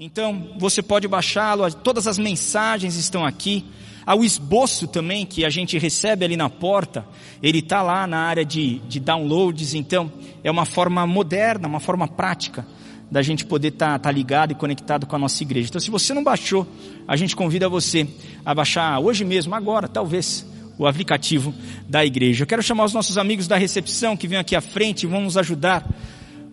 Então, 0.00 0.56
você 0.58 0.82
pode 0.82 1.06
baixá-lo, 1.06 1.72
todas 1.74 2.08
as 2.08 2.18
mensagens 2.18 2.96
estão 2.96 3.24
aqui. 3.24 3.64
Há 4.04 4.16
o 4.16 4.24
esboço 4.24 4.88
também 4.88 5.24
que 5.24 5.44
a 5.44 5.50
gente 5.50 5.78
recebe 5.78 6.24
ali 6.24 6.36
na 6.36 6.50
porta, 6.50 7.06
ele 7.40 7.60
está 7.60 7.82
lá 7.82 8.04
na 8.04 8.18
área 8.18 8.44
de, 8.44 8.80
de 8.80 8.98
downloads, 8.98 9.74
então 9.74 10.12
é 10.42 10.50
uma 10.50 10.64
forma 10.64 11.06
moderna, 11.06 11.68
uma 11.68 11.78
forma 11.78 12.08
prática 12.08 12.66
da 13.08 13.22
gente 13.22 13.44
poder 13.44 13.68
estar 13.68 13.92
tá, 13.92 13.98
tá 14.00 14.10
ligado 14.10 14.50
e 14.50 14.54
conectado 14.56 15.06
com 15.06 15.14
a 15.14 15.18
nossa 15.20 15.40
igreja. 15.42 15.68
Então, 15.68 15.80
se 15.80 15.90
você 15.90 16.12
não 16.12 16.24
baixou, 16.24 16.66
a 17.06 17.14
gente 17.14 17.36
convida 17.36 17.68
você 17.68 18.08
a 18.44 18.52
baixar 18.52 18.98
hoje 18.98 19.24
mesmo, 19.24 19.54
agora, 19.54 19.86
talvez, 19.86 20.44
o 20.76 20.84
aplicativo 20.84 21.54
da 21.88 22.04
igreja. 22.04 22.42
Eu 22.42 22.46
quero 22.48 22.62
chamar 22.62 22.86
os 22.86 22.92
nossos 22.92 23.16
amigos 23.16 23.46
da 23.46 23.56
recepção 23.56 24.16
que 24.16 24.26
vêm 24.26 24.38
aqui 24.38 24.56
à 24.56 24.60
frente 24.60 25.04
e 25.04 25.06
vão 25.06 25.20
nos 25.20 25.36
ajudar 25.36 25.86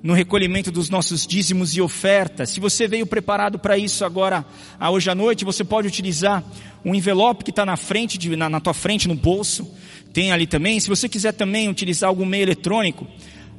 no 0.02 0.14
recolhimento 0.14 0.72
dos 0.72 0.90
nossos 0.90 1.28
dízimos 1.28 1.76
e 1.76 1.82
ofertas. 1.82 2.50
Se 2.52 2.60
você 2.60 2.88
veio 2.88 3.06
preparado 3.06 3.60
para 3.60 3.78
isso 3.78 4.06
agora, 4.06 4.46
hoje 4.92 5.10
à 5.10 5.16
noite, 5.16 5.44
você 5.44 5.64
pode 5.64 5.88
utilizar 5.88 6.44
um 6.86 6.96
envelope 6.96 7.44
que 7.44 7.50
está 7.50 7.66
na 7.66 7.76
frente, 7.76 8.18
de, 8.18 8.36
na, 8.36 8.50
na 8.50 8.60
tua 8.60 8.74
frente, 8.74 9.08
no 9.08 9.16
bolso. 9.16 9.70
Tem 10.14 10.32
ali 10.32 10.48
também. 10.48 10.80
Se 10.80 10.88
você 10.88 11.10
quiser 11.10 11.34
também 11.34 11.68
utilizar 11.68 12.08
algum 12.08 12.26
meio 12.26 12.44
eletrônico, 12.44 13.06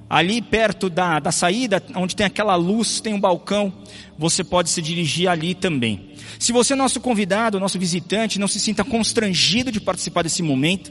ali 0.08 0.40
perto 0.40 0.88
da, 0.88 1.20
da 1.20 1.30
saída, 1.30 1.82
onde 1.94 2.16
tem 2.16 2.26
aquela 2.26 2.56
luz, 2.56 3.00
tem 3.00 3.12
um 3.12 3.20
balcão, 3.20 3.72
você 4.18 4.42
pode 4.42 4.70
se 4.70 4.80
dirigir 4.80 5.28
ali 5.28 5.54
também. 5.54 6.10
Se 6.38 6.52
você 6.52 6.72
é 6.72 6.76
nosso 6.76 7.00
convidado, 7.00 7.60
nosso 7.60 7.78
visitante, 7.78 8.38
não 8.38 8.48
se 8.48 8.58
sinta 8.58 8.82
constrangido 8.82 9.70
de 9.70 9.80
participar 9.80 10.22
desse 10.22 10.42
momento, 10.42 10.90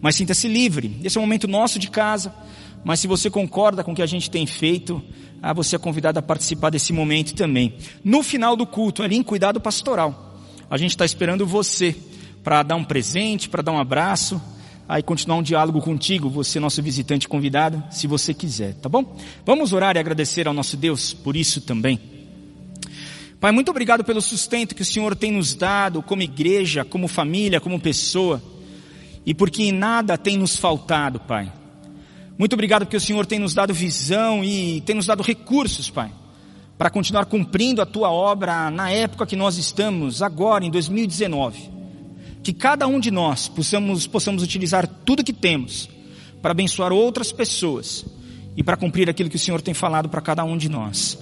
mas 0.00 0.16
sinta-se 0.16 0.48
livre. 0.48 0.98
Esse 1.04 1.18
é 1.18 1.20
um 1.20 1.24
momento 1.24 1.46
nosso 1.46 1.78
de 1.78 1.90
casa 1.90 2.32
mas 2.88 3.00
se 3.00 3.06
você 3.06 3.28
concorda 3.28 3.84
com 3.84 3.92
o 3.92 3.94
que 3.94 4.00
a 4.00 4.06
gente 4.06 4.30
tem 4.30 4.46
feito, 4.46 5.02
ah, 5.42 5.52
você 5.52 5.76
é 5.76 5.78
convidado 5.78 6.18
a 6.18 6.22
participar 6.22 6.70
desse 6.70 6.90
momento 6.90 7.34
também. 7.34 7.74
No 8.02 8.22
final 8.22 8.56
do 8.56 8.66
culto, 8.66 9.02
ali 9.02 9.14
em 9.14 9.22
cuidado 9.22 9.60
pastoral, 9.60 10.40
a 10.70 10.78
gente 10.78 10.92
está 10.92 11.04
esperando 11.04 11.46
você 11.46 11.94
para 12.42 12.62
dar 12.62 12.76
um 12.76 12.84
presente, 12.84 13.46
para 13.46 13.60
dar 13.60 13.72
um 13.72 13.78
abraço, 13.78 14.40
aí 14.88 15.02
continuar 15.02 15.36
um 15.36 15.42
diálogo 15.42 15.82
contigo, 15.82 16.30
você 16.30 16.58
nosso 16.58 16.82
visitante 16.82 17.28
convidado, 17.28 17.84
se 17.90 18.06
você 18.06 18.32
quiser, 18.32 18.72
tá 18.76 18.88
bom? 18.88 19.18
Vamos 19.44 19.74
orar 19.74 19.94
e 19.94 19.98
agradecer 19.98 20.48
ao 20.48 20.54
nosso 20.54 20.74
Deus 20.74 21.12
por 21.12 21.36
isso 21.36 21.60
também. 21.60 22.00
Pai, 23.38 23.52
muito 23.52 23.70
obrigado 23.70 24.02
pelo 24.02 24.22
sustento 24.22 24.74
que 24.74 24.80
o 24.80 24.86
Senhor 24.86 25.14
tem 25.14 25.30
nos 25.30 25.54
dado 25.54 26.00
como 26.00 26.22
igreja, 26.22 26.86
como 26.86 27.06
família, 27.06 27.60
como 27.60 27.78
pessoa, 27.78 28.42
e 29.26 29.34
porque 29.34 29.64
em 29.64 29.72
nada 29.72 30.16
tem 30.16 30.38
nos 30.38 30.56
faltado, 30.56 31.20
Pai. 31.20 31.52
Muito 32.38 32.52
obrigado 32.52 32.84
porque 32.86 32.96
o 32.96 33.00
Senhor 33.00 33.26
tem 33.26 33.40
nos 33.40 33.52
dado 33.52 33.74
visão 33.74 34.44
e 34.44 34.80
tem 34.82 34.94
nos 34.94 35.06
dado 35.06 35.24
recursos, 35.24 35.90
Pai, 35.90 36.12
para 36.78 36.88
continuar 36.88 37.26
cumprindo 37.26 37.82
a 37.82 37.86
tua 37.86 38.12
obra 38.12 38.70
na 38.70 38.88
época 38.92 39.26
que 39.26 39.34
nós 39.34 39.58
estamos, 39.58 40.22
agora 40.22 40.64
em 40.64 40.70
2019. 40.70 41.68
Que 42.40 42.52
cada 42.52 42.86
um 42.86 43.00
de 43.00 43.10
nós 43.10 43.48
possamos, 43.48 44.06
possamos 44.06 44.40
utilizar 44.40 44.86
tudo 44.86 45.24
que 45.24 45.32
temos 45.32 45.90
para 46.40 46.52
abençoar 46.52 46.92
outras 46.92 47.32
pessoas 47.32 48.06
e 48.56 48.62
para 48.62 48.76
cumprir 48.76 49.10
aquilo 49.10 49.28
que 49.28 49.34
o 49.34 49.40
Senhor 49.40 49.60
tem 49.60 49.74
falado 49.74 50.08
para 50.08 50.20
cada 50.20 50.44
um 50.44 50.56
de 50.56 50.68
nós. 50.68 51.18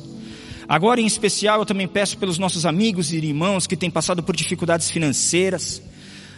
Agora, 0.68 1.00
em 1.00 1.06
especial, 1.06 1.60
eu 1.60 1.66
também 1.66 1.88
peço 1.88 2.18
pelos 2.18 2.36
nossos 2.36 2.66
amigos 2.66 3.10
e 3.10 3.16
irmãos 3.16 3.66
que 3.66 3.76
têm 3.76 3.90
passado 3.90 4.22
por 4.22 4.36
dificuldades 4.36 4.90
financeiras, 4.90 5.80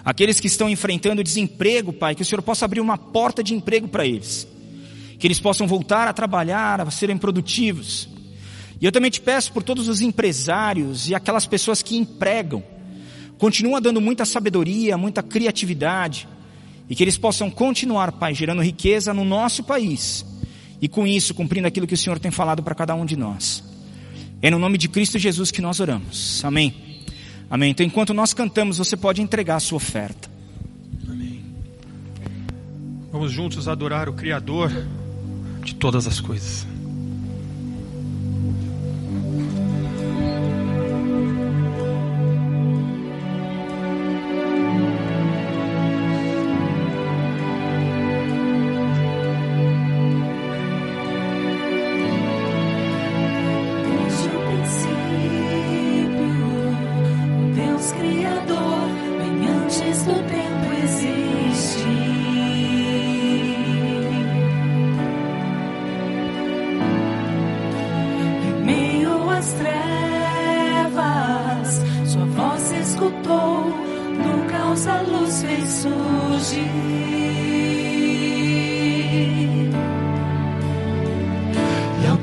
aqueles 0.04 0.38
que 0.38 0.46
estão 0.46 0.68
enfrentando 0.68 1.24
desemprego, 1.24 1.92
Pai, 1.92 2.14
que 2.14 2.22
o 2.22 2.24
Senhor 2.24 2.42
possa 2.42 2.64
abrir 2.64 2.80
uma 2.80 2.96
porta 2.96 3.42
de 3.42 3.54
emprego 3.54 3.88
para 3.88 4.06
eles 4.06 4.46
que 5.19 5.27
eles 5.27 5.41
possam 5.41 5.66
voltar 5.66 6.06
a 6.06 6.12
trabalhar, 6.12 6.80
a 6.80 6.91
serem 6.91 7.19
produtivos. 7.19 8.08
E 8.80 8.84
eu 8.84 8.92
também 8.92 9.11
te 9.11 9.20
peço 9.20 9.52
por 9.52 9.62
todos 9.62 9.88
os 9.88 10.00
empresários 10.00 11.08
e 11.08 11.14
aquelas 11.14 11.47
pessoas 11.47 11.83
que 11.83 11.97
empregam, 11.97 12.62
continua 13.36 13.80
dando 13.80 14.00
muita 14.00 14.24
sabedoria, 14.24 14.96
muita 14.96 15.22
criatividade, 15.22 16.29
e 16.89 16.95
que 16.95 17.02
eles 17.02 17.18
possam 17.18 17.51
continuar, 17.51 18.12
Pai, 18.12 18.34
gerando 18.34 18.62
riqueza 18.62 19.12
no 19.12 19.24
nosso 19.24 19.64
país, 19.64 20.24
e 20.80 20.89
com 20.89 21.06
isso 21.06 21.35
cumprindo 21.35 21.67
aquilo 21.67 21.86
que 21.86 21.95
o 21.95 21.98
Senhor 21.98 22.18
tem 22.18 22.30
falado 22.30 22.62
para 22.62 22.74
cada 22.74 22.95
um 22.95 23.05
de 23.05 23.17
nós. 23.17 23.64
É 24.40 24.50
no 24.50 24.58
nome 24.58 24.79
de 24.79 24.89
Cristo 24.89 25.18
Jesus 25.18 25.50
que 25.50 25.61
nós 25.61 25.80
oramos. 25.80 26.45
Amém. 26.45 26.73
Amém. 27.50 27.73
Então, 27.73 27.85
enquanto 27.85 28.14
nós 28.14 28.33
cantamos, 28.33 28.79
você 28.79 28.96
pode 28.96 29.20
entregar 29.20 29.56
a 29.56 29.61
sua 29.61 29.77
oferta. 29.77 30.30
Amém. 31.08 31.42
Vamos 33.11 33.33
juntos 33.33 33.67
adorar 33.67 34.08
o 34.08 34.12
Criador 34.12 34.70
de 35.68 35.74
todas 35.74 36.06
as 36.06 36.20
coisas. 36.20 36.67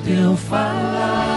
Teu 0.05 0.37
coração 0.47 1.34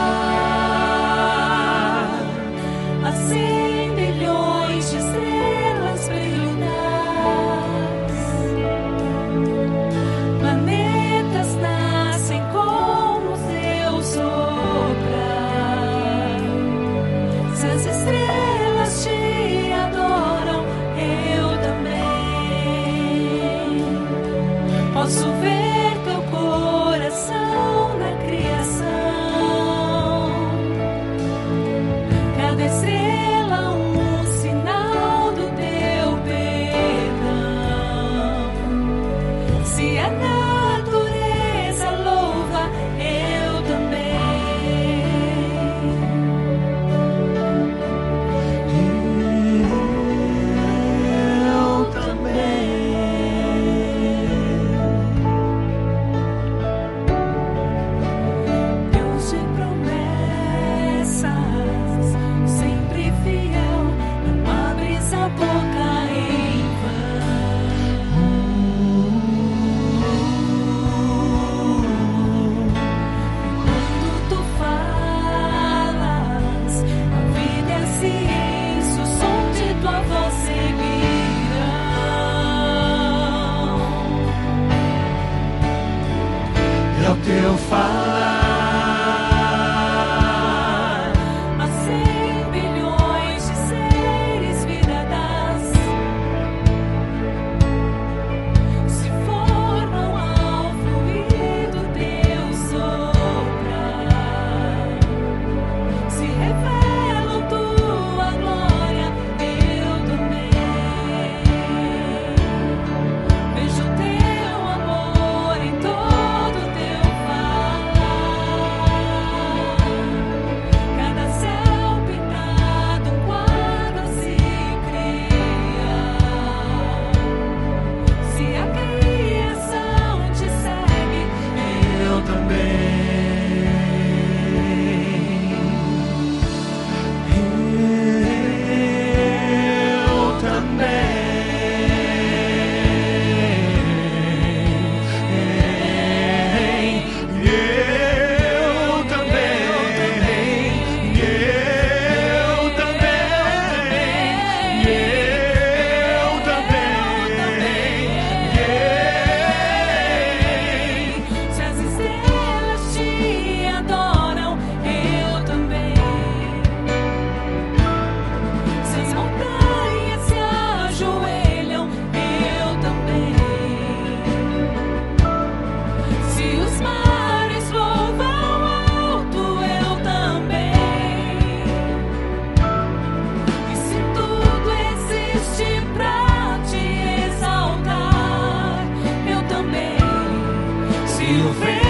you 191.39 191.53
fail. 191.53 191.88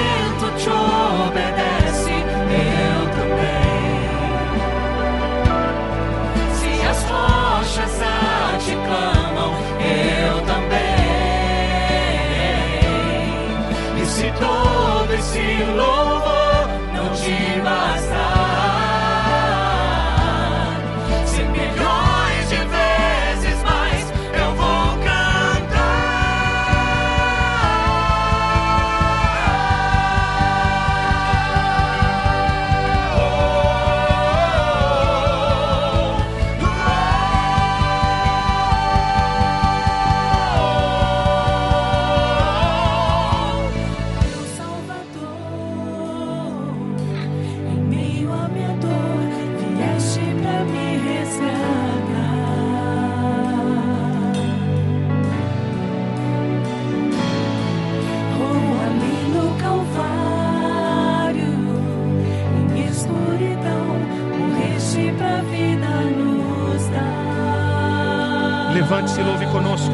Levante-se 68.88 69.20
e 69.20 69.22
louve 69.22 69.44
conosco. 69.48 69.92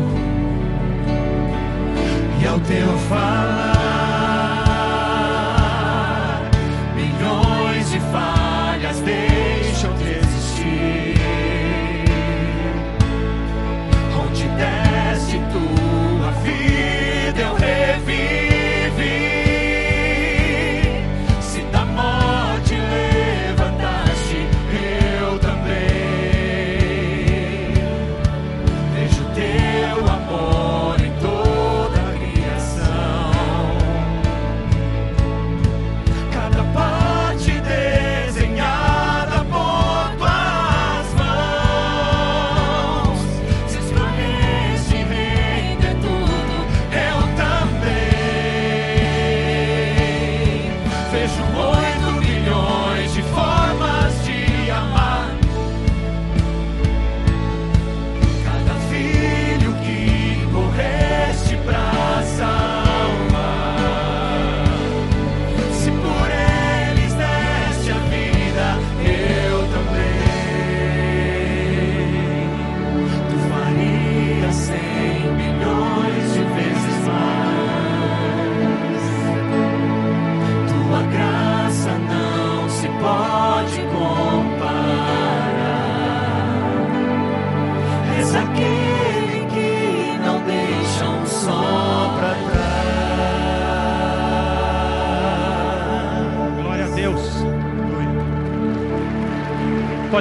E 2.40 2.46
ao 2.46 2.60
teu 2.60 2.96
falar, 3.08 3.73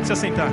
Pode 0.04 0.18
se 0.18 0.28
assentar. 0.28 0.53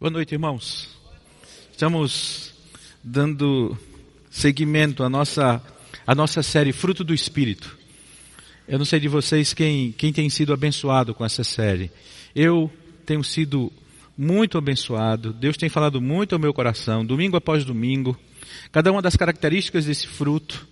Boa 0.00 0.10
noite, 0.10 0.32
irmãos. 0.32 0.88
Estamos 1.70 2.54
dando 3.04 3.76
seguimento 4.30 5.04
à 5.04 5.10
nossa, 5.10 5.62
à 6.06 6.14
nossa 6.14 6.42
série 6.42 6.72
Fruto 6.72 7.04
do 7.04 7.12
Espírito. 7.12 7.76
Eu 8.66 8.78
não 8.78 8.86
sei 8.86 8.98
de 8.98 9.08
vocês 9.08 9.52
quem, 9.52 9.92
quem 9.92 10.10
tem 10.10 10.30
sido 10.30 10.54
abençoado 10.54 11.14
com 11.14 11.22
essa 11.22 11.44
série. 11.44 11.90
Eu 12.34 12.72
tenho 13.04 13.22
sido 13.22 13.70
muito 14.16 14.56
abençoado. 14.56 15.34
Deus 15.34 15.58
tem 15.58 15.68
falado 15.68 16.00
muito 16.00 16.34
ao 16.34 16.40
meu 16.40 16.54
coração, 16.54 17.04
domingo 17.04 17.36
após 17.36 17.62
domingo. 17.62 18.18
Cada 18.72 18.90
uma 18.90 19.02
das 19.02 19.16
características 19.16 19.84
desse 19.84 20.06
fruto, 20.06 20.66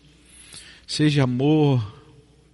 seja 0.86 1.24
amor, 1.24 1.86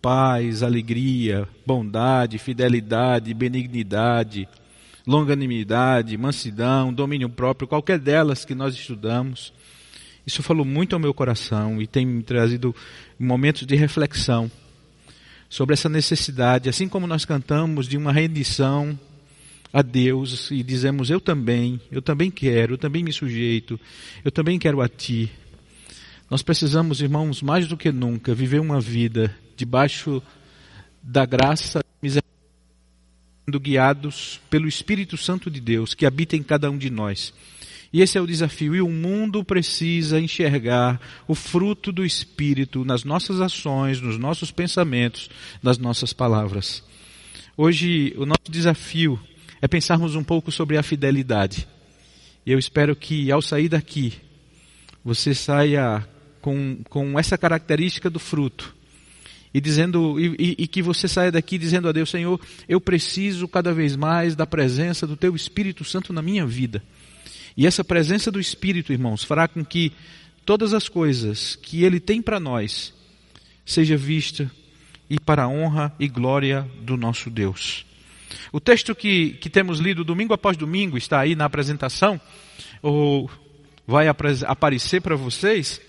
paz, 0.02 0.60
alegria, 0.60 1.48
bondade, 1.64 2.36
fidelidade, 2.36 3.32
benignidade, 3.32 4.48
longanimidade, 5.06 6.16
mansidão, 6.16 6.92
domínio 6.92 7.28
próprio, 7.28 7.68
qualquer 7.68 7.98
delas 7.98 8.44
que 8.44 8.54
nós 8.54 8.74
estudamos. 8.74 9.52
Isso 10.26 10.42
falou 10.42 10.64
muito 10.64 10.94
ao 10.94 11.00
meu 11.00 11.12
coração 11.12 11.80
e 11.80 11.86
tem 11.86 12.06
me 12.06 12.22
trazido 12.22 12.74
momentos 13.18 13.66
de 13.66 13.76
reflexão 13.76 14.50
sobre 15.48 15.74
essa 15.74 15.88
necessidade, 15.88 16.68
assim 16.68 16.88
como 16.88 17.06
nós 17.06 17.24
cantamos 17.24 17.86
de 17.86 17.96
uma 17.96 18.10
rendição 18.10 18.98
a 19.72 19.82
Deus 19.82 20.50
e 20.50 20.62
dizemos 20.62 21.10
eu 21.10 21.20
também, 21.20 21.80
eu 21.90 22.00
também 22.00 22.30
quero, 22.30 22.74
eu 22.74 22.78
também 22.78 23.02
me 23.02 23.12
sujeito, 23.12 23.78
eu 24.24 24.30
também 24.30 24.58
quero 24.58 24.80
a 24.80 24.88
ti. 24.88 25.30
Nós 26.30 26.42
precisamos, 26.42 27.02
irmãos, 27.02 27.42
mais 27.42 27.68
do 27.68 27.76
que 27.76 27.92
nunca, 27.92 28.34
viver 28.34 28.60
uma 28.60 28.80
vida 28.80 29.34
debaixo 29.56 30.22
da 31.02 31.26
graça 31.26 31.80
e 31.80 32.06
misericórdia 32.06 32.33
sendo 33.44 33.60
guiados 33.60 34.40
pelo 34.48 34.66
Espírito 34.66 35.16
Santo 35.16 35.50
de 35.50 35.60
Deus 35.60 35.94
que 35.94 36.06
habita 36.06 36.36
em 36.36 36.42
cada 36.42 36.70
um 36.70 36.78
de 36.78 36.88
nós. 36.90 37.32
E 37.92 38.00
esse 38.00 38.18
é 38.18 38.20
o 38.20 38.26
desafio. 38.26 38.74
E 38.74 38.80
o 38.80 38.88
mundo 38.88 39.44
precisa 39.44 40.18
enxergar 40.18 41.00
o 41.28 41.34
fruto 41.34 41.92
do 41.92 42.04
Espírito 42.04 42.84
nas 42.84 43.04
nossas 43.04 43.40
ações, 43.40 44.00
nos 44.00 44.18
nossos 44.18 44.50
pensamentos, 44.50 45.30
nas 45.62 45.78
nossas 45.78 46.12
palavras. 46.12 46.82
Hoje, 47.56 48.12
o 48.16 48.26
nosso 48.26 48.50
desafio 48.50 49.20
é 49.62 49.68
pensarmos 49.68 50.16
um 50.16 50.24
pouco 50.24 50.50
sobre 50.50 50.76
a 50.76 50.82
fidelidade. 50.82 51.68
E 52.44 52.50
eu 52.50 52.58
espero 52.58 52.96
que, 52.96 53.30
ao 53.30 53.40
sair 53.40 53.68
daqui, 53.68 54.14
você 55.04 55.34
saia 55.34 56.06
com, 56.40 56.78
com 56.88 57.16
essa 57.18 57.38
característica 57.38 58.10
do 58.10 58.18
fruto 58.18 58.74
e 59.54 59.60
dizendo 59.60 60.18
e, 60.18 60.34
e, 60.36 60.54
e, 60.64 60.66
que 60.66 60.82
você 60.82 61.06
saia 61.06 61.30
daqui 61.30 61.56
dizendo 61.56 61.88
a 61.88 61.92
Deus, 61.92 62.10
Senhor, 62.10 62.40
eu 62.68 62.80
preciso 62.80 63.46
cada 63.46 63.72
vez 63.72 63.94
mais 63.94 64.34
da 64.34 64.44
presença 64.44 65.06
do 65.06 65.16
Teu 65.16 65.36
Espírito 65.36 65.84
Santo 65.84 66.12
na 66.12 66.20
minha 66.20 66.44
vida. 66.44 66.82
E 67.56 67.64
essa 67.64 67.84
presença 67.84 68.32
do 68.32 68.40
Espírito, 68.40 68.92
irmãos, 68.92 69.22
fará 69.22 69.46
com 69.46 69.64
que 69.64 69.92
todas 70.44 70.74
as 70.74 70.88
coisas 70.88 71.54
que 71.54 71.84
Ele 71.84 72.00
tem 72.00 72.20
para 72.20 72.40
nós 72.40 72.92
seja 73.64 73.96
vista 73.96 74.50
e 75.08 75.20
para 75.20 75.44
a 75.44 75.48
honra 75.48 75.94
e 76.00 76.08
glória 76.08 76.68
do 76.82 76.96
nosso 76.96 77.30
Deus. 77.30 77.86
O 78.52 78.58
texto 78.58 78.92
que, 78.92 79.34
que 79.34 79.48
temos 79.48 79.78
lido 79.78 80.02
domingo 80.02 80.34
após 80.34 80.56
domingo 80.56 80.98
está 80.98 81.20
aí 81.20 81.36
na 81.36 81.44
apresentação, 81.44 82.20
ou 82.82 83.30
vai 83.86 84.08
aparecer 84.08 85.00
para 85.00 85.14
vocês. 85.14 85.80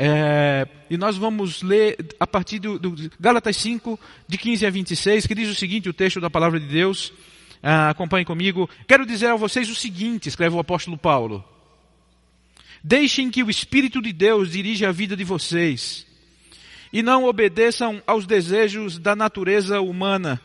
É, 0.00 0.64
e 0.88 0.96
nós 0.96 1.16
vamos 1.16 1.60
ler 1.60 1.96
a 2.20 2.26
partir 2.26 2.60
do, 2.60 2.78
do, 2.78 3.10
Gálatas 3.18 3.56
5, 3.56 3.98
de 4.28 4.38
15 4.38 4.64
a 4.64 4.70
26, 4.70 5.26
que 5.26 5.34
diz 5.34 5.50
o 5.50 5.56
seguinte: 5.56 5.88
o 5.88 5.92
texto 5.92 6.20
da 6.20 6.30
palavra 6.30 6.60
de 6.60 6.66
Deus. 6.66 7.12
Ah, 7.60 7.90
acompanhe 7.90 8.24
comigo. 8.24 8.70
Quero 8.86 9.04
dizer 9.04 9.26
a 9.26 9.34
vocês 9.34 9.68
o 9.68 9.74
seguinte: 9.74 10.28
escreve 10.28 10.54
o 10.54 10.60
apóstolo 10.60 10.96
Paulo. 10.96 11.44
Deixem 12.82 13.28
que 13.28 13.42
o 13.42 13.50
Espírito 13.50 14.00
de 14.00 14.12
Deus 14.12 14.52
dirija 14.52 14.88
a 14.88 14.92
vida 14.92 15.16
de 15.16 15.24
vocês. 15.24 16.06
E 16.92 17.02
não 17.02 17.24
obedeçam 17.24 18.00
aos 18.06 18.24
desejos 18.24 19.00
da 19.00 19.16
natureza 19.16 19.80
humana. 19.80 20.40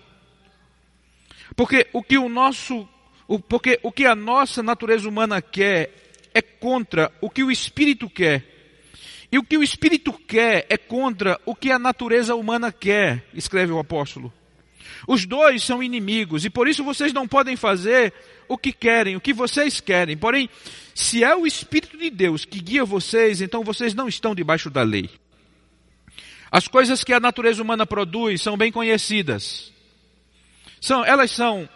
Porque 1.56 1.88
o 1.94 2.02
que 2.02 2.18
o 2.18 2.28
nosso. 2.28 2.90
O, 3.28 3.40
porque 3.40 3.80
o 3.84 3.92
que 3.92 4.08
a 4.08 4.16
nossa 4.16 4.64
natureza 4.64 5.08
humana 5.08 5.44
quer 5.44 5.94
é 6.34 6.42
contra 6.42 7.12
o 7.22 7.30
que 7.30 7.44
o 7.44 7.52
Espírito 7.52 8.10
quer. 8.10 8.53
E 9.34 9.38
o 9.40 9.44
que 9.44 9.58
o 9.58 9.64
Espírito 9.64 10.14
quer 10.14 10.68
é 10.70 10.78
contra 10.78 11.42
o 11.44 11.56
que 11.56 11.72
a 11.72 11.80
natureza 11.80 12.36
humana 12.36 12.72
quer, 12.72 13.26
escreve 13.34 13.72
o 13.72 13.80
apóstolo. 13.80 14.32
Os 15.08 15.26
dois 15.26 15.64
são 15.64 15.82
inimigos 15.82 16.46
e 16.46 16.52
por 16.52 16.68
isso 16.68 16.84
vocês 16.84 17.12
não 17.12 17.28
podem 17.28 17.56
fazer 17.56 18.14
o 18.48 18.60
que 18.60 18.72
querem, 18.72 19.16
o 19.16 19.20
que 19.20 19.34
vocês 19.34 19.80
querem. 19.80 20.16
Porém, 20.16 20.48
se 20.94 21.24
é 21.24 21.36
o 21.36 21.48
Espírito 21.48 21.98
de 21.98 22.12
Deus 22.12 22.46
que 22.46 22.60
guia 22.60 22.86
vocês, 22.86 23.42
então 23.42 23.64
vocês 23.64 23.96
não 23.96 24.08
estão 24.08 24.36
debaixo 24.36 24.70
da 24.70 24.84
lei. 24.84 25.10
As 26.52 26.68
coisas 26.68 27.04
que 27.04 27.12
a 27.12 27.20
natureza 27.20 27.60
humana 27.60 27.88
produz 27.88 28.40
são 28.40 28.56
bem 28.56 28.72
conhecidas. 28.72 29.74
São, 30.80 31.04
elas 31.04 31.32
são 31.32 31.68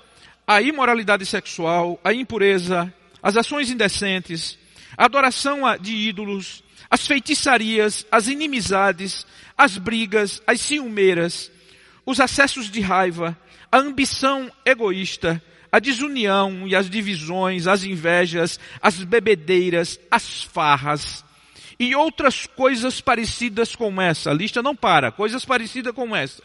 a 0.45 0.61
imoralidade 0.61 1.25
sexual, 1.25 1.99
a 2.03 2.13
impureza, 2.13 2.93
as 3.19 3.35
ações 3.35 3.71
indecentes, 3.71 4.59
a 4.95 5.05
adoração 5.05 5.61
de 5.81 5.95
ídolos, 5.95 6.61
as 6.89 7.05
feitiçarias, 7.05 8.05
as 8.11 8.27
inimizades, 8.27 9.25
as 9.57 9.77
brigas, 9.77 10.41
as 10.45 10.61
ciumeiras, 10.61 11.51
os 12.05 12.19
acessos 12.19 12.69
de 12.69 12.79
raiva, 12.79 13.37
a 13.71 13.77
ambição 13.77 14.51
egoísta, 14.65 15.41
a 15.71 15.79
desunião 15.79 16.67
e 16.67 16.75
as 16.75 16.89
divisões, 16.89 17.67
as 17.67 17.83
invejas, 17.83 18.59
as 18.81 19.03
bebedeiras, 19.03 19.99
as 20.09 20.43
farras 20.43 21.25
e 21.79 21.95
outras 21.95 22.47
coisas 22.47 23.01
parecidas 23.01 23.75
com 23.75 24.01
essa. 24.01 24.31
A 24.31 24.33
lista 24.33 24.63
não 24.63 24.75
para, 24.75 25.11
coisas 25.11 25.45
parecidas 25.45 25.93
com 25.93 26.15
essa. 26.15 26.43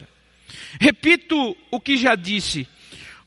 Repito 0.79 1.55
o 1.71 1.79
que 1.79 1.97
já 1.97 2.15
disse: 2.15 2.67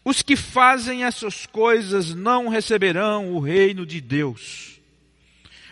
os 0.04 0.22
que 0.22 0.36
fazem 0.36 1.04
essas 1.04 1.46
coisas 1.46 2.14
não 2.14 2.48
receberão 2.48 3.32
o 3.32 3.40
reino 3.40 3.84
de 3.84 4.00
Deus. 4.00 4.75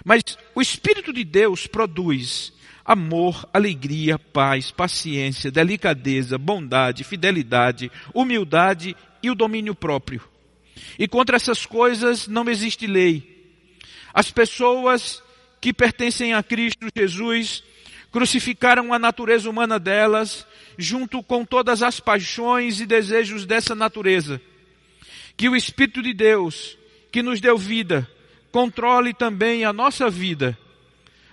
Mas 0.05 0.23
o 0.55 0.61
Espírito 0.61 1.13
de 1.13 1.25
Deus 1.25 1.67
produz 1.67 2.53
amor, 2.85 3.49
alegria, 3.53 4.19
paz, 4.19 4.71
paciência, 4.71 5.51
delicadeza, 5.51 6.37
bondade, 6.37 7.03
fidelidade, 7.03 7.91
humildade 8.13 8.95
e 9.23 9.31
o 9.31 9.35
domínio 9.35 9.75
próprio. 9.75 10.21
E 10.99 11.09
contra 11.09 11.37
essas 11.37 11.65
coisas 11.65 12.29
não 12.29 12.49
existe 12.49 12.87
lei. 12.87 13.53
As 14.13 14.31
pessoas 14.31 15.23
que 15.61 15.73
pertencem 15.73 16.35
a 16.35 16.43
Cristo 16.43 16.89
Jesus 16.95 17.65
crucificaram 18.13 18.93
a 18.93 18.99
natureza 18.99 19.49
humana 19.49 19.79
delas, 19.79 20.47
junto 20.79 21.23
com 21.23 21.45
todas 21.45 21.83
as 21.83 21.99
paixões 21.99 22.81
e 22.81 22.87
desejos 22.87 23.47
dessa 23.47 23.75
natureza. 23.75 24.41
Que 25.37 25.49
o 25.49 25.57
Espírito 25.57 26.01
de 26.03 26.13
Deus, 26.13 26.79
que 27.11 27.23
nos 27.23 27.41
deu 27.41 27.59
vida, 27.59 28.09
controle 28.55 29.13
também 29.13 29.65
a 29.65 29.73
nossa 29.73 30.09
vida 30.09 30.57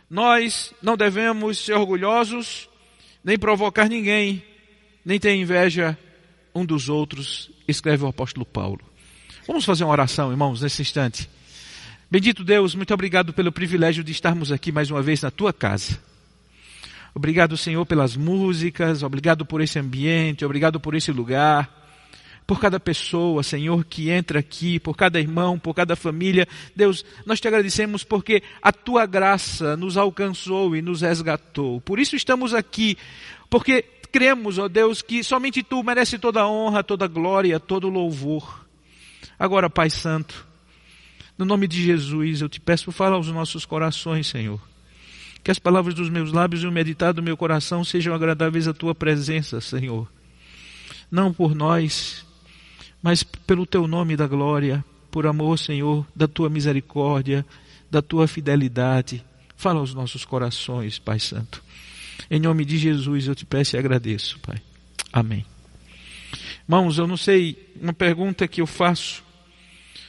nós 0.09 0.73
não 0.81 0.97
devemos 0.97 1.59
ser 1.59 1.73
orgulhosos, 1.73 2.67
nem 3.23 3.37
provocar 3.37 3.87
ninguém, 3.87 4.43
nem 5.05 5.19
ter 5.19 5.35
inveja 5.35 5.95
um 6.53 6.65
dos 6.65 6.89
outros, 6.89 7.51
escreve 7.67 8.03
o 8.03 8.07
apóstolo 8.07 8.43
Paulo. 8.43 8.81
Vamos 9.45 9.63
fazer 9.63 9.83
uma 9.83 9.91
oração, 9.91 10.31
irmãos, 10.31 10.63
nesse 10.63 10.81
instante. 10.81 11.29
Bendito 12.09 12.43
Deus, 12.43 12.73
muito 12.73 12.91
obrigado 12.91 13.31
pelo 13.31 13.51
privilégio 13.51 14.03
de 14.03 14.11
estarmos 14.11 14.51
aqui 14.51 14.71
mais 14.71 14.89
uma 14.89 15.03
vez 15.03 15.21
na 15.21 15.29
tua 15.29 15.53
casa. 15.53 15.99
Obrigado, 17.13 17.55
Senhor, 17.55 17.85
pelas 17.85 18.17
músicas, 18.17 19.03
obrigado 19.03 19.45
por 19.45 19.61
esse 19.61 19.77
ambiente, 19.77 20.43
obrigado 20.43 20.79
por 20.79 20.95
esse 20.95 21.11
lugar 21.11 21.80
por 22.45 22.59
cada 22.59 22.79
pessoa, 22.79 23.43
Senhor, 23.43 23.85
que 23.85 24.09
entra 24.09 24.39
aqui, 24.39 24.79
por 24.79 24.95
cada 24.95 25.19
irmão, 25.19 25.57
por 25.57 25.73
cada 25.73 25.95
família. 25.95 26.47
Deus, 26.75 27.05
nós 27.25 27.39
te 27.39 27.47
agradecemos 27.47 28.03
porque 28.03 28.43
a 28.61 28.71
tua 28.71 29.05
graça 29.05 29.77
nos 29.77 29.97
alcançou 29.97 30.75
e 30.75 30.81
nos 30.81 31.01
resgatou. 31.01 31.79
Por 31.81 31.99
isso 31.99 32.15
estamos 32.15 32.53
aqui, 32.53 32.97
porque 33.49 33.85
cremos, 34.11 34.57
ó 34.57 34.67
Deus, 34.67 35.01
que 35.01 35.23
somente 35.23 35.63
tu 35.63 35.81
merece 35.83 36.19
toda 36.19 36.41
a 36.41 36.47
honra, 36.47 36.83
toda 36.83 37.05
a 37.05 37.07
glória, 37.07 37.59
todo 37.59 37.87
o 37.87 37.89
louvor. 37.89 38.65
Agora, 39.39 39.69
Pai 39.69 39.89
Santo, 39.89 40.45
no 41.37 41.45
nome 41.45 41.67
de 41.67 41.81
Jesus, 41.81 42.41
eu 42.41 42.49
te 42.49 42.59
peço, 42.59 42.91
fala 42.91 43.15
aos 43.15 43.27
nossos 43.27 43.65
corações, 43.65 44.27
Senhor. 44.27 44.59
Que 45.43 45.49
as 45.49 45.57
palavras 45.57 45.95
dos 45.95 46.09
meus 46.09 46.31
lábios 46.31 46.61
e 46.61 46.67
o 46.67 46.71
meditar 46.71 47.13
do 47.13 47.23
meu 47.23 47.35
coração 47.35 47.83
sejam 47.83 48.13
agradáveis 48.13 48.67
à 48.67 48.73
tua 48.73 48.93
presença, 48.93 49.59
Senhor. 49.59 50.07
Não 51.09 51.33
por 51.33 51.55
nós, 51.55 52.25
mas 53.01 53.23
pelo 53.23 53.65
teu 53.65 53.87
nome 53.87 54.15
da 54.15 54.27
glória, 54.27 54.83
por 55.09 55.25
amor, 55.27 55.57
Senhor, 55.57 56.05
da 56.15 56.27
tua 56.27 56.49
misericórdia, 56.49 57.45
da 57.89 58.01
tua 58.01 58.27
fidelidade. 58.27 59.23
Fala 59.57 59.79
aos 59.79 59.93
nossos 59.93 60.23
corações, 60.23 60.99
Pai 60.99 61.19
Santo. 61.19 61.61
Em 62.29 62.39
nome 62.39 62.63
de 62.63 62.77
Jesus 62.77 63.27
eu 63.27 63.35
te 63.35 63.45
peço 63.45 63.75
e 63.75 63.79
agradeço, 63.79 64.39
Pai. 64.39 64.61
Amém. 65.11 65.45
Irmãos, 66.63 66.97
eu 66.97 67.07
não 67.07 67.17
sei, 67.17 67.73
uma 67.81 67.91
pergunta 67.91 68.47
que 68.47 68.61
eu 68.61 68.67
faço. 68.67 69.23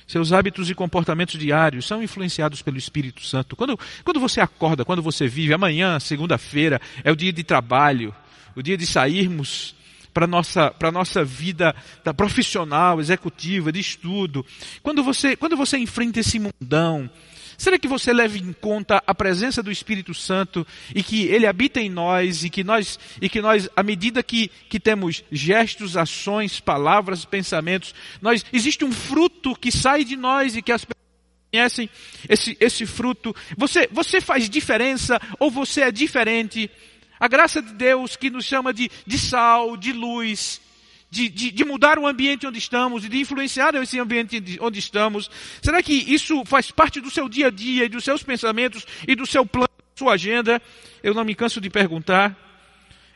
Seus 0.06 0.32
hábitos 0.32 0.68
e 0.68 0.74
comportamentos 0.74 1.40
diários 1.40 1.86
são 1.86 2.02
influenciados 2.02 2.60
pelo 2.60 2.76
Espírito 2.76 3.24
Santo. 3.24 3.56
Quando, 3.56 3.78
quando 4.04 4.20
você 4.20 4.40
acorda, 4.40 4.84
quando 4.84 5.02
você 5.02 5.26
vive, 5.26 5.54
amanhã, 5.54 5.98
segunda-feira, 5.98 6.80
é 7.02 7.10
o 7.10 7.16
dia 7.16 7.32
de 7.32 7.42
trabalho, 7.42 8.14
o 8.54 8.62
dia 8.62 8.76
de 8.76 8.86
sairmos 8.86 9.74
para 10.12 10.24
a 10.24 10.28
nossa, 10.28 10.74
nossa 10.92 11.24
vida 11.24 11.74
profissional, 12.16 13.00
executiva, 13.00 13.72
de 13.72 13.80
estudo. 13.80 14.44
Quando 14.82 15.02
você, 15.02 15.36
quando 15.36 15.56
você 15.56 15.78
enfrenta 15.78 16.20
esse 16.20 16.38
mundão, 16.38 17.10
será 17.56 17.78
que 17.78 17.88
você 17.88 18.12
leva 18.12 18.36
em 18.36 18.52
conta 18.52 19.02
a 19.06 19.14
presença 19.14 19.62
do 19.62 19.70
Espírito 19.70 20.12
Santo 20.12 20.66
e 20.94 21.02
que 21.02 21.26
ele 21.26 21.46
habita 21.46 21.80
em 21.80 21.88
nós 21.88 22.44
e 22.44 22.50
que 22.50 22.62
nós, 22.62 22.98
e 23.20 23.28
que 23.28 23.40
nós 23.40 23.68
à 23.74 23.82
medida 23.82 24.22
que, 24.22 24.50
que 24.68 24.80
temos 24.80 25.24
gestos, 25.30 25.96
ações, 25.96 26.60
palavras, 26.60 27.24
pensamentos, 27.24 27.94
nós, 28.20 28.44
existe 28.52 28.84
um 28.84 28.92
fruto 28.92 29.54
que 29.54 29.72
sai 29.72 30.04
de 30.04 30.16
nós 30.16 30.56
e 30.56 30.62
que 30.62 30.72
as 30.72 30.84
pessoas 30.84 31.02
conhecem 31.52 31.88
esse, 32.28 32.56
esse 32.60 32.86
fruto. 32.86 33.34
Você, 33.56 33.88
você 33.92 34.20
faz 34.20 34.48
diferença 34.48 35.20
ou 35.38 35.50
você 35.50 35.82
é 35.82 35.90
diferente? 35.90 36.70
A 37.22 37.28
graça 37.28 37.62
de 37.62 37.72
Deus 37.74 38.16
que 38.16 38.28
nos 38.30 38.44
chama 38.44 38.74
de, 38.74 38.90
de 39.06 39.16
sal, 39.16 39.76
de 39.76 39.92
luz, 39.92 40.60
de, 41.08 41.28
de, 41.28 41.52
de, 41.52 41.64
mudar 41.64 41.96
o 41.96 42.04
ambiente 42.04 42.48
onde 42.48 42.58
estamos 42.58 43.04
e 43.04 43.08
de 43.08 43.16
influenciar 43.16 43.76
esse 43.76 43.96
ambiente 44.00 44.58
onde 44.60 44.80
estamos. 44.80 45.30
Será 45.62 45.80
que 45.84 45.92
isso 45.92 46.44
faz 46.44 46.72
parte 46.72 47.00
do 47.00 47.12
seu 47.12 47.28
dia 47.28 47.46
a 47.46 47.50
dia 47.50 47.84
e 47.84 47.88
dos 47.88 48.02
seus 48.02 48.24
pensamentos 48.24 48.84
e 49.06 49.14
do 49.14 49.24
seu 49.24 49.46
plano, 49.46 49.68
sua 49.94 50.14
agenda? 50.14 50.60
Eu 51.00 51.14
não 51.14 51.22
me 51.22 51.32
canso 51.36 51.60
de 51.60 51.70
perguntar. 51.70 52.36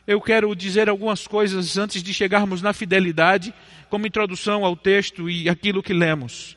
Eu 0.07 0.21
quero 0.21 0.55
dizer 0.55 0.87
algumas 0.87 1.27
coisas 1.27 1.77
antes 1.77 2.01
de 2.01 2.13
chegarmos 2.13 2.61
na 2.61 2.71
fidelidade, 2.71 3.53
como 3.89 4.07
introdução 4.07 4.63
ao 4.63 4.77
texto 4.77 5.29
e 5.29 5.49
aquilo 5.49 5.83
que 5.83 5.93
lemos. 5.93 6.55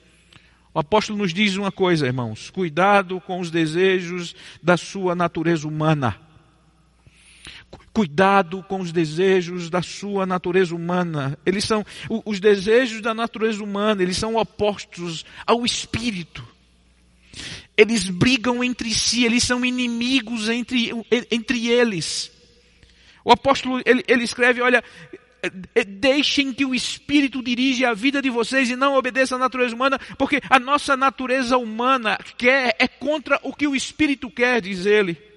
O 0.73 0.79
apóstolo 0.79 1.19
nos 1.19 1.35
diz 1.35 1.57
uma 1.57 1.73
coisa, 1.73 2.07
irmãos: 2.07 2.49
cuidado 2.49 3.21
com 3.21 3.41
os 3.41 3.51
desejos 3.51 4.37
da 4.63 4.77
sua 4.77 5.17
natureza 5.17 5.67
humana. 5.67 6.30
Cuidado 7.93 8.63
com 8.69 8.81
os 8.81 8.93
desejos 8.93 9.69
da 9.69 9.83
sua 9.83 10.25
natureza 10.25 10.75
humana. 10.75 11.39
Eles 11.45 11.65
são 11.65 11.85
os 12.25 12.41
desejos 12.41 13.01
da 13.01 13.13
natureza 13.13 13.63
humana, 13.63 14.03
eles 14.03 14.17
são 14.17 14.37
opostos 14.37 15.25
ao 15.47 15.65
espírito. 15.65 16.47
Eles 17.77 18.09
brigam 18.09 18.63
entre 18.63 18.93
si, 18.93 19.25
eles 19.25 19.43
são 19.43 19.65
inimigos 19.65 20.49
entre, 20.49 20.91
entre 21.31 21.69
eles. 21.69 22.31
O 23.25 23.33
apóstolo 23.33 23.81
ele, 23.85 24.05
ele 24.07 24.25
escreve: 24.25 24.61
olha, 24.61 24.83
deixem 25.87 26.53
que 26.53 26.65
o 26.65 26.75
Espírito 26.75 27.43
dirija 27.43 27.91
a 27.91 27.95
vida 27.95 28.21
de 28.21 28.29
vocês 28.29 28.69
e 28.69 28.77
não 28.77 28.95
obedeça 28.95 29.37
à 29.37 29.39
natureza 29.39 29.75
humana, 29.75 29.99
porque 30.19 30.41
a 30.49 30.59
nossa 30.59 30.97
natureza 30.97 31.57
humana 31.57 32.19
quer, 32.37 32.77
é 32.79 32.87
contra 32.87 33.41
o 33.43 33.55
que 33.55 33.67
o 33.67 33.75
Espírito 33.75 34.31
quer, 34.31 34.61
diz 34.61 34.85
ele. 34.87 35.30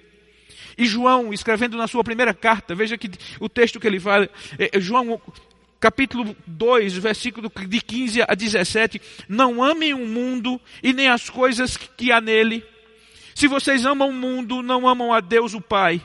E 0.76 0.86
João, 0.86 1.32
escrevendo 1.32 1.76
na 1.76 1.86
sua 1.86 2.02
primeira 2.04 2.34
carta, 2.34 2.74
veja 2.74 2.98
que 2.98 3.10
o 3.40 3.48
texto 3.48 3.78
que 3.78 3.86
ele 3.86 4.00
fala, 4.00 4.28
é, 4.58 4.76
é 4.76 4.80
João 4.80 5.20
capítulo 5.84 6.34
2, 6.46 6.94
versículo 6.94 7.52
de 7.68 7.80
15 7.80 8.22
a 8.22 8.34
17, 8.34 9.02
não 9.28 9.62
amem 9.62 9.92
o 9.92 10.06
mundo 10.06 10.58
e 10.82 10.94
nem 10.94 11.08
as 11.08 11.28
coisas 11.28 11.76
que 11.76 12.10
há 12.10 12.22
nele. 12.22 12.64
Se 13.34 13.46
vocês 13.46 13.84
amam 13.84 14.08
o 14.08 14.12
mundo, 14.12 14.62
não 14.62 14.88
amam 14.88 15.12
a 15.12 15.20
Deus 15.20 15.52
o 15.52 15.60
Pai. 15.60 16.00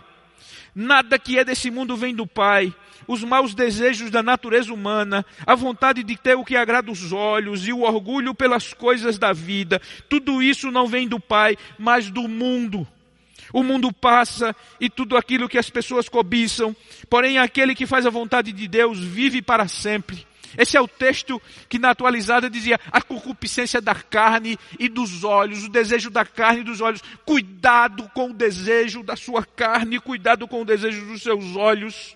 Nada 0.76 1.18
que 1.18 1.40
é 1.40 1.46
desse 1.46 1.72
mundo 1.72 1.96
vem 1.96 2.14
do 2.14 2.28
Pai. 2.28 2.74
Os 3.08 3.24
maus 3.24 3.56
desejos 3.56 4.12
da 4.12 4.22
natureza 4.22 4.74
humana, 4.74 5.26
a 5.48 5.56
vontade 5.56 6.04
de 6.04 6.18
ter 6.18 6.36
o 6.36 6.44
que 6.44 6.56
agrada 6.58 6.92
os 6.92 7.12
olhos 7.12 7.66
e 7.68 7.72
o 7.72 7.82
orgulho 7.82 8.36
pelas 8.36 8.74
coisas 8.74 9.18
da 9.18 9.32
vida, 9.32 9.82
tudo 10.08 10.44
isso 10.44 10.70
não 10.70 10.88
vem 10.88 11.08
do 11.08 11.20
Pai, 11.20 11.58
mas 11.78 12.12
do 12.12 12.28
mundo. 12.28 12.88
O 13.54 13.64
mundo 13.64 13.92
passa 13.92 14.56
e 14.80 14.90
tudo 14.90 15.18
aquilo 15.18 15.50
que 15.50 15.58
as 15.58 15.70
pessoas 15.70 16.08
cobiçam, 16.08 16.76
porém 17.10 17.38
aquele 17.38 17.76
que 17.76 17.86
faz 17.86 18.06
a 18.06 18.10
vontade 18.10 18.52
de 18.52 18.68
Deus 18.68 19.00
vive 19.00 19.42
para 19.42 19.68
sempre. 19.68 20.28
Esse 20.58 20.78
é 20.78 20.82
o 20.82 20.88
texto 20.88 21.42
que 21.68 21.78
na 21.78 21.92
atualizada 21.92 22.50
dizia 22.50 22.80
a 22.92 23.02
concupiscência 23.02 23.80
da 23.82 23.94
carne 23.94 24.58
e 24.80 24.90
dos 24.90 25.24
olhos, 25.24 25.66
o 25.66 25.70
desejo 25.70 26.10
da 26.10 26.26
carne 26.26 26.62
e 26.62 26.64
dos 26.64 26.82
olhos. 26.82 27.04
Cuidado 27.26 28.10
com 28.14 28.32
o 28.32 28.34
desejo 28.34 29.04
da 29.04 29.16
sua 29.16 29.46
carne, 29.46 30.00
cuidado 30.00 30.48
com 30.48 30.62
o 30.62 30.66
desejo 30.66 31.06
dos 31.06 31.22
seus 31.22 31.56
olhos. 31.56 32.16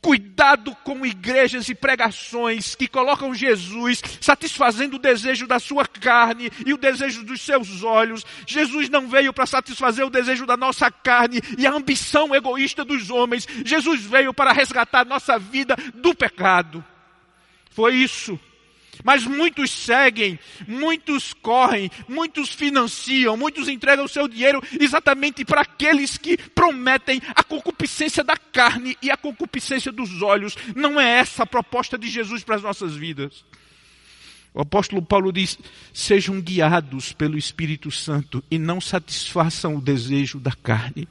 Cuidado 0.00 0.74
com 0.84 1.04
igrejas 1.06 1.68
e 1.68 1.74
pregações 1.74 2.74
que 2.74 2.88
colocam 2.88 3.34
Jesus 3.34 4.02
satisfazendo 4.20 4.94
o 4.94 4.98
desejo 4.98 5.46
da 5.46 5.58
sua 5.58 5.86
carne 5.86 6.50
e 6.66 6.72
o 6.72 6.78
desejo 6.78 7.24
dos 7.24 7.40
seus 7.40 7.82
olhos. 7.82 8.24
Jesus 8.46 8.88
não 8.88 9.08
veio 9.08 9.32
para 9.32 9.46
satisfazer 9.46 10.04
o 10.04 10.10
desejo 10.10 10.46
da 10.46 10.56
nossa 10.56 10.90
carne 10.90 11.40
e 11.56 11.66
a 11.66 11.72
ambição 11.72 12.34
egoísta 12.34 12.84
dos 12.84 13.10
homens. 13.10 13.46
Jesus 13.64 14.02
veio 14.02 14.34
para 14.34 14.52
resgatar 14.52 15.04
nossa 15.04 15.38
vida 15.38 15.76
do 15.94 16.14
pecado. 16.14 16.84
Foi 17.70 17.94
isso 17.94 18.38
mas 19.04 19.24
muitos 19.24 19.70
seguem, 19.70 20.38
muitos 20.66 21.32
correm, 21.32 21.90
muitos 22.08 22.50
financiam, 22.50 23.36
muitos 23.36 23.68
entregam 23.68 24.04
o 24.04 24.08
seu 24.08 24.28
dinheiro 24.28 24.62
exatamente 24.78 25.44
para 25.44 25.62
aqueles 25.62 26.18
que 26.18 26.36
prometem 26.36 27.20
a 27.34 27.42
concupiscência 27.42 28.22
da 28.22 28.36
carne 28.36 28.96
e 29.02 29.10
a 29.10 29.16
concupiscência 29.16 29.90
dos 29.90 30.22
olhos. 30.22 30.56
Não 30.76 31.00
é 31.00 31.18
essa 31.18 31.42
a 31.42 31.46
proposta 31.46 31.98
de 31.98 32.08
Jesus 32.08 32.44
para 32.44 32.56
as 32.56 32.62
nossas 32.62 32.94
vidas. 32.94 33.44
O 34.54 34.60
apóstolo 34.60 35.00
Paulo 35.00 35.32
diz: 35.32 35.58
sejam 35.92 36.40
guiados 36.40 37.12
pelo 37.12 37.38
Espírito 37.38 37.90
Santo 37.90 38.44
e 38.50 38.58
não 38.58 38.80
satisfaçam 38.80 39.76
o 39.76 39.80
desejo 39.80 40.38
da 40.38 40.52
carne. 40.52 41.08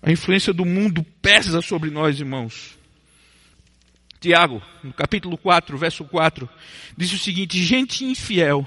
A 0.00 0.10
influência 0.10 0.52
do 0.52 0.64
mundo 0.64 1.04
pesa 1.20 1.60
sobre 1.60 1.90
nós, 1.90 2.18
irmãos. 2.18 2.81
Tiago, 4.22 4.62
no 4.84 4.92
capítulo 4.92 5.36
4, 5.36 5.76
verso 5.76 6.04
4, 6.04 6.48
diz 6.96 7.12
o 7.12 7.18
seguinte: 7.18 7.60
gente 7.60 8.04
infiel. 8.04 8.66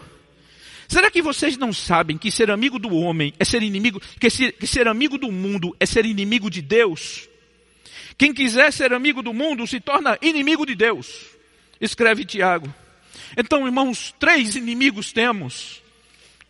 Será 0.86 1.10
que 1.10 1.22
vocês 1.22 1.58
não 1.58 1.72
sabem 1.72 2.18
que 2.18 2.30
ser 2.30 2.52
amigo 2.52 2.78
do 2.78 2.94
homem 2.94 3.34
é 3.40 3.46
ser 3.46 3.64
inimigo, 3.64 4.02
que 4.20 4.30
ser, 4.30 4.52
que 4.52 4.68
ser 4.68 4.86
amigo 4.86 5.18
do 5.18 5.32
mundo 5.32 5.74
é 5.80 5.86
ser 5.86 6.06
inimigo 6.06 6.50
de 6.50 6.62
Deus? 6.62 7.30
Quem 8.18 8.34
quiser 8.34 8.72
ser 8.74 8.94
amigo 8.94 9.24
do 9.24 9.34
mundo 9.34 9.66
se 9.66 9.80
torna 9.80 10.18
inimigo 10.22 10.66
de 10.66 10.76
Deus. 10.76 11.26
Escreve 11.80 12.26
Tiago. 12.26 12.72
Então, 13.38 13.66
irmãos, 13.66 14.14
três 14.20 14.58
inimigos 14.58 15.14
temos, 15.14 15.82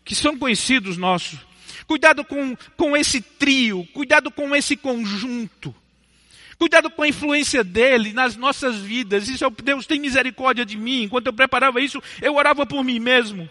que 0.03 0.15
são 0.15 0.37
conhecidos 0.37 0.97
nossos. 0.97 1.39
Cuidado 1.85 2.25
com, 2.25 2.57
com 2.75 2.97
esse 2.97 3.21
trio, 3.21 3.87
cuidado 3.93 4.31
com 4.31 4.55
esse 4.55 4.75
conjunto. 4.75 5.73
Cuidado 6.57 6.89
com 6.89 7.03
a 7.03 7.07
influência 7.07 7.63
dele 7.63 8.13
nas 8.13 8.35
nossas 8.35 8.77
vidas. 8.77 9.27
Isso 9.27 9.43
é, 9.45 9.49
Deus 9.63 9.85
tem 9.85 9.99
misericórdia 9.99 10.65
de 10.65 10.77
mim. 10.77 11.03
Enquanto 11.03 11.27
eu 11.27 11.33
preparava 11.33 11.81
isso, 11.81 12.01
eu 12.21 12.35
orava 12.35 12.65
por 12.65 12.83
mim 12.83 12.99
mesmo. 12.99 13.49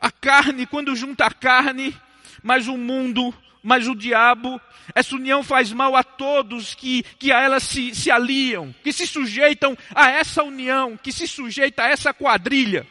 A 0.00 0.10
carne, 0.10 0.66
quando 0.66 0.94
junta 0.96 1.24
a 1.24 1.30
carne, 1.30 1.94
mais 2.42 2.68
o 2.68 2.76
mundo, 2.76 3.32
mais 3.62 3.88
o 3.88 3.94
diabo, 3.94 4.60
essa 4.94 5.14
união 5.16 5.42
faz 5.42 5.72
mal 5.72 5.96
a 5.96 6.04
todos 6.04 6.74
que, 6.74 7.02
que 7.18 7.32
a 7.32 7.40
ela 7.40 7.60
se, 7.60 7.94
se 7.94 8.10
aliam, 8.10 8.74
que 8.82 8.92
se 8.92 9.06
sujeitam 9.06 9.76
a 9.94 10.10
essa 10.10 10.42
união, 10.42 10.96
que 10.96 11.10
se 11.10 11.26
sujeita 11.26 11.84
a 11.84 11.88
essa 11.88 12.12
quadrilha, 12.12 12.86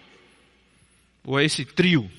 ou 1.23 1.37
a 1.37 1.43
esse 1.43 1.63
trio. 1.63 2.09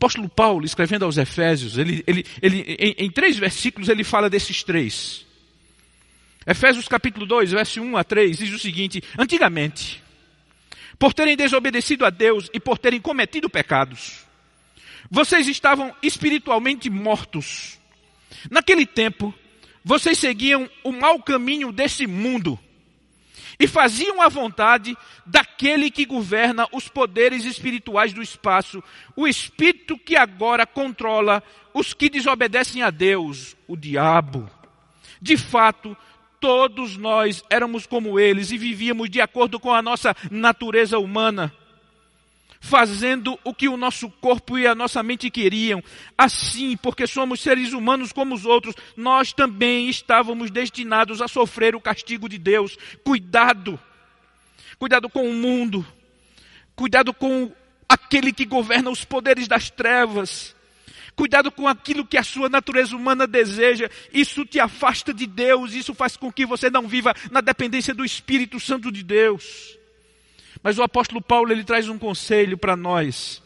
Apóstolo 0.00 0.30
Paulo, 0.30 0.64
escrevendo 0.64 1.04
aos 1.04 1.18
Efésios, 1.18 1.76
ele, 1.76 2.02
ele, 2.06 2.24
ele, 2.40 2.60
em, 2.78 3.04
em 3.04 3.10
três 3.10 3.36
versículos 3.36 3.90
ele 3.90 4.02
fala 4.02 4.30
desses 4.30 4.62
três. 4.62 5.26
Efésios 6.46 6.88
capítulo 6.88 7.26
2, 7.26 7.50
verso 7.50 7.82
1 7.82 7.98
a 7.98 8.02
3, 8.02 8.38
diz 8.38 8.50
o 8.54 8.58
seguinte: 8.58 9.02
Antigamente, 9.18 10.02
por 10.98 11.12
terem 11.12 11.36
desobedecido 11.36 12.06
a 12.06 12.10
Deus 12.10 12.48
e 12.54 12.58
por 12.58 12.78
terem 12.78 12.98
cometido 12.98 13.50
pecados, 13.50 14.24
vocês 15.10 15.46
estavam 15.46 15.94
espiritualmente 16.02 16.88
mortos. 16.88 17.78
Naquele 18.50 18.86
tempo, 18.86 19.34
vocês 19.84 20.16
seguiam 20.16 20.66
o 20.82 20.92
mau 20.92 21.22
caminho 21.22 21.70
desse 21.70 22.06
mundo 22.06 22.58
e 23.60 23.66
faziam 23.66 24.22
a 24.22 24.28
vontade 24.28 24.96
daquele 25.26 25.90
que 25.90 26.06
governa 26.06 26.66
os 26.72 26.88
poderes 26.88 27.44
espirituais 27.44 28.14
do 28.14 28.22
espaço, 28.22 28.82
o 29.14 29.28
espírito 29.28 29.98
que 29.98 30.16
agora 30.16 30.66
controla 30.66 31.42
os 31.74 31.92
que 31.92 32.08
desobedecem 32.08 32.82
a 32.82 32.88
Deus, 32.88 33.54
o 33.68 33.76
diabo. 33.76 34.50
De 35.20 35.36
fato, 35.36 35.94
todos 36.40 36.96
nós 36.96 37.44
éramos 37.50 37.86
como 37.86 38.18
eles 38.18 38.50
e 38.50 38.56
vivíamos 38.56 39.10
de 39.10 39.20
acordo 39.20 39.60
com 39.60 39.74
a 39.74 39.82
nossa 39.82 40.16
natureza 40.30 40.98
humana 40.98 41.54
fazendo 42.60 43.38
o 43.42 43.54
que 43.54 43.68
o 43.68 43.76
nosso 43.76 44.10
corpo 44.10 44.58
e 44.58 44.66
a 44.66 44.74
nossa 44.74 45.02
mente 45.02 45.30
queriam. 45.30 45.82
Assim, 46.16 46.76
porque 46.76 47.06
somos 47.06 47.40
seres 47.40 47.72
humanos 47.72 48.12
como 48.12 48.34
os 48.34 48.44
outros, 48.44 48.74
nós 48.94 49.32
também 49.32 49.88
estávamos 49.88 50.50
destinados 50.50 51.22
a 51.22 51.26
sofrer 51.26 51.74
o 51.74 51.80
castigo 51.80 52.28
de 52.28 52.38
Deus. 52.38 52.76
Cuidado! 53.02 53.80
Cuidado 54.78 55.08
com 55.08 55.28
o 55.28 55.32
mundo. 55.32 55.84
Cuidado 56.76 57.12
com 57.12 57.50
aquele 57.88 58.32
que 58.32 58.44
governa 58.44 58.90
os 58.90 59.04
poderes 59.04 59.48
das 59.48 59.70
trevas. 59.70 60.54
Cuidado 61.16 61.50
com 61.50 61.66
aquilo 61.66 62.06
que 62.06 62.16
a 62.16 62.22
sua 62.22 62.48
natureza 62.48 62.96
humana 62.96 63.26
deseja. 63.26 63.90
Isso 64.12 64.44
te 64.46 64.60
afasta 64.60 65.12
de 65.12 65.26
Deus. 65.26 65.74
Isso 65.74 65.94
faz 65.94 66.16
com 66.16 66.32
que 66.32 66.46
você 66.46 66.70
não 66.70 66.86
viva 66.86 67.14
na 67.30 67.40
dependência 67.40 67.92
do 67.92 68.04
Espírito 68.04 68.60
Santo 68.60 68.90
de 68.90 69.02
Deus. 69.02 69.79
Mas 70.62 70.78
o 70.78 70.82
apóstolo 70.82 71.22
Paulo 71.22 71.52
ele 71.52 71.64
traz 71.64 71.88
um 71.88 71.98
conselho 71.98 72.58
para 72.58 72.76
nós. 72.76 73.42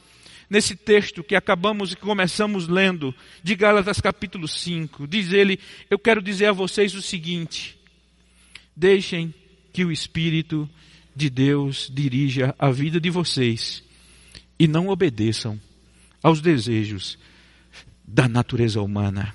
Nesse 0.49 0.77
texto 0.77 1.25
que 1.25 1.35
acabamos 1.35 1.93
e 1.93 1.97
começamos 1.97 2.69
lendo, 2.69 3.15
de 3.43 3.55
Gálatas 3.55 4.01
capítulo 4.01 4.47
5, 4.47 5.07
diz 5.07 5.33
ele: 5.33 5.59
Eu 5.89 5.99
quero 5.99 6.21
dizer 6.21 6.47
a 6.47 6.53
vocês 6.53 6.95
o 6.95 7.03
seguinte: 7.03 7.79
deixem 8.77 9.35
que 9.73 9.85
o 9.85 9.93
Espírito 9.93 10.69
de 11.17 11.31
Deus 11.31 11.91
dirija 11.93 12.55
a 12.59 12.71
vida 12.71 13.01
de 13.01 13.11
vocês 13.11 13.83
e 14.59 14.69
não 14.69 14.89
obedeçam 14.89 15.61
aos 16.23 16.41
desejos 16.41 17.19
da 18.07 18.29
natureza 18.29 18.81
humana. 18.81 19.35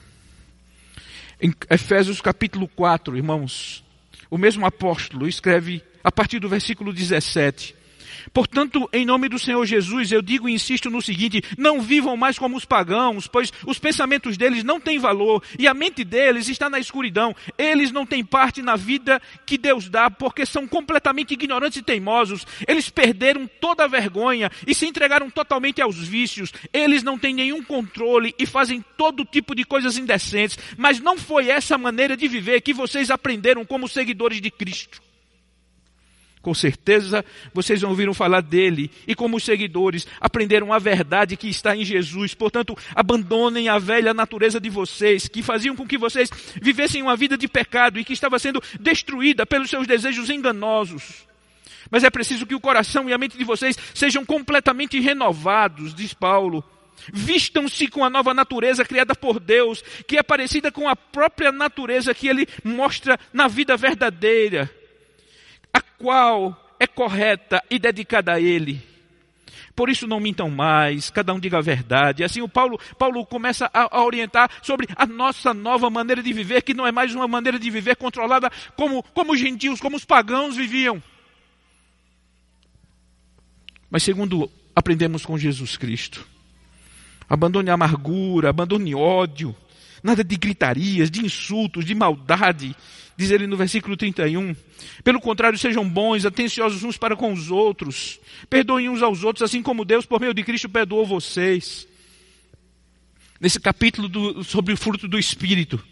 Em 1.41 1.53
Efésios 1.69 2.21
capítulo 2.21 2.67
4, 2.67 3.15
irmãos, 3.15 3.83
o 4.29 4.37
mesmo 4.37 4.65
apóstolo 4.65 5.27
escreve 5.27 5.81
a 6.03 6.11
partir 6.11 6.39
do 6.39 6.49
versículo 6.49 6.93
17. 6.93 7.79
Portanto, 8.33 8.89
em 8.93 9.05
nome 9.05 9.29
do 9.29 9.39
Senhor 9.39 9.65
Jesus, 9.65 10.11
eu 10.11 10.21
digo 10.21 10.47
e 10.47 10.53
insisto 10.53 10.89
no 10.89 11.01
seguinte: 11.01 11.41
não 11.57 11.81
vivam 11.81 12.15
mais 12.17 12.37
como 12.37 12.57
os 12.57 12.65
pagãos, 12.65 13.27
pois 13.27 13.51
os 13.65 13.79
pensamentos 13.79 14.37
deles 14.37 14.63
não 14.63 14.79
têm 14.79 14.99
valor 14.99 15.43
e 15.57 15.67
a 15.67 15.73
mente 15.73 16.03
deles 16.03 16.47
está 16.47 16.69
na 16.69 16.79
escuridão. 16.79 17.35
Eles 17.57 17.91
não 17.91 18.05
têm 18.05 18.23
parte 18.23 18.61
na 18.61 18.75
vida 18.75 19.21
que 19.45 19.57
Deus 19.57 19.89
dá, 19.89 20.09
porque 20.09 20.45
são 20.45 20.67
completamente 20.67 21.33
ignorantes 21.33 21.77
e 21.77 21.83
teimosos. 21.83 22.45
Eles 22.67 22.89
perderam 22.89 23.49
toda 23.59 23.83
a 23.85 23.87
vergonha 23.87 24.51
e 24.65 24.73
se 24.73 24.85
entregaram 24.85 25.29
totalmente 25.29 25.81
aos 25.81 25.97
vícios. 25.97 26.53
Eles 26.73 27.03
não 27.03 27.17
têm 27.17 27.33
nenhum 27.33 27.63
controle 27.63 28.33
e 28.37 28.45
fazem 28.45 28.83
todo 28.97 29.25
tipo 29.25 29.55
de 29.55 29.63
coisas 29.63 29.97
indecentes. 29.97 30.57
Mas 30.77 30.99
não 30.99 31.17
foi 31.17 31.49
essa 31.49 31.77
maneira 31.77 32.15
de 32.15 32.27
viver 32.27 32.61
que 32.61 32.73
vocês 32.73 33.09
aprenderam 33.09 33.65
como 33.65 33.87
seguidores 33.87 34.41
de 34.41 34.51
Cristo. 34.51 35.08
Com 36.41 36.53
certeza 36.53 37.23
vocês 37.53 37.83
ouviram 37.83 38.13
falar 38.13 38.41
dele 38.41 38.89
e, 39.05 39.13
como 39.13 39.35
os 39.35 39.43
seguidores, 39.43 40.07
aprenderam 40.21 40.71
a 40.71 40.79
verdade 40.79 41.35
que 41.35 41.49
está 41.49 41.75
em 41.75 41.83
Jesus. 41.83 42.33
Portanto, 42.33 42.77
abandonem 42.95 43.67
a 43.67 43.77
velha 43.77 44.13
natureza 44.13 44.59
de 44.59 44.69
vocês, 44.69 45.27
que 45.27 45.43
faziam 45.43 45.75
com 45.75 45.85
que 45.85 45.97
vocês 45.97 46.29
vivessem 46.61 47.01
uma 47.01 47.15
vida 47.15 47.37
de 47.37 47.47
pecado 47.47 47.99
e 47.99 48.05
que 48.05 48.13
estava 48.13 48.39
sendo 48.39 48.63
destruída 48.79 49.45
pelos 49.45 49.69
seus 49.69 49.85
desejos 49.85 50.29
enganosos. 50.29 51.27
Mas 51.91 52.05
é 52.05 52.09
preciso 52.09 52.45
que 52.45 52.55
o 52.55 52.59
coração 52.59 53.09
e 53.09 53.13
a 53.13 53.17
mente 53.17 53.37
de 53.37 53.43
vocês 53.43 53.77
sejam 53.93 54.23
completamente 54.23 54.97
renovados, 54.99 55.93
diz 55.93 56.13
Paulo. 56.13 56.63
Vistam-se 57.11 57.87
com 57.87 58.03
a 58.03 58.09
nova 58.09 58.33
natureza 58.33 58.85
criada 58.85 59.13
por 59.13 59.39
Deus, 59.39 59.81
que 60.07 60.17
é 60.17 60.23
parecida 60.23 60.71
com 60.71 60.87
a 60.87 60.95
própria 60.95 61.51
natureza 61.51 62.13
que 62.13 62.27
ele 62.27 62.47
mostra 62.63 63.19
na 63.33 63.47
vida 63.47 63.75
verdadeira 63.75 64.78
a 65.73 65.81
qual 65.81 66.75
é 66.79 66.87
correta 66.87 67.63
e 67.69 67.77
dedicada 67.77 68.33
a 68.33 68.39
Ele. 68.39 68.81
Por 69.75 69.89
isso 69.89 70.05
não 70.05 70.19
mintam 70.19 70.49
mais, 70.49 71.09
cada 71.09 71.33
um 71.33 71.39
diga 71.39 71.57
a 71.57 71.61
verdade. 71.61 72.21
Assim 72.21 72.41
o 72.41 72.49
Paulo, 72.49 72.77
Paulo 72.97 73.25
começa 73.25 73.69
a, 73.73 73.97
a, 73.97 74.03
orientar 74.03 74.49
sobre 74.61 74.87
a 74.93 75.05
nossa 75.05 75.53
nova 75.53 75.89
maneira 75.89 76.21
de 76.21 76.33
viver, 76.33 76.61
que 76.63 76.73
não 76.73 76.85
é 76.85 76.91
mais 76.91 77.15
uma 77.15 77.29
maneira 77.29 77.57
de 77.57 77.69
viver 77.69 77.95
controlada 77.95 78.51
como, 78.75 79.01
como 79.01 79.31
os 79.31 79.39
gentios, 79.39 79.79
como 79.79 79.95
os 79.95 80.03
pagãos 80.03 80.55
viviam. 80.55 81.01
Mas 83.89 84.03
segundo 84.03 84.51
aprendemos 84.75 85.25
com 85.25 85.37
Jesus 85.37 85.77
Cristo. 85.77 86.27
Abandone 87.29 87.69
a 87.69 87.75
amargura, 87.75 88.49
abandone 88.49 88.93
ódio, 88.93 89.55
nada 90.03 90.23
de 90.23 90.35
gritarias, 90.35 91.09
de 91.09 91.25
insultos, 91.25 91.85
de 91.85 91.95
maldade, 91.95 92.75
diz 93.17 93.31
ele 93.31 93.47
no 93.47 93.57
versículo 93.57 93.97
31. 93.97 94.55
Pelo 95.03 95.19
contrário, 95.19 95.57
sejam 95.57 95.87
bons, 95.87 96.25
atenciosos 96.25 96.83
uns 96.83 96.97
para 96.97 97.15
com 97.15 97.33
os 97.33 97.51
outros. 97.51 98.19
Perdoem 98.49 98.89
uns 98.89 99.01
aos 99.01 99.23
outros, 99.23 99.43
assim 99.43 99.61
como 99.61 99.83
Deus, 99.83 100.05
por 100.05 100.21
meio 100.21 100.33
de 100.33 100.43
Cristo, 100.43 100.69
perdoou 100.69 101.05
vocês. 101.05 101.87
Nesse 103.39 103.59
capítulo 103.59 104.07
do, 104.07 104.43
sobre 104.43 104.73
o 104.73 104.77
fruto 104.77 105.07
do 105.07 105.17
Espírito, 105.17 105.83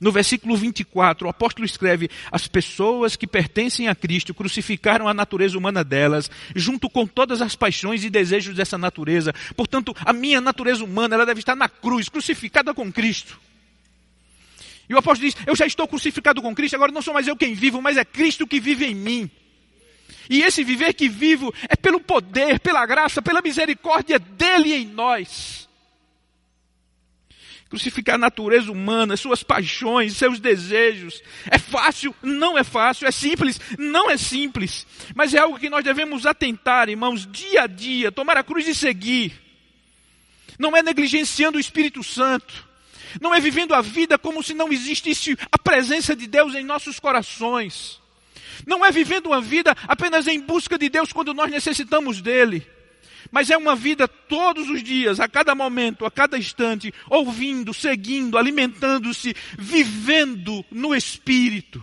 No 0.00 0.12
versículo 0.12 0.56
24, 0.56 1.26
o 1.26 1.30
apóstolo 1.30 1.64
escreve: 1.64 2.10
As 2.30 2.46
pessoas 2.46 3.16
que 3.16 3.26
pertencem 3.26 3.88
a 3.88 3.94
Cristo 3.94 4.34
crucificaram 4.34 5.08
a 5.08 5.14
natureza 5.14 5.56
humana 5.56 5.82
delas, 5.82 6.30
junto 6.54 6.90
com 6.90 7.06
todas 7.06 7.40
as 7.40 7.56
paixões 7.56 8.04
e 8.04 8.10
desejos 8.10 8.54
dessa 8.54 8.76
natureza. 8.76 9.32
Portanto, 9.56 9.94
a 10.04 10.12
minha 10.12 10.40
natureza 10.40 10.84
humana 10.84 11.14
ela 11.14 11.26
deve 11.26 11.40
estar 11.40 11.56
na 11.56 11.68
cruz, 11.68 12.08
crucificada 12.08 12.74
com 12.74 12.92
Cristo. 12.92 13.38
E 14.88 14.94
o 14.94 14.98
apóstolo 14.98 15.30
diz: 15.30 15.36
Eu 15.46 15.54
já 15.54 15.66
estou 15.66 15.86
crucificado 15.86 16.40
com 16.40 16.54
Cristo, 16.54 16.74
agora 16.74 16.92
não 16.92 17.02
sou 17.02 17.14
mais 17.14 17.26
eu 17.26 17.36
quem 17.36 17.54
vivo, 17.54 17.82
mas 17.82 17.96
é 17.96 18.04
Cristo 18.04 18.46
que 18.46 18.60
vive 18.60 18.86
em 18.86 18.94
mim. 18.94 19.30
E 20.30 20.42
esse 20.42 20.62
viver 20.62 20.92
que 20.92 21.08
vivo 21.08 21.54
é 21.68 21.76
pelo 21.76 22.00
poder, 22.00 22.60
pela 22.60 22.84
graça, 22.84 23.22
pela 23.22 23.40
misericórdia 23.40 24.18
dele 24.18 24.74
em 24.74 24.86
nós 24.86 25.68
crucificar 27.68 28.14
a 28.14 28.18
natureza 28.18 28.72
humana, 28.72 29.16
suas 29.16 29.42
paixões, 29.42 30.16
seus 30.16 30.40
desejos. 30.40 31.22
É 31.50 31.58
fácil? 31.58 32.14
Não 32.22 32.56
é 32.56 32.64
fácil. 32.64 33.06
É 33.06 33.10
simples? 33.10 33.60
Não 33.78 34.10
é 34.10 34.16
simples. 34.16 34.86
Mas 35.14 35.34
é 35.34 35.38
algo 35.38 35.58
que 35.58 35.68
nós 35.68 35.84
devemos 35.84 36.24
atentar, 36.24 36.88
irmãos, 36.88 37.26
dia 37.30 37.62
a 37.62 37.66
dia, 37.66 38.10
tomar 38.10 38.36
a 38.36 38.44
cruz 38.44 38.66
e 38.66 38.74
seguir. 38.74 39.38
Não 40.58 40.76
é 40.76 40.82
negligenciando 40.82 41.58
o 41.58 41.60
Espírito 41.60 42.02
Santo. 42.02 42.67
Não 43.20 43.34
é 43.34 43.40
vivendo 43.40 43.74
a 43.74 43.80
vida 43.80 44.18
como 44.18 44.42
se 44.42 44.54
não 44.54 44.72
existisse 44.72 45.36
a 45.50 45.58
presença 45.58 46.14
de 46.14 46.26
Deus 46.26 46.54
em 46.54 46.64
nossos 46.64 46.98
corações. 46.98 48.00
Não 48.66 48.84
é 48.84 48.90
vivendo 48.90 49.26
uma 49.26 49.40
vida 49.40 49.74
apenas 49.86 50.26
em 50.26 50.40
busca 50.40 50.78
de 50.78 50.88
Deus 50.88 51.12
quando 51.12 51.32
nós 51.32 51.50
necessitamos 51.50 52.20
dele 52.20 52.66
mas 53.30 53.50
é 53.50 53.56
uma 53.56 53.76
vida 53.76 54.08
todos 54.08 54.68
os 54.68 54.82
dias, 54.82 55.20
a 55.20 55.28
cada 55.28 55.54
momento, 55.54 56.04
a 56.06 56.10
cada 56.10 56.38
instante, 56.38 56.92
ouvindo, 57.08 57.74
seguindo, 57.74 58.38
alimentando-se, 58.38 59.34
vivendo 59.58 60.64
no 60.70 60.94
Espírito. 60.94 61.82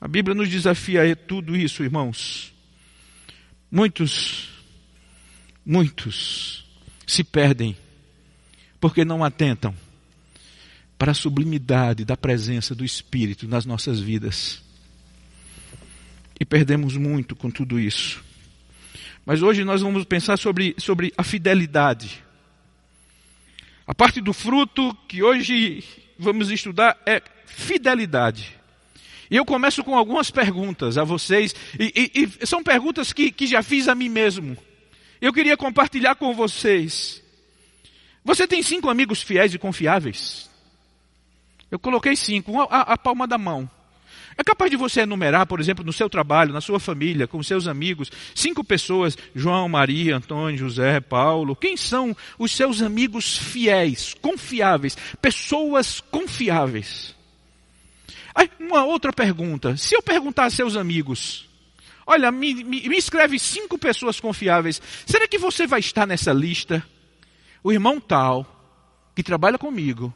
A 0.00 0.06
Bíblia 0.06 0.34
nos 0.34 0.48
desafia 0.48 1.10
a 1.10 1.16
tudo 1.16 1.56
isso, 1.56 1.82
irmãos. 1.82 2.52
Muitos, 3.70 4.50
muitos 5.64 6.64
se 7.06 7.24
perdem 7.24 7.76
porque 8.80 9.04
não 9.04 9.24
atentam 9.24 9.74
para 10.98 11.12
a 11.12 11.14
sublimidade 11.14 12.04
da 12.04 12.16
presença 12.16 12.74
do 12.74 12.84
Espírito 12.84 13.46
nas 13.46 13.66
nossas 13.66 14.00
vidas. 14.00 14.62
E 16.38 16.44
perdemos 16.44 16.96
muito 16.96 17.34
com 17.34 17.50
tudo 17.50 17.78
isso. 17.78 18.24
Mas 19.24 19.42
hoje 19.42 19.64
nós 19.64 19.82
vamos 19.82 20.04
pensar 20.04 20.36
sobre, 20.38 20.74
sobre 20.78 21.12
a 21.16 21.24
fidelidade. 21.24 22.22
A 23.86 23.94
parte 23.94 24.20
do 24.20 24.32
fruto 24.32 24.96
que 25.08 25.22
hoje 25.22 25.82
vamos 26.18 26.50
estudar 26.50 27.00
é 27.06 27.22
fidelidade. 27.46 28.54
E 29.30 29.36
eu 29.36 29.44
começo 29.44 29.82
com 29.82 29.96
algumas 29.96 30.30
perguntas 30.30 30.96
a 30.96 31.04
vocês, 31.04 31.54
e, 31.78 32.10
e, 32.14 32.42
e 32.42 32.46
são 32.46 32.62
perguntas 32.62 33.12
que, 33.12 33.32
que 33.32 33.46
já 33.46 33.62
fiz 33.62 33.88
a 33.88 33.94
mim 33.94 34.08
mesmo. 34.08 34.56
Eu 35.20 35.32
queria 35.32 35.56
compartilhar 35.56 36.14
com 36.14 36.32
vocês. 36.34 37.22
Você 38.26 38.44
tem 38.44 38.60
cinco 38.60 38.90
amigos 38.90 39.22
fiéis 39.22 39.54
e 39.54 39.58
confiáveis? 39.58 40.50
Eu 41.70 41.78
coloquei 41.78 42.16
cinco, 42.16 42.60
a, 42.62 42.80
a 42.80 42.98
palma 42.98 43.24
da 43.24 43.38
mão. 43.38 43.70
É 44.36 44.42
capaz 44.42 44.68
de 44.68 44.76
você 44.76 45.02
enumerar, 45.02 45.46
por 45.46 45.60
exemplo, 45.60 45.84
no 45.84 45.92
seu 45.92 46.10
trabalho, 46.10 46.52
na 46.52 46.60
sua 46.60 46.80
família, 46.80 47.28
com 47.28 47.40
seus 47.40 47.68
amigos, 47.68 48.10
cinco 48.34 48.64
pessoas, 48.64 49.16
João, 49.32 49.68
Maria, 49.68 50.16
Antônio, 50.16 50.58
José, 50.58 50.98
Paulo. 50.98 51.54
Quem 51.54 51.76
são 51.76 52.16
os 52.36 52.50
seus 52.50 52.82
amigos 52.82 53.38
fiéis, 53.38 54.12
confiáveis, 54.20 54.96
pessoas 55.22 56.00
confiáveis? 56.00 57.14
Aí, 58.34 58.50
uma 58.58 58.84
outra 58.84 59.12
pergunta. 59.12 59.76
Se 59.76 59.94
eu 59.94 60.02
perguntar 60.02 60.46
a 60.46 60.50
seus 60.50 60.76
amigos, 60.76 61.48
olha, 62.04 62.32
me, 62.32 62.64
me, 62.64 62.88
me 62.88 62.96
escreve 62.96 63.38
cinco 63.38 63.78
pessoas 63.78 64.18
confiáveis, 64.18 64.82
será 65.06 65.28
que 65.28 65.38
você 65.38 65.64
vai 65.64 65.78
estar 65.78 66.08
nessa 66.08 66.32
lista? 66.32 66.84
O 67.66 67.72
irmão 67.72 67.98
tal, 67.98 68.46
que 69.12 69.24
trabalha 69.24 69.58
comigo, 69.58 70.14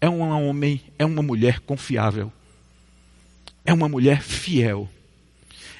é 0.00 0.10
um 0.10 0.18
homem, 0.20 0.82
é 0.98 1.04
uma 1.04 1.22
mulher 1.22 1.60
confiável 1.60 2.32
é 3.64 3.72
uma 3.72 3.88
mulher 3.88 4.20
fiel, 4.20 4.88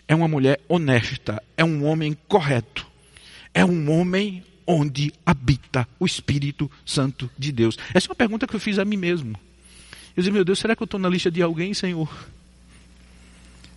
é 0.07 0.15
uma 0.15 0.29
mulher 0.29 0.61
honesta, 0.69 1.43
é 1.57 1.65
um 1.65 1.85
homem 1.85 2.17
correto, 2.29 2.87
é 3.53 3.65
um 3.65 3.91
homem 3.91 4.45
onde 4.65 5.13
habita 5.27 5.89
o 5.99 6.07
Espírito 6.07 6.71
Santo 6.87 7.29
de 7.37 7.51
Deus. 7.51 7.77
Essa 7.93 8.07
é 8.07 8.11
uma 8.11 8.15
pergunta 8.15 8.47
que 8.47 8.55
eu 8.55 8.61
fiz 8.61 8.79
a 8.79 8.85
mim 8.85 8.97
mesmo. 8.97 9.37
Eu 10.17 10.23
disse, 10.23 10.31
meu 10.31 10.45
Deus, 10.45 10.61
será 10.61 10.77
que 10.77 10.83
eu 10.83 10.85
estou 10.85 11.01
na 11.01 11.09
lista 11.09 11.33
de 11.33 11.43
alguém, 11.43 11.75
Senhor? 11.75 12.09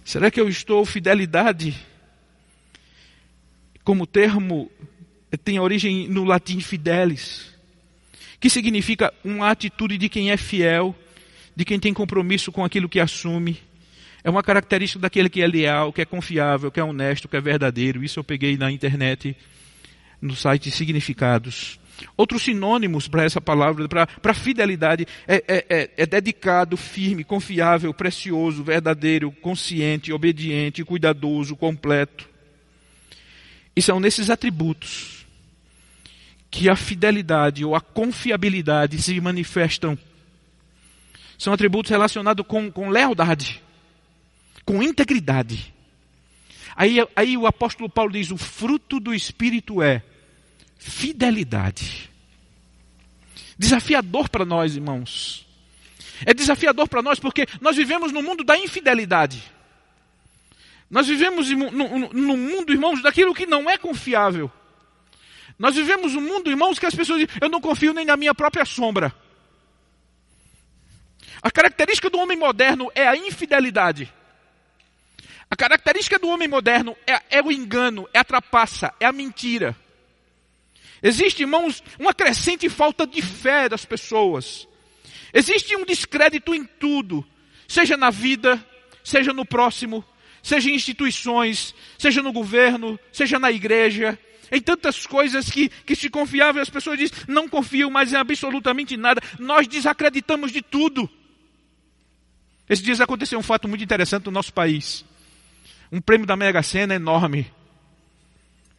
Será 0.06 0.30
que 0.30 0.40
eu 0.40 0.48
estou 0.48 0.86
fidelidade? 0.86 1.76
Como 3.84 4.06
termo 4.06 4.70
tem 5.38 5.60
origem 5.60 6.08
no 6.08 6.24
latim 6.24 6.60
fidelis, 6.60 7.52
que 8.40 8.50
significa 8.50 9.14
uma 9.24 9.50
atitude 9.50 9.98
de 9.98 10.10
quem 10.10 10.32
é 10.32 10.38
fiel, 10.38 10.96
de 11.56 11.66
quem 11.66 11.80
tem 11.80 11.94
compromisso 11.94 12.52
com 12.52 12.64
aquilo 12.64 12.90
que 12.90 13.00
assume. 13.00 13.60
É 14.24 14.30
uma 14.30 14.44
característica 14.44 15.02
daquele 15.02 15.30
que 15.30 15.42
é 15.42 15.48
leal, 15.48 15.92
que 15.92 16.02
é 16.02 16.06
confiável, 16.06 16.72
que 16.72 16.80
é 16.80 16.84
honesto, 16.84 17.28
que 17.28 17.36
é 17.36 17.42
verdadeiro. 17.42 18.04
Isso 18.04 18.20
eu 18.20 18.24
peguei 18.24 18.58
na 18.58 18.72
internet, 18.72 19.36
no 20.22 20.36
site 20.36 20.72
Significados. 20.72 21.80
Outros 22.18 22.44
sinônimos 22.44 23.08
para 23.08 23.24
essa 23.24 23.40
palavra, 23.40 23.88
para 23.88 24.34
fidelidade, 24.34 25.06
é, 25.28 25.36
é, 25.48 25.66
é, 25.70 25.90
é, 25.98 26.06
dedicado, 26.06 26.76
firme, 26.76 27.24
confiável, 27.24 27.94
precioso, 27.94 28.64
verdadeiro, 28.64 29.32
consciente, 29.32 30.12
obediente, 30.12 30.84
cuidadoso, 30.84 31.56
completo. 31.56 32.28
E 33.76 33.82
são 33.82 34.00
nesses 34.00 34.30
atributos 34.30 35.23
que 36.54 36.70
a 36.70 36.76
fidelidade 36.76 37.66
ou 37.66 37.76
a 37.76 37.82
confiabilidade 37.82 39.02
se 39.02 39.20
manifestam. 39.20 39.98
São 41.38 41.52
atributos 41.52 41.90
relacionados 41.90 42.46
com, 42.48 42.72
com 42.72 42.90
lealdade 42.90 43.64
com 44.66 44.82
integridade. 44.82 45.74
Aí, 46.76 46.98
aí 47.16 47.38
o 47.38 47.46
apóstolo 47.46 47.90
Paulo 47.90 48.12
diz: 48.12 48.32
o 48.32 48.38
fruto 48.38 49.00
do 49.00 49.14
Espírito 49.14 49.82
é 49.82 50.02
fidelidade. 50.78 52.10
Desafiador 53.58 54.30
para 54.30 54.46
nós, 54.46 54.76
irmãos. 54.76 55.46
É 56.26 56.34
desafiador 56.34 56.88
para 56.88 57.02
nós 57.02 57.20
porque 57.20 57.46
nós 57.60 57.76
vivemos 57.76 58.12
no 58.12 58.22
mundo 58.22 58.44
da 58.44 58.58
infidelidade. 58.58 59.44
Nós 60.90 61.08
vivemos 61.08 61.50
no, 61.50 61.72
no, 61.72 62.14
no, 62.14 62.38
mundo, 62.38 62.72
irmãos, 62.72 63.02
daquilo 63.02 63.34
que 63.34 63.46
não 63.46 63.70
é 63.70 63.78
confiável. 63.78 64.52
Nós 65.58 65.76
vivemos 65.76 66.16
um 66.16 66.22
mundo, 66.22 66.50
irmãos, 66.50 66.80
que 66.80 66.86
as 66.86 66.96
pessoas 66.96 67.20
dizem, 67.20 67.36
eu 67.42 67.50
não 67.50 67.62
confio 67.62 67.94
nem 67.94 68.06
na 68.06 68.18
minha 68.18 68.34
própria 68.34 68.66
sombra. 68.66 69.14
A 71.42 71.52
característica 71.52 72.10
do 72.10 72.18
homem 72.20 72.38
moderno 72.38 72.92
é 72.96 73.08
a 73.08 73.16
infidelidade. 73.16 74.12
A 75.50 75.56
característica 75.56 76.18
do 76.18 76.30
homem 76.30 76.48
moderno 76.48 76.96
é, 77.06 77.38
é 77.38 77.42
o 77.42 77.52
engano, 77.52 78.08
é 78.14 78.20
a 78.20 78.24
trapaça, 78.24 78.94
é 79.00 79.06
a 79.06 79.12
mentira. 79.12 79.76
Existe, 81.02 81.42
irmãos, 81.42 81.84
uma 82.00 82.14
crescente 82.14 82.70
falta 82.70 83.06
de 83.06 83.22
fé 83.22 83.68
das 83.68 83.84
pessoas. 83.84 84.68
Existe 85.34 85.76
um 85.76 85.86
descrédito 85.86 86.56
em 86.56 86.64
tudo, 86.64 87.28
seja 87.68 87.98
na 87.98 88.10
vida, 88.10 88.66
seja 89.04 89.34
no 89.34 89.46
próximo, 89.46 90.04
seja 90.42 90.70
em 90.70 90.76
instituições, 90.76 91.76
seja 91.98 92.22
no 92.22 92.32
governo, 92.32 92.98
seja 93.12 93.38
na 93.38 93.52
igreja, 93.52 94.18
em 94.54 94.62
tantas 94.62 95.06
coisas 95.06 95.50
que, 95.50 95.68
que 95.68 95.96
se 95.96 96.10
confiavam 96.10 96.62
e 96.62 96.64
as 96.64 96.70
pessoas 96.70 96.98
dizem, 96.98 97.18
não 97.28 97.50
confiam 97.50 97.90
mais 97.90 98.14
em 98.14 98.16
absolutamente 98.16 98.96
nada. 98.96 99.22
Nós 99.38 99.68
desacreditamos 99.68 100.52
de 100.52 100.62
tudo. 100.62 101.10
Esses 102.70 102.86
dias 102.86 103.02
aconteceu 103.02 103.38
um 103.38 103.44
fato 103.44 103.68
muito 103.68 103.84
interessante 103.84 104.26
no 104.26 104.32
nosso 104.32 104.54
país 104.54 105.04
um 105.94 106.02
prêmio 106.02 106.26
da 106.26 106.36
Mega 106.36 106.64
Sena 106.64 106.96
enorme. 106.96 107.46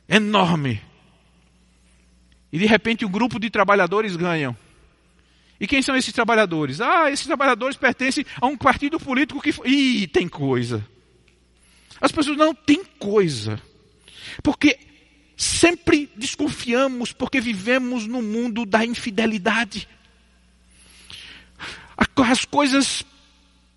Enorme. 0.08 0.82
E 2.52 2.58
de 2.58 2.66
repente 2.66 3.04
um 3.04 3.10
grupo 3.10 3.38
de 3.38 3.48
trabalhadores 3.48 4.16
ganham. 4.16 4.56
E 5.60 5.66
quem 5.68 5.80
são 5.80 5.96
esses 5.96 6.12
trabalhadores? 6.12 6.80
Ah, 6.80 7.08
esses 7.12 7.24
trabalhadores 7.24 7.76
pertencem 7.76 8.26
a 8.40 8.46
um 8.46 8.56
partido 8.56 8.98
político 8.98 9.40
que. 9.40 9.54
Ih, 9.64 10.08
tem 10.08 10.28
coisa. 10.28 10.84
As 12.00 12.10
pessoas 12.10 12.36
não 12.36 12.52
tem 12.52 12.84
coisa. 12.98 13.62
Porque 14.42 14.76
sempre 15.36 16.10
desconfiamos, 16.16 17.12
porque 17.12 17.40
vivemos 17.40 18.06
no 18.06 18.22
mundo 18.22 18.64
da 18.64 18.84
infidelidade. 18.84 19.88
As 22.16 22.44
coisas 22.44 23.04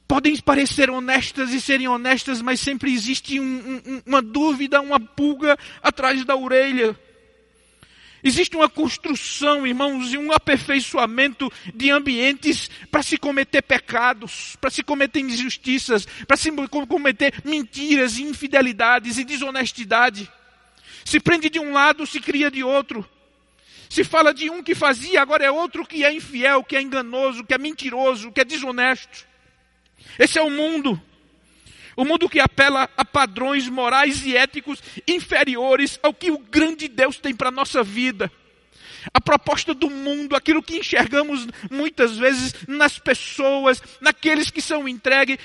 podem 0.08 0.38
parecer 0.38 0.89
honestas 0.89 1.52
e 1.52 1.60
serem 1.60 1.88
honestas, 1.88 2.41
mas 2.41 2.60
sempre 2.60 2.93
existe 2.93 3.39
um, 3.39 3.82
um, 3.86 4.02
uma 4.06 4.22
dúvida, 4.22 4.80
uma 4.82 5.00
pulga 5.00 5.58
atrás 5.82 6.24
da 6.24 6.36
orelha. 6.36 6.98
Existe 8.24 8.56
uma 8.56 8.70
construção, 8.70 9.65
irmãos, 9.67 10.12
e 10.12 10.17
um 10.17 10.32
aperfeiçoamento 10.32 11.52
de 11.74 11.91
ambientes 11.91 12.70
para 12.89 13.04
se 13.04 13.17
cometer 13.17 13.62
pecados, 13.62 14.56
para 14.60 14.70
se 14.70 14.82
cometer 14.82 15.20
injustiças, 15.20 16.08
para 16.28 16.36
se 16.36 16.52
cometer 16.89 17.34
mentiras, 17.46 18.17
infidelidades 18.17 19.17
e 19.17 19.24
desonestidade. 19.24 20.30
Se 21.08 21.22
prende 21.22 21.50
de 21.50 21.58
um 21.58 21.72
lado, 21.72 22.06
se 22.06 22.20
cria 22.20 22.52
de 22.52 22.65
outro. 22.65 23.10
Se 23.89 24.04
fala 24.04 24.34
de 24.34 24.50
um 24.50 24.62
que 24.62 24.76
fazia, 24.76 25.22
agora 25.22 25.46
é 25.46 25.50
outro 25.50 25.86
que 25.86 26.04
é 26.04 26.12
infiel, 26.12 26.62
que 26.65 26.76
é 26.76 26.82
enganoso, 26.82 27.46
que 27.46 27.54
é 27.54 27.58
mentiroso, 27.58 28.30
que 28.30 28.41
é 28.41 28.43
desonesto. 28.43 29.26
Esse 30.20 30.38
é 30.38 30.41
o 30.41 30.50
mundo. 30.50 31.02
O 31.96 32.04
mundo 32.04 32.28
que 32.28 32.41
apela 32.41 32.89
a 32.98 33.06
padrões 33.06 33.70
morais 33.70 34.26
e 34.26 34.36
éticos 34.36 34.84
inferiores 35.08 35.98
ao 36.04 36.13
que 36.13 36.30
o 36.30 36.39
grande 36.39 36.89
Deus 36.89 37.17
tem 37.17 37.34
para 37.34 37.48
a 37.48 37.54
nossa 37.54 37.82
vida. 37.82 38.30
A 39.13 39.22
proposta 39.22 39.74
do 39.74 39.89
mundo, 39.89 40.36
aquilo 40.36 40.62
que 40.62 40.76
enxergamos 40.76 41.48
muitas 41.72 42.17
vezes 42.17 42.54
nas 42.67 43.00
pessoas, 43.00 43.82
naqueles 44.02 44.52
que 44.52 44.62
são 44.62 44.89
entregues 44.89 45.38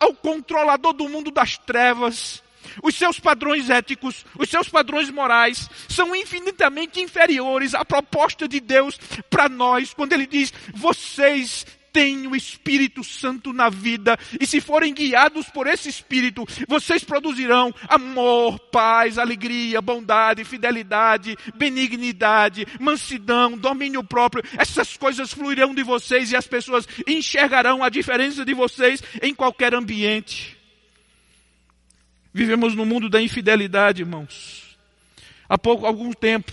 ao 0.00 0.14
controlador 0.14 0.94
do 0.94 1.06
mundo 1.06 1.30
das 1.30 1.58
trevas. 1.58 2.42
Os 2.82 2.94
seus 2.94 3.18
padrões 3.18 3.70
éticos, 3.70 4.24
os 4.38 4.48
seus 4.48 4.68
padrões 4.68 5.10
morais 5.10 5.68
são 5.88 6.14
infinitamente 6.14 7.00
inferiores 7.00 7.74
à 7.74 7.84
proposta 7.84 8.46
de 8.46 8.60
Deus 8.60 8.98
para 9.30 9.48
nós, 9.48 9.94
quando 9.94 10.12
Ele 10.12 10.26
diz: 10.26 10.52
vocês 10.74 11.64
têm 11.94 12.26
o 12.26 12.34
Espírito 12.34 13.04
Santo 13.04 13.52
na 13.52 13.70
vida, 13.70 14.18
e 14.40 14.44
se 14.44 14.60
forem 14.60 14.92
guiados 14.92 15.48
por 15.48 15.68
esse 15.68 15.88
Espírito, 15.88 16.44
vocês 16.66 17.04
produzirão 17.04 17.72
amor, 17.88 18.58
paz, 18.58 19.16
alegria, 19.16 19.80
bondade, 19.80 20.44
fidelidade, 20.44 21.36
benignidade, 21.54 22.66
mansidão, 22.80 23.56
domínio 23.56 24.02
próprio. 24.02 24.42
Essas 24.58 24.96
coisas 24.96 25.32
fluirão 25.32 25.72
de 25.72 25.84
vocês 25.84 26.32
e 26.32 26.36
as 26.36 26.48
pessoas 26.48 26.88
enxergarão 27.06 27.84
a 27.84 27.88
diferença 27.88 28.44
de 28.44 28.52
vocês 28.52 29.00
em 29.22 29.32
qualquer 29.32 29.72
ambiente. 29.72 30.63
Vivemos 32.34 32.74
no 32.74 32.84
mundo 32.84 33.08
da 33.08 33.22
infidelidade, 33.22 34.02
irmãos. 34.02 34.76
Há 35.48 35.56
pouco, 35.56 35.86
algum 35.86 36.12
tempo, 36.12 36.52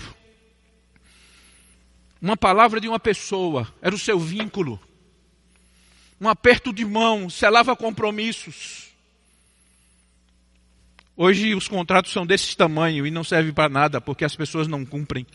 uma 2.21 2.37
palavra 2.37 2.79
de 2.79 2.87
uma 2.87 2.99
pessoa 2.99 3.67
era 3.81 3.93
o 3.93 3.99
seu 3.99 4.17
vínculo 4.17 4.79
um 6.21 6.29
aperto 6.29 6.71
de 6.71 6.85
mão, 6.85 7.31
selava 7.31 7.75
compromissos. 7.75 8.91
Hoje 11.17 11.55
os 11.55 11.67
contratos 11.67 12.11
são 12.11 12.27
desse 12.27 12.55
tamanho 12.55 13.07
e 13.07 13.11
não 13.11 13.23
servem 13.23 13.51
para 13.51 13.67
nada 13.67 13.99
porque 13.99 14.23
as 14.23 14.35
pessoas 14.35 14.67
não 14.67 14.85
cumprem. 14.85 15.25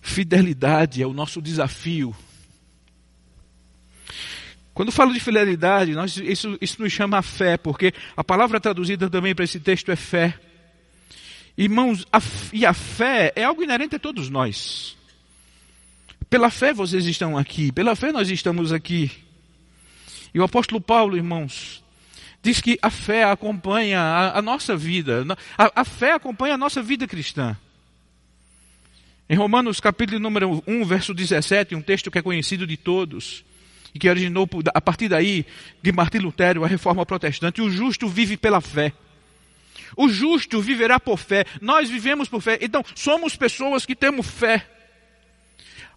Fidelidade 0.00 1.02
é 1.02 1.06
o 1.06 1.12
nosso 1.12 1.42
desafio. 1.42 2.16
Quando 4.80 4.92
falo 4.92 5.12
de 5.12 5.20
fidelidade, 5.20 5.92
nós, 5.92 6.16
isso, 6.16 6.56
isso 6.58 6.80
nos 6.80 6.90
chama 6.90 7.18
a 7.18 7.22
fé, 7.22 7.58
porque 7.58 7.92
a 8.16 8.24
palavra 8.24 8.58
traduzida 8.58 9.10
também 9.10 9.34
para 9.34 9.44
esse 9.44 9.60
texto 9.60 9.92
é 9.92 9.94
fé. 9.94 10.40
Irmãos, 11.54 12.06
a, 12.10 12.18
e 12.50 12.64
a 12.64 12.72
fé 12.72 13.30
é 13.36 13.44
algo 13.44 13.62
inerente 13.62 13.96
a 13.96 13.98
todos 13.98 14.30
nós. 14.30 14.96
Pela 16.30 16.48
fé 16.48 16.72
vocês 16.72 17.04
estão 17.04 17.36
aqui, 17.36 17.70
pela 17.70 17.94
fé 17.94 18.10
nós 18.10 18.30
estamos 18.30 18.72
aqui. 18.72 19.10
E 20.32 20.40
o 20.40 20.44
apóstolo 20.44 20.80
Paulo, 20.80 21.14
irmãos, 21.14 21.84
diz 22.42 22.62
que 22.62 22.78
a 22.80 22.88
fé 22.88 23.24
acompanha 23.24 24.00
a, 24.00 24.38
a 24.38 24.40
nossa 24.40 24.74
vida, 24.74 25.26
a, 25.58 25.82
a, 25.82 25.84
fé 25.84 26.12
acompanha 26.12 26.54
a 26.54 26.58
nossa 26.58 26.82
vida 26.82 27.06
cristã. 27.06 27.54
Em 29.28 29.36
Romanos 29.36 29.78
capítulo 29.78 30.18
número 30.18 30.64
1, 30.66 30.86
verso 30.86 31.12
17, 31.12 31.74
um 31.74 31.82
texto 31.82 32.10
que 32.10 32.16
é 32.16 32.22
conhecido 32.22 32.66
de 32.66 32.78
todos, 32.78 33.44
e 33.94 33.98
que 33.98 34.08
originou 34.08 34.48
a 34.74 34.80
partir 34.80 35.08
daí 35.08 35.44
de 35.82 35.92
Martim 35.92 36.18
Lutero 36.18 36.64
a 36.64 36.68
reforma 36.68 37.04
protestante, 37.04 37.60
o 37.60 37.70
justo 37.70 38.08
vive 38.08 38.36
pela 38.36 38.60
fé. 38.60 38.92
O 39.96 40.08
justo 40.08 40.60
viverá 40.60 41.00
por 41.00 41.18
fé. 41.18 41.44
Nós 41.60 41.90
vivemos 41.90 42.28
por 42.28 42.40
fé. 42.40 42.58
Então, 42.60 42.84
somos 42.94 43.36
pessoas 43.36 43.84
que 43.84 43.96
temos 43.96 44.26
fé. 44.26 44.66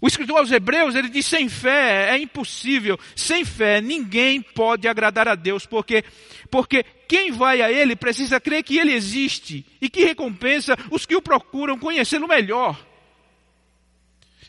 O 0.01 0.07
escritor 0.07 0.39
aos 0.39 0.51
Hebreus, 0.51 0.95
ele 0.95 1.07
diz: 1.07 1.25
sem 1.25 1.47
fé 1.47 2.09
é 2.09 2.17
impossível. 2.17 2.99
Sem 3.15 3.45
fé 3.45 3.79
ninguém 3.79 4.41
pode 4.41 4.87
agradar 4.87 5.27
a 5.27 5.35
Deus, 5.35 5.65
porque, 5.65 6.03
porque 6.51 6.83
quem 7.07 7.31
vai 7.31 7.61
a 7.61 7.71
Ele 7.71 7.95
precisa 7.95 8.39
crer 8.39 8.63
que 8.63 8.77
Ele 8.77 8.91
existe 8.91 9.65
e 9.79 9.89
que 9.89 10.03
recompensa 10.03 10.77
os 10.91 11.05
que 11.05 11.15
o 11.15 11.21
procuram 11.21 11.79
conhecê-lo 11.79 12.27
melhor. 12.27 12.92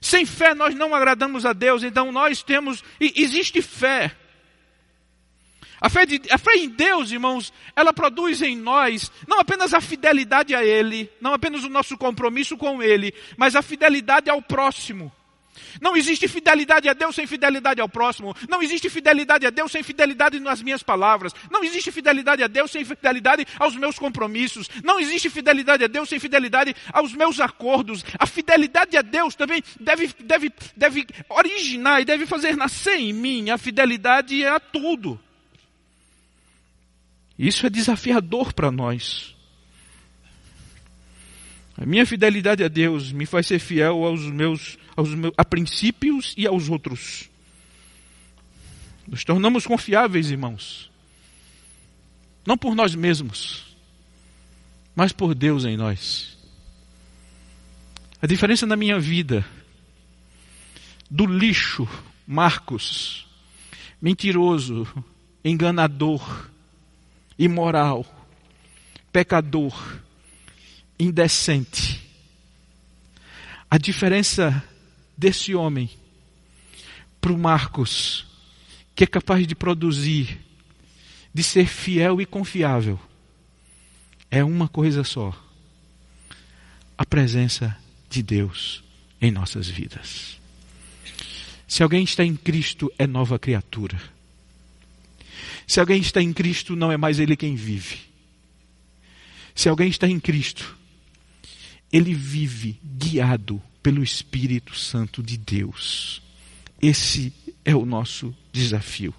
Sem 0.04 0.26
fé 0.26 0.54
nós 0.54 0.74
não 0.74 0.94
agradamos 0.94 1.46
a 1.46 1.54
Deus, 1.54 1.82
então 1.82 2.12
nós 2.12 2.42
temos, 2.42 2.84
existe 3.00 3.62
fé. 3.62 4.14
A 5.80 5.88
fé, 5.88 6.04
de, 6.04 6.20
a 6.30 6.36
fé 6.36 6.56
em 6.56 6.68
Deus, 6.68 7.10
irmãos, 7.10 7.50
ela 7.74 7.90
produz 7.90 8.42
em 8.42 8.54
nós 8.54 9.10
não 9.26 9.40
apenas 9.40 9.72
a 9.72 9.80
fidelidade 9.80 10.54
a 10.54 10.62
Ele, 10.62 11.10
não 11.22 11.32
apenas 11.32 11.64
o 11.64 11.70
nosso 11.70 11.96
compromisso 11.96 12.54
com 12.54 12.82
Ele, 12.82 13.14
mas 13.38 13.56
a 13.56 13.62
fidelidade 13.62 14.28
ao 14.28 14.42
próximo. 14.42 15.10
Não 15.80 15.96
existe 15.96 16.28
fidelidade 16.28 16.88
a 16.88 16.92
Deus 16.92 17.14
sem 17.14 17.26
fidelidade 17.26 17.80
ao 17.80 17.88
próximo. 17.88 18.34
Não 18.48 18.62
existe 18.62 18.88
fidelidade 18.88 19.46
a 19.46 19.50
Deus 19.50 19.70
sem 19.70 19.82
fidelidade 19.82 20.40
nas 20.40 20.62
minhas 20.62 20.82
palavras. 20.82 21.32
Não 21.50 21.62
existe 21.64 21.90
fidelidade 21.90 22.42
a 22.42 22.46
Deus 22.46 22.70
sem 22.70 22.84
fidelidade 22.84 23.46
aos 23.58 23.76
meus 23.76 23.98
compromissos. 23.98 24.68
Não 24.82 24.98
existe 25.00 25.30
fidelidade 25.30 25.84
a 25.84 25.86
Deus 25.86 26.08
sem 26.08 26.18
fidelidade 26.18 26.74
aos 26.92 27.12
meus 27.12 27.40
acordos. 27.40 28.04
A 28.18 28.26
fidelidade 28.26 28.96
a 28.96 29.02
Deus 29.02 29.34
também 29.34 29.62
deve, 29.80 30.10
deve, 30.20 30.52
deve 30.76 31.06
originar 31.28 32.00
e 32.00 32.04
deve 32.04 32.26
fazer 32.26 32.56
nascer 32.56 32.98
em 32.98 33.12
mim 33.12 33.50
a 33.50 33.58
fidelidade 33.58 34.44
a 34.46 34.58
tudo. 34.60 35.20
Isso 37.38 37.66
é 37.66 37.70
desafiador 37.70 38.52
para 38.52 38.70
nós. 38.70 39.33
A 41.76 41.84
minha 41.84 42.06
fidelidade 42.06 42.62
a 42.62 42.68
Deus 42.68 43.10
me 43.10 43.26
faz 43.26 43.46
ser 43.46 43.58
fiel 43.58 44.04
aos 44.04 44.20
meus, 44.22 44.78
aos 44.96 45.12
meus 45.14 45.34
a 45.36 45.44
princípios 45.44 46.32
e 46.36 46.46
aos 46.46 46.68
outros. 46.68 47.28
Nos 49.06 49.24
tornamos 49.24 49.66
confiáveis, 49.66 50.30
irmãos. 50.30 50.90
Não 52.46 52.56
por 52.56 52.74
nós 52.74 52.94
mesmos, 52.94 53.76
mas 54.94 55.12
por 55.12 55.34
Deus 55.34 55.64
em 55.64 55.76
nós. 55.76 56.38
A 58.22 58.26
diferença 58.26 58.66
na 58.66 58.76
minha 58.76 58.98
vida 58.98 59.44
do 61.10 61.26
lixo, 61.26 61.88
Marcos, 62.26 63.26
mentiroso, 64.00 64.86
enganador, 65.44 66.48
imoral, 67.38 68.06
pecador, 69.12 70.03
indecente. 70.98 72.00
A 73.70 73.78
diferença 73.78 74.62
desse 75.16 75.54
homem 75.54 75.90
para 77.20 77.32
o 77.32 77.38
Marcos, 77.38 78.26
que 78.94 79.04
é 79.04 79.06
capaz 79.06 79.46
de 79.46 79.54
produzir, 79.54 80.38
de 81.32 81.42
ser 81.42 81.66
fiel 81.66 82.20
e 82.20 82.26
confiável, 82.26 83.00
é 84.30 84.44
uma 84.44 84.68
coisa 84.68 85.02
só: 85.02 85.32
a 86.96 87.04
presença 87.04 87.76
de 88.08 88.22
Deus 88.22 88.84
em 89.20 89.30
nossas 89.30 89.68
vidas. 89.68 90.38
Se 91.66 91.82
alguém 91.82 92.04
está 92.04 92.24
em 92.24 92.36
Cristo, 92.36 92.92
é 92.98 93.06
nova 93.06 93.38
criatura. 93.38 94.00
Se 95.66 95.80
alguém 95.80 96.00
está 96.00 96.20
em 96.20 96.32
Cristo, 96.32 96.76
não 96.76 96.92
é 96.92 96.96
mais 96.96 97.18
ele 97.18 97.36
quem 97.36 97.56
vive. 97.56 97.98
Se 99.54 99.68
alguém 99.68 99.88
está 99.88 100.06
em 100.06 100.20
Cristo, 100.20 100.76
ele 101.94 102.12
vive 102.12 102.76
guiado 102.84 103.62
pelo 103.80 104.02
Espírito 104.02 104.74
Santo 104.74 105.22
de 105.22 105.38
Deus. 105.38 106.20
Esse 106.82 107.32
é 107.64 107.72
o 107.72 107.86
nosso 107.86 108.34
desafio. 108.50 109.14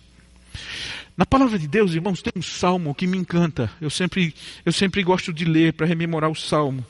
Na 1.15 1.25
palavra 1.25 1.57
de 1.57 1.69
Deus, 1.69 1.93
irmãos, 1.93 2.21
tem 2.21 2.33
um 2.35 2.41
salmo 2.41 2.93
que 2.93 3.07
me 3.07 3.17
encanta. 3.17 3.71
Eu 3.79 3.89
sempre, 3.89 4.35
eu 4.65 4.73
sempre 4.73 5.03
gosto 5.03 5.31
de 5.31 5.45
ler 5.45 5.71
para 5.71 5.87
rememorar 5.87 6.29
o 6.29 6.35
salmo. 6.35 6.85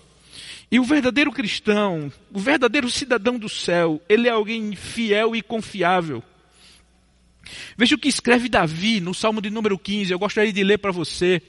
E 0.71 0.79
o 0.79 0.83
verdadeiro 0.83 1.31
cristão, 1.31 2.11
o 2.33 2.39
verdadeiro 2.39 2.89
cidadão 2.89 3.37
do 3.37 3.47
céu, 3.47 4.01
ele 4.09 4.27
é 4.27 4.31
alguém 4.31 4.75
fiel 4.75 5.35
e 5.35 5.43
confiável. 5.43 6.23
Veja 7.77 7.93
o 7.93 7.99
que 7.99 8.07
escreve 8.07 8.49
Davi 8.49 8.99
no 8.99 9.13
salmo 9.13 9.39
de 9.39 9.51
número 9.51 9.77
15. 9.77 10.11
Eu 10.11 10.17
gostaria 10.17 10.51
de 10.51 10.63
ler 10.63 10.79
para 10.79 10.91
você. 10.91 11.39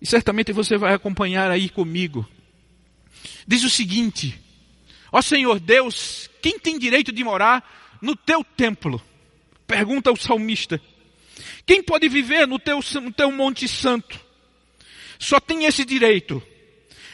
E 0.00 0.06
certamente 0.06 0.50
você 0.50 0.76
vai 0.76 0.92
acompanhar 0.92 1.52
aí 1.52 1.68
comigo 1.68 2.28
diz 3.46 3.64
o 3.64 3.70
seguinte: 3.70 4.38
Ó 5.10 5.20
Senhor 5.22 5.60
Deus, 5.60 6.30
quem 6.40 6.58
tem 6.58 6.78
direito 6.78 7.12
de 7.12 7.22
morar 7.24 7.98
no 8.00 8.16
teu 8.16 8.44
templo? 8.44 9.00
Pergunta 9.66 10.10
o 10.10 10.16
salmista. 10.16 10.80
Quem 11.64 11.82
pode 11.82 12.08
viver 12.08 12.46
no 12.46 12.58
teu, 12.58 12.80
no 13.00 13.12
teu 13.12 13.30
monte 13.32 13.66
santo? 13.68 14.20
Só 15.18 15.38
tem 15.38 15.64
esse 15.64 15.84
direito 15.84 16.42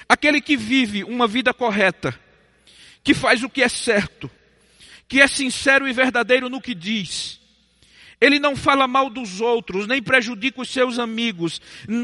Aquele 0.09 0.41
que 0.41 0.57
vive 0.57 1.05
uma 1.05 1.27
vida 1.27 1.53
correta, 1.53 2.19
que 3.05 3.13
faz 3.13 3.43
o 3.43 3.51
que 3.51 3.63
é 3.63 3.69
certo, 3.69 4.31
que 5.07 5.21
é 5.21 5.27
sincero 5.27 5.87
e 5.87 5.93
verdadeiro 5.93 6.49
no 6.49 6.63
que 6.63 6.75
diz. 6.75 7.38
Ele 8.21 8.39
não 8.39 8.57
fala 8.57 8.89
mal 8.89 9.09
dos 9.09 9.41
outros, 9.41 9.87
nem 9.87 10.03
prejudica 10.03 10.61
os 10.61 10.71
seus 10.71 10.99
amigos, 10.99 11.61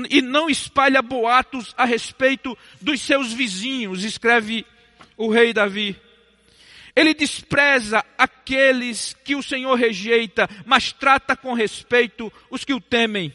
e 0.09 0.23
não 0.23 0.49
espalha 0.49 1.03
boatos 1.03 1.75
a 1.77 1.85
respeito 1.85 2.57
dos 2.81 3.01
seus 3.01 3.33
vizinhos, 3.33 4.05
escreve 4.05 4.65
o 5.17 5.29
rei 5.29 5.53
Davi. 5.53 5.97
Ele 6.95 7.13
despreza 7.13 8.05
aqueles 8.17 9.17
que 9.25 9.35
o 9.35 9.43
Senhor 9.43 9.75
rejeita, 9.75 10.49
mas 10.65 10.93
trata 10.93 11.37
com 11.37 11.53
respeito 11.53 12.33
os 12.49 12.65
que 12.65 12.73
o 12.73 12.81
temem. 12.81 13.35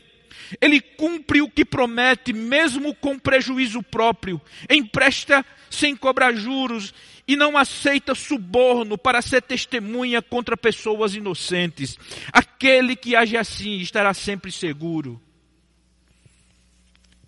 Ele 0.61 0.79
cumpre 0.79 1.41
o 1.41 1.49
que 1.49 1.65
promete, 1.65 2.31
mesmo 2.31 2.95
com 2.95 3.19
prejuízo 3.19 3.83
próprio. 3.83 4.41
Empresta 4.69 5.45
sem 5.69 5.95
cobrar 5.95 6.33
juros 6.33 6.93
e 7.29 7.35
não 7.35 7.55
aceita 7.55 8.15
suborno 8.15 8.97
para 8.97 9.21
ser 9.21 9.43
testemunha 9.43 10.19
contra 10.19 10.57
pessoas 10.57 11.13
inocentes. 11.13 11.95
Aquele 12.33 12.95
que 12.95 13.15
age 13.15 13.37
assim 13.37 13.77
estará 13.77 14.15
sempre 14.15 14.51
seguro. 14.51 15.21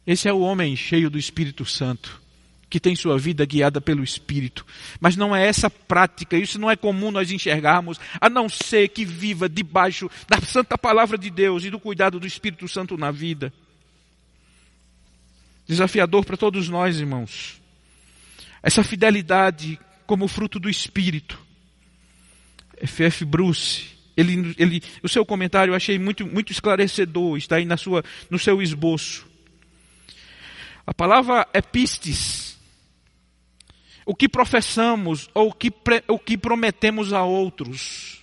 Esse 0.06 0.28
é 0.28 0.34
o 0.34 0.40
homem 0.40 0.76
cheio 0.76 1.08
do 1.08 1.20
Espírito 1.20 1.64
Santo 1.66 2.20
que 2.68 2.80
tem 2.80 2.96
sua 2.96 3.18
vida 3.20 3.46
guiada 3.46 3.82
pelo 3.82 4.02
Espírito. 4.02 4.66
Mas 5.00 5.18
não 5.18 5.36
é 5.36 5.46
essa 5.46 5.70
prática, 5.70 6.38
isso 6.38 6.58
não 6.58 6.72
é 6.72 6.76
comum 6.78 7.12
nós 7.12 7.30
enxergarmos, 7.30 8.00
a 8.20 8.30
não 8.30 8.48
ser 8.48 8.88
que 8.88 9.04
viva 9.04 9.50
debaixo 9.50 10.10
da 10.28 10.40
santa 10.40 10.78
palavra 10.78 11.18
de 11.18 11.30
Deus 11.30 11.66
e 11.66 11.70
do 11.70 11.78
cuidado 11.78 12.18
do 12.18 12.26
Espírito 12.26 12.68
Santo 12.70 12.98
na 12.98 13.12
vida. 13.12 13.54
Desafiador 15.68 16.24
para 16.26 16.38
todos 16.38 16.70
nós, 16.70 16.98
irmãos. 16.98 17.62
Essa 18.64 18.84
fidelidade 18.84 19.78
como 20.06 20.28
fruto 20.28 20.60
do 20.60 20.70
Espírito. 20.70 21.40
F.F. 22.78 23.26
Bruce, 23.26 23.90
ele, 24.18 24.56
ele, 24.58 24.84
o 25.04 25.10
seu 25.10 25.26
comentário 25.26 25.72
eu 25.72 25.76
achei 25.76 26.00
muito, 26.00 26.26
muito 26.26 26.52
esclarecedor, 26.52 27.38
está 27.38 27.58
aí 27.58 27.66
na 27.66 27.78
sua, 27.78 28.04
no 28.30 28.40
seu 28.40 28.62
esboço. 28.62 29.28
A 30.86 30.94
palavra 30.94 31.48
epistes 31.54 32.52
o 34.06 34.16
que 34.16 34.28
professamos 34.28 35.30
ou 35.34 35.50
o 35.50 35.54
que, 35.54 35.72
o 36.08 36.20
que 36.20 36.38
prometemos 36.38 37.14
a 37.14 37.24
outros. 37.24 38.22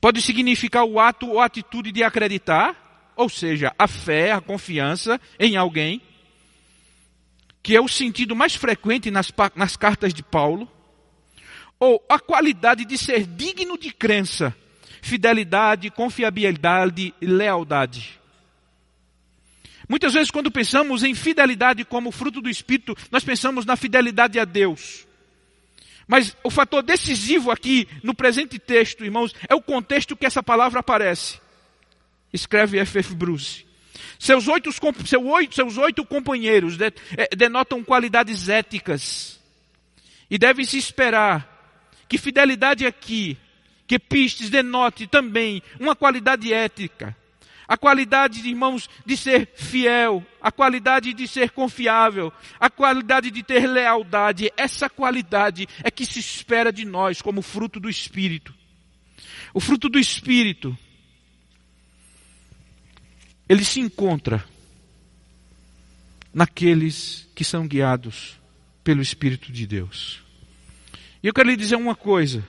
Pode 0.00 0.20
significar 0.20 0.84
o 0.84 1.00
ato 1.00 1.28
ou 1.28 1.40
atitude 1.40 1.90
de 1.90 2.02
acreditar, 2.02 3.12
ou 3.16 3.28
seja, 3.28 3.74
a 3.78 3.88
fé, 3.88 4.32
a 4.32 4.40
confiança 4.40 5.20
em 5.38 5.56
alguém, 5.56 6.02
que 7.66 7.74
é 7.74 7.80
o 7.80 7.88
sentido 7.88 8.36
mais 8.36 8.54
frequente 8.54 9.10
nas, 9.10 9.32
nas 9.56 9.76
cartas 9.76 10.14
de 10.14 10.22
Paulo, 10.22 10.70
ou 11.80 12.00
a 12.08 12.16
qualidade 12.16 12.84
de 12.84 12.96
ser 12.96 13.26
digno 13.26 13.76
de 13.76 13.90
crença, 13.90 14.56
fidelidade, 15.02 15.90
confiabilidade 15.90 17.12
e 17.20 17.26
lealdade. 17.26 18.20
Muitas 19.88 20.14
vezes, 20.14 20.30
quando 20.30 20.48
pensamos 20.48 21.02
em 21.02 21.12
fidelidade 21.12 21.84
como 21.84 22.12
fruto 22.12 22.40
do 22.40 22.48
Espírito, 22.48 22.96
nós 23.10 23.24
pensamos 23.24 23.66
na 23.66 23.74
fidelidade 23.74 24.38
a 24.38 24.44
Deus. 24.44 25.04
Mas 26.06 26.36
o 26.44 26.50
fator 26.50 26.84
decisivo 26.84 27.50
aqui, 27.50 27.88
no 28.00 28.14
presente 28.14 28.60
texto, 28.60 29.04
irmãos, 29.04 29.34
é 29.48 29.56
o 29.56 29.60
contexto 29.60 30.16
que 30.16 30.24
essa 30.24 30.40
palavra 30.40 30.78
aparece. 30.78 31.40
Escreve 32.32 32.78
F.F. 32.78 33.12
Bruce. 33.12 33.65
Seus 34.18 34.48
oito, 34.48 34.70
seu 35.06 35.26
oito, 35.26 35.54
seus 35.54 35.76
oito 35.76 36.04
companheiros 36.04 36.76
é, 36.80 37.36
denotam 37.36 37.84
qualidades 37.84 38.48
éticas. 38.48 39.40
E 40.30 40.38
deve-se 40.38 40.78
esperar 40.78 41.54
que 42.08 42.18
fidelidade 42.18 42.86
aqui, 42.86 43.36
que 43.86 43.98
pistes 43.98 44.50
denote 44.50 45.06
também 45.06 45.62
uma 45.78 45.94
qualidade 45.94 46.52
ética 46.52 47.16
a 47.68 47.76
qualidade, 47.76 48.46
irmãos, 48.48 48.88
de 49.04 49.16
ser 49.16 49.50
fiel, 49.54 50.24
a 50.40 50.52
qualidade 50.52 51.12
de 51.12 51.26
ser 51.26 51.50
confiável, 51.50 52.32
a 52.60 52.70
qualidade 52.70 53.30
de 53.30 53.42
ter 53.42 53.66
lealdade. 53.66 54.52
Essa 54.56 54.88
qualidade 54.88 55.68
é 55.82 55.90
que 55.90 56.06
se 56.06 56.20
espera 56.20 56.72
de 56.72 56.84
nós 56.84 57.20
como 57.20 57.42
fruto 57.42 57.80
do 57.80 57.90
Espírito. 57.90 58.54
O 59.52 59.60
fruto 59.60 59.88
do 59.88 59.98
Espírito, 59.98 60.76
ele 63.48 63.64
se 63.64 63.80
encontra 63.80 64.44
naqueles 66.32 67.26
que 67.34 67.44
são 67.44 67.66
guiados 67.66 68.36
pelo 68.82 69.00
Espírito 69.00 69.52
de 69.52 69.66
Deus. 69.66 70.20
E 71.22 71.26
eu 71.26 71.34
quero 71.34 71.48
lhe 71.48 71.56
dizer 71.56 71.76
uma 71.76 71.94
coisa. 71.94 72.46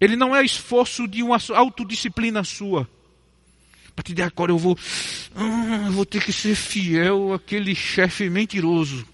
Ele 0.00 0.16
não 0.16 0.34
é 0.34 0.44
esforço 0.44 1.06
de 1.06 1.22
uma 1.22 1.38
autodisciplina 1.54 2.42
sua. 2.44 2.88
A 3.88 3.92
partir 3.92 4.12
de 4.12 4.22
agora 4.22 4.50
eu 4.50 4.58
vou, 4.58 4.76
ah, 5.34 5.84
eu 5.86 5.92
vou 5.92 6.04
ter 6.04 6.22
que 6.22 6.32
ser 6.32 6.56
fiel 6.56 7.32
àquele 7.32 7.74
chefe 7.74 8.28
mentiroso. 8.28 9.06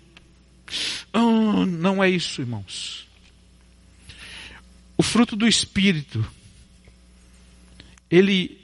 Ah, 1.12 1.66
não 1.66 2.02
é 2.02 2.08
isso, 2.08 2.40
irmãos. 2.40 3.06
O 4.96 5.02
fruto 5.02 5.36
do 5.36 5.46
Espírito, 5.46 6.24
ele 8.10 8.59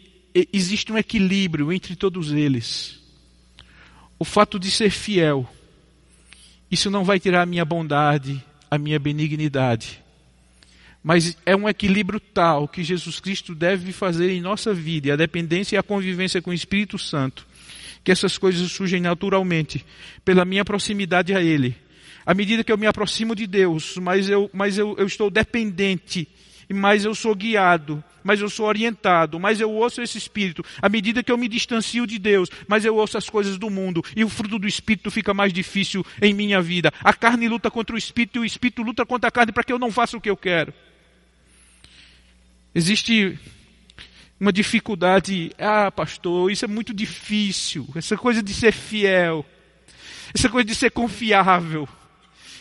existe 0.52 0.92
um 0.92 0.98
equilíbrio 0.98 1.72
entre 1.72 1.96
todos 1.96 2.32
eles. 2.32 3.00
O 4.18 4.24
fato 4.24 4.58
de 4.58 4.70
ser 4.70 4.90
fiel, 4.90 5.48
isso 6.70 6.90
não 6.90 7.04
vai 7.04 7.20
tirar 7.20 7.42
a 7.42 7.46
minha 7.46 7.64
bondade, 7.64 8.42
a 8.70 8.78
minha 8.78 8.98
benignidade. 8.98 10.02
Mas 11.02 11.36
é 11.46 11.54
um 11.54 11.68
equilíbrio 11.68 12.18
tal 12.18 12.66
que 12.66 12.82
Jesus 12.82 13.20
Cristo 13.20 13.54
deve 13.54 13.92
fazer 13.92 14.30
em 14.30 14.40
nossa 14.40 14.74
vida, 14.74 15.08
e 15.08 15.10
a 15.12 15.16
dependência 15.16 15.76
e 15.76 15.78
a 15.78 15.82
convivência 15.82 16.42
com 16.42 16.50
o 16.50 16.54
Espírito 16.54 16.98
Santo, 16.98 17.46
que 18.02 18.10
essas 18.10 18.36
coisas 18.36 18.70
surgem 18.72 19.00
naturalmente, 19.00 19.84
pela 20.24 20.44
minha 20.44 20.64
proximidade 20.64 21.34
a 21.34 21.40
Ele. 21.40 21.76
À 22.24 22.34
medida 22.34 22.64
que 22.64 22.72
eu 22.72 22.78
me 22.78 22.88
aproximo 22.88 23.36
de 23.36 23.46
Deus, 23.46 23.96
mas 23.98 24.28
eu, 24.28 24.50
mas 24.52 24.76
eu, 24.78 24.96
eu 24.98 25.06
estou 25.06 25.30
dependente, 25.30 26.26
mais 26.74 27.04
eu 27.04 27.14
sou 27.14 27.34
guiado, 27.34 28.02
mas 28.24 28.40
eu 28.40 28.50
sou 28.50 28.66
orientado, 28.66 29.38
mas 29.38 29.60
eu 29.60 29.70
ouço 29.70 30.02
esse 30.02 30.18
Espírito. 30.18 30.64
À 30.82 30.88
medida 30.88 31.22
que 31.22 31.30
eu 31.30 31.38
me 31.38 31.48
distancio 31.48 32.06
de 32.06 32.18
Deus, 32.18 32.48
mas 32.66 32.84
eu 32.84 32.96
ouço 32.96 33.16
as 33.16 33.30
coisas 33.30 33.56
do 33.56 33.70
mundo, 33.70 34.04
e 34.16 34.24
o 34.24 34.28
fruto 34.28 34.58
do 34.58 34.66
Espírito 34.66 35.10
fica 35.10 35.32
mais 35.32 35.52
difícil 35.52 36.04
em 36.20 36.34
minha 36.34 36.60
vida. 36.60 36.92
A 37.02 37.12
carne 37.12 37.48
luta 37.48 37.70
contra 37.70 37.94
o 37.94 37.98
Espírito 37.98 38.38
e 38.38 38.40
o 38.40 38.44
Espírito 38.44 38.82
luta 38.82 39.06
contra 39.06 39.28
a 39.28 39.30
carne 39.30 39.52
para 39.52 39.62
que 39.62 39.72
eu 39.72 39.78
não 39.78 39.92
faça 39.92 40.16
o 40.16 40.20
que 40.20 40.28
eu 40.28 40.36
quero. 40.36 40.74
Existe 42.74 43.38
uma 44.38 44.52
dificuldade, 44.52 45.52
ah, 45.58 45.90
pastor, 45.90 46.50
isso 46.50 46.64
é 46.64 46.68
muito 46.68 46.92
difícil, 46.92 47.88
essa 47.94 48.16
coisa 48.16 48.42
de 48.42 48.52
ser 48.52 48.72
fiel, 48.72 49.46
essa 50.34 50.48
coisa 50.48 50.66
de 50.66 50.74
ser 50.74 50.90
confiável. 50.90 51.88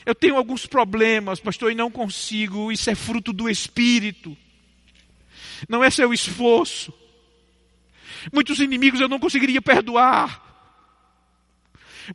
Eu 0.05 0.13
tenho 0.13 0.37
alguns 0.37 0.65
problemas, 0.65 1.39
pastor, 1.39 1.71
e 1.71 1.75
não 1.75 1.89
consigo, 1.89 2.71
isso 2.71 2.89
é 2.89 2.95
fruto 2.95 3.33
do 3.33 3.49
Espírito, 3.49 4.37
não 5.67 5.83
é 5.83 5.89
seu 5.89 6.13
esforço. 6.13 6.93
Muitos 8.31 8.59
inimigos 8.59 8.99
eu 8.99 9.09
não 9.09 9.19
conseguiria 9.19 9.61
perdoar, 9.61 10.41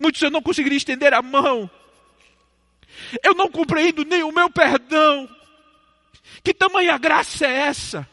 muitos 0.01 0.23
eu 0.23 0.31
não 0.31 0.43
conseguiria 0.43 0.79
estender 0.79 1.13
a 1.13 1.23
mão, 1.23 1.71
eu 3.23 3.35
não 3.35 3.51
compreendo 3.51 4.05
nem 4.05 4.23
o 4.23 4.33
meu 4.33 4.51
perdão. 4.51 5.29
Que 6.43 6.55
tamanha 6.55 6.97
graça 6.97 7.47
é 7.47 7.53
essa? 7.53 8.09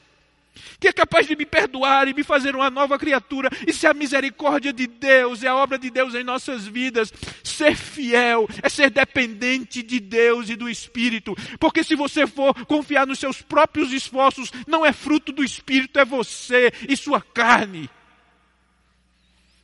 Que 0.80 0.90
é 0.90 0.94
capaz 0.94 1.26
de 1.26 1.36
me 1.36 1.46
perdoar 1.46 2.08
e 2.08 2.14
me 2.14 2.24
fazer 2.24 2.56
uma 2.56 2.70
nova 2.70 3.00
criatura. 3.00 3.50
Isso 3.66 3.88
é 3.88 3.90
a 3.90 3.94
misericórdia 3.94 4.72
de 4.72 4.86
Deus, 4.86 5.44
é 5.44 5.48
a 5.48 5.56
obra 5.56 5.80
de 5.80 5.90
Deus 5.90 6.14
em 6.14 6.24
nossas 6.24 6.68
vidas. 6.68 7.12
Ser 7.44 7.76
fiel 7.76 8.48
é 8.62 8.70
ser 8.70 8.92
dependente 8.92 9.82
de 9.82 10.00
Deus 10.00 10.50
e 10.50 10.56
do 10.56 10.70
Espírito. 10.70 11.36
Porque 11.60 11.84
se 11.84 11.96
você 11.96 12.28
for 12.28 12.54
confiar 12.66 13.08
nos 13.08 13.18
seus 13.18 13.42
próprios 13.42 13.92
esforços, 13.92 14.52
não 14.68 14.86
é 14.86 14.94
fruto 14.94 15.32
do 15.32 15.44
Espírito, 15.44 16.00
é 16.00 16.06
você 16.06 16.72
e 16.88 16.96
sua 16.96 17.22
carne. 17.22 17.90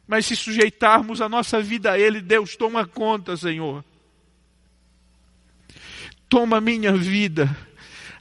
Mas 0.08 0.26
se 0.26 0.36
sujeitarmos 0.36 1.22
a 1.22 1.30
nossa 1.30 1.62
vida 1.62 1.92
a 1.92 2.00
Ele, 2.00 2.22
Deus 2.22 2.56
toma 2.56 2.88
conta, 2.88 3.38
Senhor. 3.38 3.86
Toma 6.28 6.60
minha 6.60 6.94
vida 6.94 7.56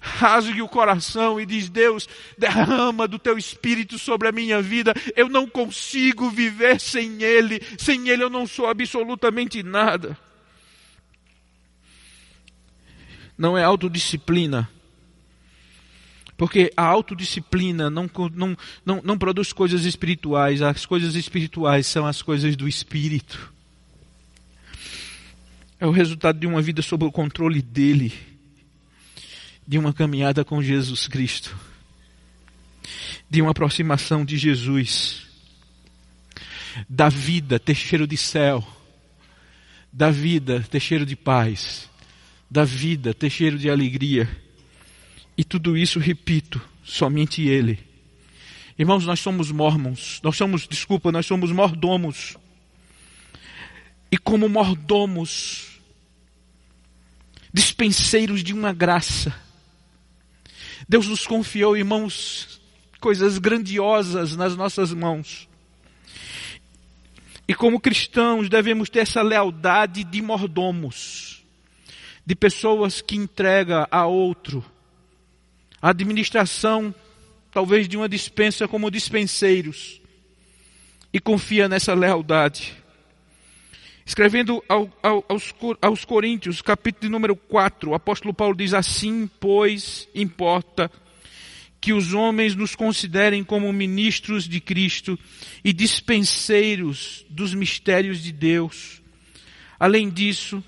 rasgue 0.02 0.60
o 0.60 0.68
coração 0.68 1.40
e 1.40 1.46
diz: 1.46 1.68
Deus, 1.68 2.08
derrama 2.36 3.06
do 3.06 3.18
teu 3.18 3.38
espírito 3.38 3.98
sobre 3.98 4.26
a 4.26 4.32
minha 4.32 4.60
vida. 4.60 4.92
Eu 5.14 5.28
não 5.28 5.48
consigo 5.48 6.28
viver 6.28 6.80
sem 6.80 7.22
Ele. 7.22 7.62
Sem 7.78 8.08
Ele 8.08 8.24
eu 8.24 8.30
não 8.30 8.46
sou 8.46 8.66
absolutamente 8.66 9.62
nada. 9.62 10.18
Não 13.38 13.56
é 13.56 13.62
autodisciplina. 13.62 14.68
Porque 16.36 16.72
a 16.76 16.82
autodisciplina 16.84 17.88
não, 17.88 18.10
não, 18.34 18.56
não, 18.84 19.00
não 19.04 19.18
produz 19.18 19.52
coisas 19.52 19.84
espirituais. 19.84 20.60
As 20.60 20.84
coisas 20.84 21.14
espirituais 21.14 21.86
são 21.86 22.04
as 22.04 22.20
coisas 22.20 22.56
do 22.56 22.66
espírito. 22.66 23.52
é 25.78 25.86
o 25.86 25.90
resultado 25.90 26.38
de 26.40 26.46
uma 26.46 26.60
vida 26.60 26.82
sob 26.82 27.04
o 27.04 27.12
controle 27.12 27.62
dele, 27.62 28.31
de 29.66 29.78
uma 29.78 29.92
caminhada 29.92 30.44
com 30.44 30.62
Jesus 30.62 31.06
Cristo, 31.06 31.56
de 33.28 33.40
uma 33.40 33.52
aproximação 33.52 34.24
de 34.24 34.36
Jesus, 34.36 35.26
da 36.88 37.08
vida 37.08 37.58
ter 37.58 37.74
cheiro 37.74 38.06
de 38.06 38.16
céu, 38.16 38.66
da 39.92 40.10
vida 40.10 40.66
ter 40.70 40.80
cheiro 40.80 41.04
de 41.04 41.14
paz, 41.14 41.88
da 42.50 42.64
vida 42.64 43.14
ter 43.14 43.30
cheiro 43.30 43.58
de 43.58 43.70
alegria. 43.70 44.28
E 45.36 45.44
tudo 45.44 45.76
isso, 45.76 45.98
repito, 45.98 46.60
somente 46.84 47.42
Ele. 47.42 47.78
Irmãos, 48.78 49.06
nós 49.06 49.20
somos 49.20 49.50
mormons, 49.50 50.20
nós 50.22 50.36
somos, 50.36 50.66
desculpa, 50.66 51.12
nós 51.12 51.26
somos 51.26 51.52
mordomos. 51.52 52.36
E 54.10 54.18
como 54.18 54.48
mordomos, 54.48 55.80
dispenseiros 57.52 58.42
de 58.42 58.52
uma 58.52 58.72
graça, 58.72 59.34
Deus 60.92 61.08
nos 61.08 61.26
confiou, 61.26 61.74
irmãos, 61.74 62.60
coisas 63.00 63.38
grandiosas 63.38 64.36
nas 64.36 64.54
nossas 64.54 64.92
mãos. 64.92 65.48
E 67.48 67.54
como 67.54 67.80
cristãos 67.80 68.50
devemos 68.50 68.90
ter 68.90 68.98
essa 68.98 69.22
lealdade 69.22 70.04
de 70.04 70.20
mordomos, 70.20 71.42
de 72.26 72.34
pessoas 72.34 73.00
que 73.00 73.16
entregam 73.16 73.86
a 73.90 74.04
outro 74.04 74.62
a 75.80 75.88
administração, 75.88 76.94
talvez 77.50 77.88
de 77.88 77.96
uma 77.96 78.06
dispensa 78.06 78.68
como 78.68 78.90
dispenseiros, 78.90 79.98
e 81.10 81.18
confia 81.18 81.70
nessa 81.70 81.94
lealdade. 81.94 82.76
Escrevendo 84.04 84.62
ao, 84.68 84.90
ao, 85.02 85.24
aos, 85.28 85.54
aos 85.80 86.04
Coríntios, 86.04 86.60
capítulo 86.60 87.10
número 87.10 87.36
4, 87.36 87.90
o 87.90 87.94
apóstolo 87.94 88.34
Paulo 88.34 88.56
diz 88.56 88.74
assim: 88.74 89.30
Pois 89.38 90.08
importa 90.14 90.90
que 91.80 91.92
os 91.92 92.12
homens 92.12 92.54
nos 92.54 92.74
considerem 92.74 93.42
como 93.42 93.72
ministros 93.72 94.48
de 94.48 94.60
Cristo 94.60 95.18
e 95.64 95.72
dispenseiros 95.72 97.24
dos 97.28 97.54
mistérios 97.54 98.22
de 98.22 98.32
Deus. 98.32 99.02
Além 99.78 100.08
disso, 100.08 100.62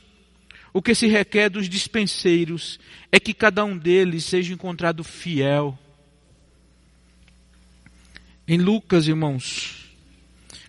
o 0.73 0.83
que 0.83 0.95
se 0.95 1.07
requer 1.07 1.49
dos 1.49 1.69
dispenseiros 1.69 2.81
é 3.13 3.21
que 3.21 3.33
cada 3.33 3.65
um 3.65 3.79
deles 3.79 4.25
seja 4.25 4.53
encontrado 4.53 5.05
fiel. 5.05 5.79
Em 8.47 8.59
Lucas, 8.59 9.07
irmãos, 9.07 9.84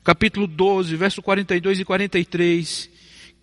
capítulo 0.06 0.46
12, 0.46 0.96
verso 0.96 1.20
42 1.20 1.80
e 1.80 1.84
43, 1.84 2.92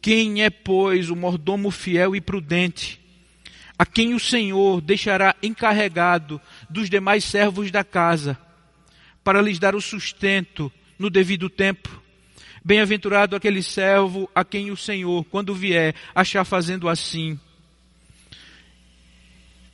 quem 0.00 0.44
é, 0.44 0.48
pois, 0.48 1.10
o 1.10 1.16
mordomo 1.16 1.72
fiel 1.72 2.14
e 2.14 2.20
prudente, 2.20 3.00
a 3.76 3.84
quem 3.84 4.14
o 4.14 4.20
Senhor 4.20 4.80
deixará 4.80 5.34
encarregado 5.42 6.40
dos 6.70 6.88
demais 6.88 7.24
servos 7.24 7.72
da 7.72 7.82
casa, 7.82 8.38
para 9.24 9.42
lhes 9.42 9.58
dar 9.58 9.74
o 9.74 9.80
sustento 9.80 10.70
no 10.96 11.10
devido 11.10 11.50
tempo? 11.50 12.00
Bem-aventurado 12.64 13.34
aquele 13.34 13.60
servo 13.60 14.30
a 14.32 14.44
quem 14.44 14.70
o 14.70 14.76
Senhor, 14.76 15.24
quando 15.24 15.52
vier, 15.52 15.96
achar 16.14 16.44
fazendo 16.44 16.88
assim. 16.88 17.40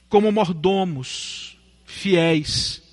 Como 0.09 0.33
mordomos, 0.33 1.59
fiéis. 1.85 2.88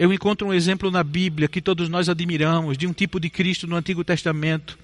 Eu 0.00 0.14
encontro 0.14 0.48
um 0.48 0.54
exemplo 0.54 0.90
na 0.90 1.04
Bíblia 1.04 1.46
que 1.46 1.60
todos 1.60 1.86
nós 1.90 2.08
admiramos, 2.08 2.78
de 2.78 2.86
um 2.86 2.92
tipo 2.94 3.20
de 3.20 3.28
Cristo 3.28 3.66
no 3.66 3.76
Antigo 3.76 4.02
Testamento, 4.02 4.78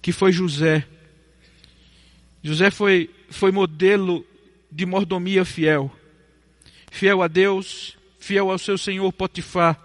que 0.00 0.12
foi 0.12 0.30
José. 0.30 0.86
José 2.40 2.70
foi, 2.70 3.10
foi 3.28 3.50
modelo 3.50 4.24
de 4.70 4.86
mordomia 4.86 5.44
fiel. 5.44 5.90
Fiel 6.92 7.22
a 7.22 7.26
Deus, 7.26 7.98
fiel 8.20 8.52
ao 8.52 8.56
seu 8.56 8.78
senhor 8.78 9.12
Potifar 9.12 9.76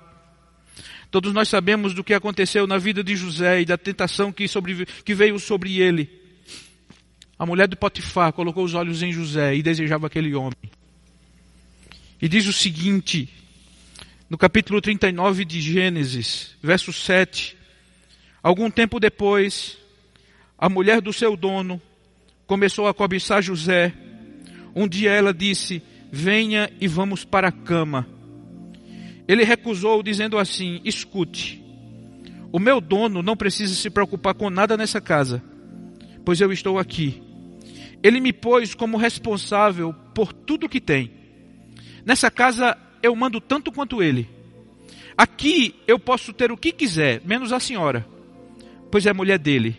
Todos 1.10 1.34
nós 1.34 1.50
sabemos 1.50 1.96
do 1.96 2.04
que 2.04 2.14
aconteceu 2.14 2.68
na 2.68 2.78
vida 2.78 3.04
de 3.04 3.16
José 3.16 3.62
e 3.62 3.66
da 3.66 3.80
tentação 3.80 4.32
que, 4.32 4.48
sobre, 4.48 4.86
que 4.86 5.16
veio 5.16 5.40
sobre 5.40 5.80
ele. 5.80 6.08
A 7.40 7.48
mulher 7.48 7.68
de 7.68 7.76
Potifar 7.76 8.32
colocou 8.32 8.64
os 8.64 8.76
olhos 8.76 9.02
em 9.02 9.12
José 9.12 9.56
e 9.56 9.64
desejava 9.64 10.06
aquele 10.06 10.36
homem. 10.36 10.70
E 12.22 12.30
diz 12.30 12.46
o 12.46 12.54
seguinte, 12.54 13.28
no 14.30 14.38
capítulo 14.38 14.82
39 14.82 15.46
de 15.46 15.62
Gênesis, 15.62 16.56
verso 16.62 16.92
7. 16.92 17.56
Algum 18.42 18.72
tempo 18.72 19.00
depois, 19.00 19.78
a 20.58 20.68
mulher 20.68 21.00
do 21.02 21.14
seu 21.14 21.38
dono 21.38 21.82
começou 22.48 22.88
a 22.88 22.94
cobiçar 22.94 23.42
José. 23.42 23.94
Um 24.76 24.88
dia 24.88 25.12
ela 25.12 25.34
disse: 25.34 25.82
Venha 26.12 26.72
e 26.82 26.88
vamos 26.88 27.24
para 27.24 27.50
a 27.50 27.52
cama. 27.52 28.08
Ele 29.28 29.44
recusou, 29.44 30.02
dizendo 30.02 30.40
assim: 30.40 30.82
Escute, 30.84 31.64
o 32.52 32.60
meu 32.60 32.82
dono 32.82 33.22
não 33.22 33.38
precisa 33.38 33.76
se 33.76 33.90
preocupar 33.92 34.34
com 34.34 34.50
nada 34.50 34.76
nessa 34.76 35.00
casa, 35.00 35.44
pois 36.24 36.42
eu 36.42 36.52
estou 36.52 36.80
aqui. 36.80 37.22
Ele 38.02 38.20
me 38.20 38.34
pôs 38.34 38.74
como 38.74 38.98
responsável 38.98 39.94
por 40.14 40.34
tudo 40.34 40.70
que 40.70 40.82
tem. 40.82 41.12
Nessa 42.06 42.30
casa 42.30 42.78
eu 43.06 43.16
mando 43.16 43.40
tanto 43.40 43.72
quanto 43.72 44.02
ele. 44.02 44.30
Aqui 45.18 45.76
eu 45.88 45.98
posso 45.98 46.34
ter 46.34 46.52
o 46.52 46.58
que 46.58 46.72
quiser, 46.72 47.22
menos 47.26 47.54
a 47.54 47.60
senhora, 47.60 48.06
pois 48.92 49.06
é 49.06 49.14
mulher 49.14 49.40
dele. 49.40 49.78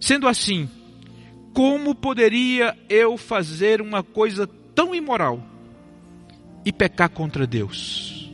Sendo 0.00 0.28
assim, 0.28 0.68
como 1.52 1.94
poderia 1.94 2.76
eu 2.88 3.16
fazer 3.16 3.80
uma 3.80 4.02
coisa 4.02 4.46
tão 4.74 4.94
imoral 4.94 5.42
e 6.64 6.72
pecar 6.72 7.10
contra 7.10 7.46
Deus? 7.46 8.30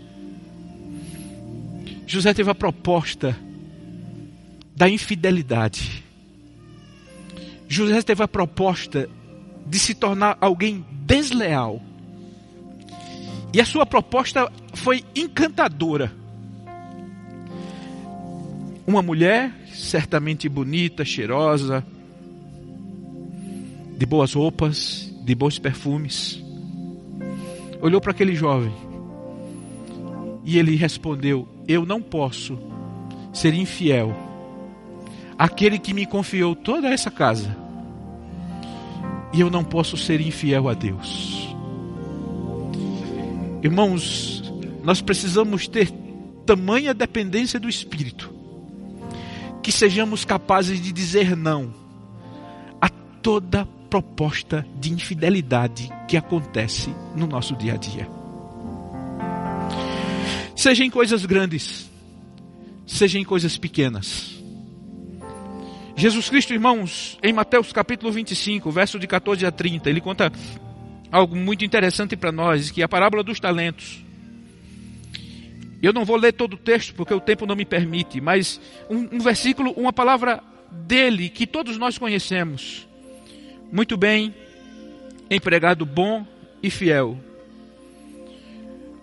José 2.06 2.32
teve 2.34 2.50
a 2.50 2.54
proposta 2.54 3.36
da 4.76 4.88
infidelidade. 4.88 6.04
José 7.66 8.00
teve 8.02 8.22
a 8.22 8.28
proposta 8.28 9.08
de 9.66 9.78
se 9.78 9.94
tornar 9.94 10.36
alguém 10.40 10.84
desleal. 11.04 11.82
E 13.52 13.60
a 13.60 13.64
sua 13.64 13.86
proposta 13.86 14.50
foi 14.74 15.04
encantadora. 15.14 16.12
Uma 18.86 19.02
mulher, 19.02 19.52
certamente 19.72 20.48
bonita, 20.48 21.04
cheirosa, 21.04 21.84
de 23.96 24.06
boas 24.06 24.34
roupas, 24.34 25.12
de 25.24 25.34
bons 25.34 25.58
perfumes, 25.58 26.42
olhou 27.80 28.00
para 28.00 28.12
aquele 28.12 28.34
jovem 28.34 28.72
e 30.44 30.58
ele 30.58 30.76
respondeu: 30.76 31.48
Eu 31.66 31.84
não 31.84 32.00
posso 32.00 32.58
ser 33.32 33.52
infiel 33.54 34.14
àquele 35.38 35.78
que 35.78 35.92
me 35.92 36.06
confiou 36.06 36.54
toda 36.54 36.88
essa 36.88 37.10
casa. 37.10 37.56
E 39.32 39.40
eu 39.40 39.50
não 39.50 39.64
posso 39.64 39.96
ser 39.96 40.20
infiel 40.20 40.68
a 40.68 40.74
Deus. 40.74 41.45
Irmãos, 43.66 44.42
nós 44.82 45.00
precisamos 45.02 45.66
ter 45.66 45.90
tamanha 46.44 46.94
dependência 46.94 47.58
do 47.58 47.68
Espírito 47.68 48.32
que 49.62 49.72
sejamos 49.72 50.24
capazes 50.24 50.80
de 50.80 50.92
dizer 50.92 51.36
não 51.36 51.74
a 52.80 52.88
toda 52.88 53.66
proposta 53.90 54.64
de 54.78 54.92
infidelidade 54.92 55.90
que 56.06 56.16
acontece 56.16 56.94
no 57.16 57.26
nosso 57.26 57.56
dia 57.56 57.74
a 57.74 57.76
dia 57.76 58.16
seja 60.56 60.84
em 60.84 60.90
coisas 60.90 61.24
grandes, 61.26 61.88
seja 62.86 63.18
em 63.18 63.24
coisas 63.24 63.58
pequenas. 63.58 64.34
Jesus 65.94 66.28
Cristo, 66.28 66.52
irmãos, 66.52 67.18
em 67.22 67.32
Mateus 67.32 67.72
capítulo 67.72 68.10
25, 68.10 68.70
verso 68.70 68.98
de 68.98 69.06
14 69.06 69.46
a 69.46 69.52
30, 69.52 69.88
ele 69.88 70.00
conta 70.00 70.32
algo 71.10 71.36
muito 71.36 71.64
interessante 71.64 72.16
para 72.16 72.32
nós, 72.32 72.70
que 72.70 72.82
é 72.82 72.84
a 72.84 72.88
parábola 72.88 73.22
dos 73.22 73.40
talentos. 73.40 74.04
Eu 75.82 75.92
não 75.92 76.04
vou 76.04 76.16
ler 76.16 76.32
todo 76.32 76.54
o 76.54 76.58
texto 76.58 76.94
porque 76.94 77.14
o 77.14 77.20
tempo 77.20 77.46
não 77.46 77.54
me 77.54 77.64
permite, 77.64 78.20
mas 78.20 78.60
um, 78.88 79.16
um 79.16 79.18
versículo, 79.18 79.72
uma 79.72 79.92
palavra 79.92 80.42
dele 80.70 81.28
que 81.28 81.46
todos 81.46 81.76
nós 81.76 81.98
conhecemos. 81.98 82.88
Muito 83.70 83.96
bem, 83.96 84.34
empregado 85.30 85.84
bom 85.84 86.26
e 86.62 86.70
fiel. 86.70 87.18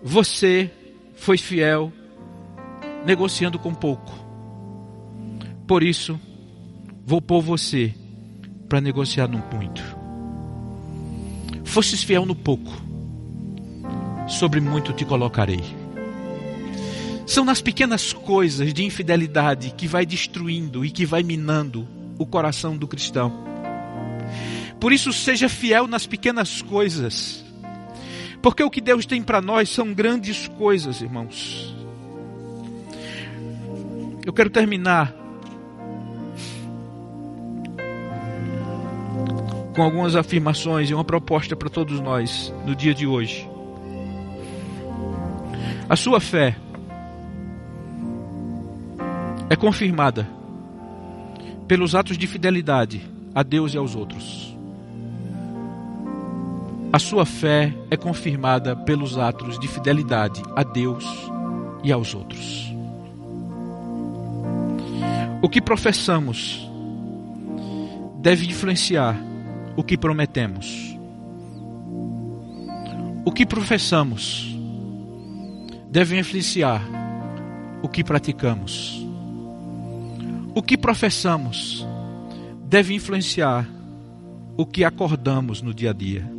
Você 0.02 0.70
foi 1.14 1.38
fiel, 1.38 1.92
negociando 3.06 3.58
com 3.58 3.74
pouco. 3.74 4.12
Por 5.66 5.82
isso, 5.82 6.20
vou 7.06 7.22
pôr 7.22 7.40
você 7.40 7.94
para 8.68 8.80
negociar 8.80 9.28
no 9.28 9.38
muito. 9.38 9.93
Fosses 11.74 12.04
fiel 12.04 12.24
no 12.24 12.36
pouco, 12.36 12.70
sobre 14.28 14.60
muito 14.60 14.92
te 14.92 15.04
colocarei. 15.04 15.60
São 17.26 17.44
nas 17.44 17.60
pequenas 17.60 18.12
coisas 18.12 18.72
de 18.72 18.84
infidelidade 18.84 19.74
que 19.76 19.88
vai 19.88 20.06
destruindo 20.06 20.84
e 20.84 20.90
que 20.92 21.04
vai 21.04 21.24
minando 21.24 21.84
o 22.16 22.24
coração 22.24 22.76
do 22.76 22.86
cristão. 22.86 23.44
Por 24.78 24.92
isso, 24.92 25.12
seja 25.12 25.48
fiel 25.48 25.88
nas 25.88 26.06
pequenas 26.06 26.62
coisas. 26.62 27.44
Porque 28.40 28.62
o 28.62 28.70
que 28.70 28.80
Deus 28.80 29.04
tem 29.04 29.20
para 29.20 29.42
nós 29.42 29.68
são 29.68 29.92
grandes 29.92 30.46
coisas, 30.46 31.00
irmãos. 31.02 31.74
Eu 34.24 34.32
quero 34.32 34.48
terminar 34.48 35.12
com 39.74 39.82
algumas 39.82 40.14
afirmações 40.14 40.88
e 40.88 40.94
uma 40.94 41.04
proposta 41.04 41.56
para 41.56 41.68
todos 41.68 42.00
nós 42.00 42.54
no 42.64 42.74
dia 42.74 42.94
de 42.94 43.06
hoje. 43.06 43.48
A 45.88 45.96
sua 45.96 46.20
fé 46.20 46.56
é 49.50 49.56
confirmada 49.56 50.26
pelos 51.66 51.94
atos 51.94 52.16
de 52.16 52.26
fidelidade 52.26 53.02
a 53.34 53.42
Deus 53.42 53.74
e 53.74 53.76
aos 53.76 53.94
outros. 53.94 54.56
A 56.92 56.98
sua 56.98 57.26
fé 57.26 57.74
é 57.90 57.96
confirmada 57.96 58.76
pelos 58.76 59.18
atos 59.18 59.58
de 59.58 59.66
fidelidade 59.66 60.40
a 60.54 60.62
Deus 60.62 61.04
e 61.82 61.90
aos 61.90 62.14
outros. 62.14 62.72
O 65.42 65.48
que 65.48 65.60
professamos 65.60 66.70
deve 68.22 68.46
influenciar 68.46 69.33
o 69.76 69.82
que 69.82 69.96
prometemos. 69.96 70.96
O 73.24 73.32
que 73.32 73.46
professamos 73.46 74.54
deve 75.90 76.18
influenciar 76.18 76.82
o 77.82 77.88
que 77.88 78.04
praticamos. 78.04 79.04
O 80.54 80.62
que 80.62 80.76
professamos 80.76 81.86
deve 82.66 82.94
influenciar 82.94 83.68
o 84.56 84.64
que 84.64 84.84
acordamos 84.84 85.62
no 85.62 85.74
dia 85.74 85.90
a 85.90 85.92
dia. 85.92 86.30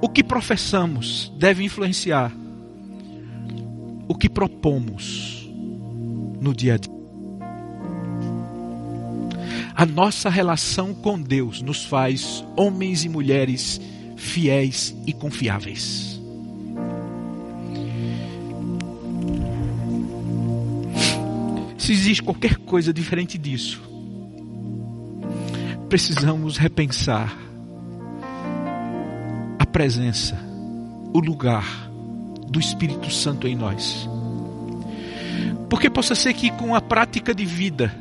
O 0.00 0.08
que 0.08 0.22
professamos 0.22 1.32
deve 1.38 1.64
influenciar 1.64 2.32
o 4.08 4.14
que 4.14 4.28
propomos 4.28 5.48
no 6.40 6.54
dia 6.54 6.74
a 6.74 6.76
dia. 6.76 7.01
A 9.74 9.86
nossa 9.86 10.28
relação 10.28 10.94
com 10.94 11.20
Deus 11.20 11.62
nos 11.62 11.84
faz 11.84 12.44
homens 12.56 13.04
e 13.04 13.08
mulheres 13.08 13.80
fiéis 14.16 14.94
e 15.06 15.12
confiáveis. 15.12 16.20
Se 21.78 21.92
existe 21.92 22.22
qualquer 22.22 22.56
coisa 22.58 22.92
diferente 22.92 23.36
disso, 23.36 23.82
precisamos 25.88 26.56
repensar 26.56 27.36
a 29.58 29.66
presença, 29.66 30.38
o 31.12 31.18
lugar 31.18 31.90
do 32.48 32.60
Espírito 32.60 33.10
Santo 33.10 33.48
em 33.48 33.56
nós. 33.56 34.08
Porque 35.68 35.90
possa 35.90 36.14
ser 36.14 36.34
que 36.34 36.50
com 36.52 36.74
a 36.74 36.80
prática 36.80 37.34
de 37.34 37.44
vida, 37.44 37.92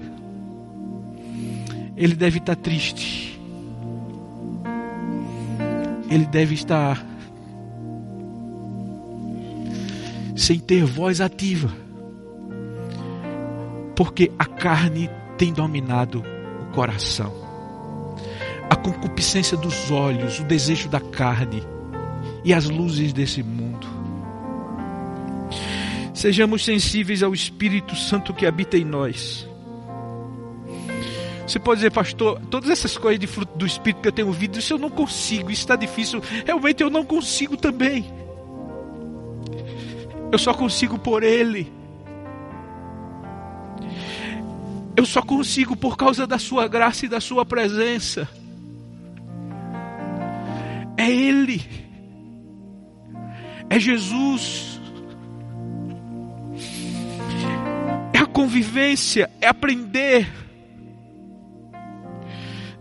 ele 2.01 2.15
deve 2.15 2.39
estar 2.39 2.55
triste. 2.55 3.39
Ele 6.09 6.25
deve 6.25 6.55
estar 6.55 7.05
sem 10.35 10.57
ter 10.57 10.83
voz 10.83 11.21
ativa. 11.21 11.69
Porque 13.95 14.31
a 14.39 14.45
carne 14.45 15.11
tem 15.37 15.53
dominado 15.53 16.23
o 16.59 16.73
coração. 16.73 17.31
A 18.67 18.75
concupiscência 18.75 19.55
dos 19.55 19.91
olhos, 19.91 20.39
o 20.39 20.43
desejo 20.43 20.89
da 20.89 20.99
carne 20.99 21.61
e 22.43 22.51
as 22.51 22.67
luzes 22.67 23.13
desse 23.13 23.43
mundo. 23.43 23.85
Sejamos 26.15 26.65
sensíveis 26.65 27.21
ao 27.21 27.31
Espírito 27.31 27.95
Santo 27.95 28.33
que 28.33 28.47
habita 28.47 28.75
em 28.75 28.85
nós 28.85 29.50
você 31.51 31.59
pode 31.59 31.79
dizer, 31.79 31.91
pastor, 31.91 32.39
todas 32.49 32.69
essas 32.69 32.97
coisas 32.97 33.19
de 33.19 33.27
fruto 33.27 33.57
do 33.57 33.65
Espírito 33.65 34.01
que 34.01 34.07
eu 34.07 34.11
tenho 34.13 34.29
ouvido, 34.29 34.57
isso 34.57 34.73
eu 34.73 34.77
não 34.77 34.89
consigo, 34.89 35.51
isso 35.51 35.61
está 35.61 35.75
difícil. 35.75 36.21
Realmente 36.45 36.81
eu 36.81 36.89
não 36.89 37.03
consigo 37.03 37.57
também. 37.57 38.05
Eu 40.31 40.39
só 40.39 40.53
consigo 40.53 40.97
por 40.97 41.23
Ele. 41.23 41.69
Eu 44.95 45.05
só 45.05 45.21
consigo 45.21 45.75
por 45.75 45.97
causa 45.97 46.25
da 46.25 46.39
Sua 46.39 46.69
graça 46.69 47.05
e 47.05 47.09
da 47.09 47.19
Sua 47.19 47.45
presença. 47.45 48.29
É 50.95 51.11
Ele. 51.11 51.61
É 53.69 53.77
Jesus. 53.77 54.79
É 58.13 58.19
a 58.19 58.25
convivência, 58.25 59.29
é 59.41 59.47
aprender 59.47 60.40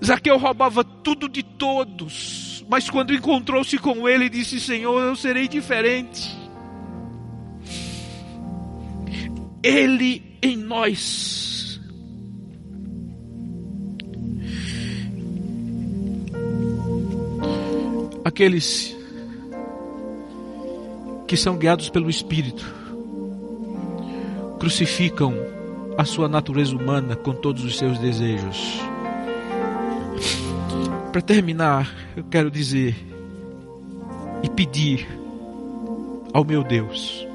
Zaqueu 0.04 0.38
roubava 0.38 0.82
tudo 0.82 1.28
de 1.28 1.42
todos, 1.42 2.64
mas 2.68 2.88
quando 2.88 3.12
encontrou-se 3.12 3.76
com 3.78 4.08
ele, 4.08 4.28
disse: 4.28 4.58
Senhor, 4.58 5.00
eu 5.00 5.14
serei 5.14 5.46
diferente. 5.46 6.36
Ele 9.62 10.22
em 10.42 10.56
nós. 10.56 11.80
Aqueles 18.24 18.96
que 21.26 21.36
são 21.36 21.56
guiados 21.56 21.90
pelo 21.90 22.10
Espírito 22.10 22.64
crucificam 24.58 25.34
a 25.96 26.04
sua 26.04 26.28
natureza 26.28 26.76
humana 26.76 27.16
com 27.16 27.32
todos 27.32 27.64
os 27.64 27.78
seus 27.78 27.98
desejos. 27.98 28.89
Para 31.12 31.20
terminar, 31.20 31.92
eu 32.16 32.22
quero 32.22 32.50
dizer 32.50 32.94
e 34.44 34.48
pedir 34.48 35.08
ao 36.32 36.44
meu 36.44 36.62
Deus 36.62 37.26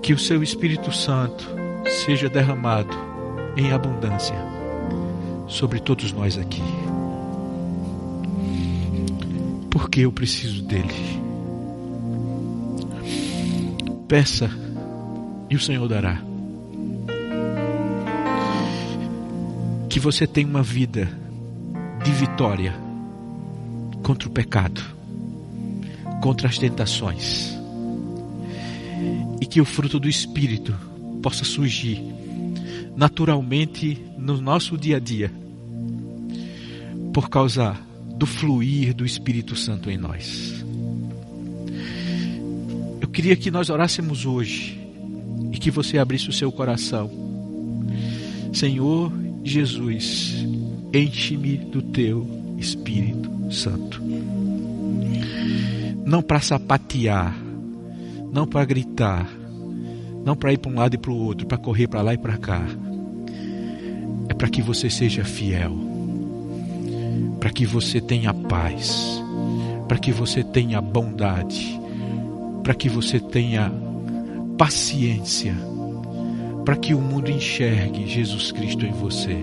que 0.00 0.12
o 0.12 0.18
seu 0.18 0.40
Espírito 0.40 0.92
Santo 0.92 1.48
seja 2.04 2.28
derramado 2.28 2.94
em 3.56 3.72
abundância 3.72 4.36
sobre 5.48 5.80
todos 5.80 6.12
nós 6.12 6.38
aqui. 6.38 6.62
Porque 9.70 10.00
eu 10.00 10.12
preciso 10.12 10.62
dele. 10.62 10.94
Peça 14.06 14.48
e 15.50 15.56
o 15.56 15.60
Senhor 15.60 15.88
dará. 15.88 16.33
Que 19.94 20.00
você 20.00 20.26
tenha 20.26 20.48
uma 20.48 20.60
vida 20.60 21.08
de 22.04 22.10
vitória 22.10 22.74
contra 24.02 24.28
o 24.28 24.32
pecado, 24.32 24.82
contra 26.20 26.48
as 26.48 26.58
tentações, 26.58 27.56
e 29.40 29.46
que 29.46 29.60
o 29.60 29.64
fruto 29.64 30.00
do 30.00 30.08
Espírito 30.08 30.74
possa 31.22 31.44
surgir 31.44 32.02
naturalmente 32.96 34.04
no 34.18 34.40
nosso 34.40 34.76
dia 34.76 34.96
a 34.96 34.98
dia, 34.98 35.32
por 37.12 37.30
causa 37.30 37.76
do 38.16 38.26
fluir 38.26 38.92
do 38.94 39.06
Espírito 39.06 39.54
Santo 39.54 39.88
em 39.88 39.96
nós. 39.96 40.64
Eu 43.00 43.06
queria 43.06 43.36
que 43.36 43.48
nós 43.48 43.70
orássemos 43.70 44.26
hoje 44.26 44.76
e 45.52 45.56
que 45.56 45.70
você 45.70 45.98
abrisse 45.98 46.28
o 46.28 46.32
seu 46.32 46.50
coração. 46.50 47.08
Senhor, 48.52 49.23
Jesus, 49.44 50.46
enche-me 50.92 51.58
do 51.58 51.82
teu 51.82 52.26
Espírito 52.56 53.30
Santo. 53.52 54.02
Não 56.06 56.22
para 56.22 56.40
sapatear, 56.40 57.36
não 58.32 58.46
para 58.46 58.64
gritar, 58.64 59.28
não 60.24 60.34
para 60.34 60.54
ir 60.54 60.58
para 60.58 60.72
um 60.72 60.76
lado 60.76 60.94
e 60.94 60.98
para 60.98 61.10
o 61.10 61.16
outro, 61.16 61.46
para 61.46 61.58
correr 61.58 61.86
para 61.86 62.00
lá 62.00 62.14
e 62.14 62.18
para 62.18 62.38
cá. 62.38 62.66
É 64.30 64.34
para 64.34 64.48
que 64.48 64.62
você 64.62 64.88
seja 64.88 65.24
fiel, 65.24 65.76
para 67.38 67.50
que 67.50 67.66
você 67.66 68.00
tenha 68.00 68.32
paz, 68.32 69.22
para 69.86 69.98
que 69.98 70.10
você 70.10 70.42
tenha 70.42 70.80
bondade, 70.80 71.78
para 72.62 72.74
que 72.74 72.88
você 72.88 73.20
tenha 73.20 73.70
paciência 74.56 75.54
para 76.64 76.76
que 76.76 76.94
o 76.94 77.00
mundo 77.00 77.30
enxergue 77.30 78.06
Jesus 78.06 78.50
Cristo 78.50 78.86
em 78.86 78.92
você. 78.92 79.36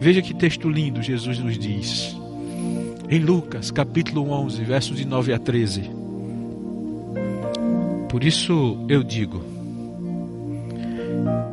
Veja 0.00 0.22
que 0.22 0.34
texto 0.34 0.68
lindo 0.68 1.02
Jesus 1.02 1.38
nos 1.38 1.58
diz. 1.58 2.16
Em 3.08 3.18
Lucas, 3.18 3.70
capítulo 3.70 4.30
11, 4.30 4.64
versos 4.64 4.96
de 4.96 5.04
9 5.04 5.32
a 5.34 5.38
13. 5.38 5.90
Por 8.08 8.24
isso 8.24 8.84
eu 8.88 9.02
digo: 9.02 9.42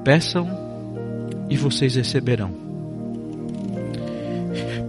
peçam 0.03 0.47
e 1.49 1.57
vocês 1.57 1.95
receberão. 1.95 2.51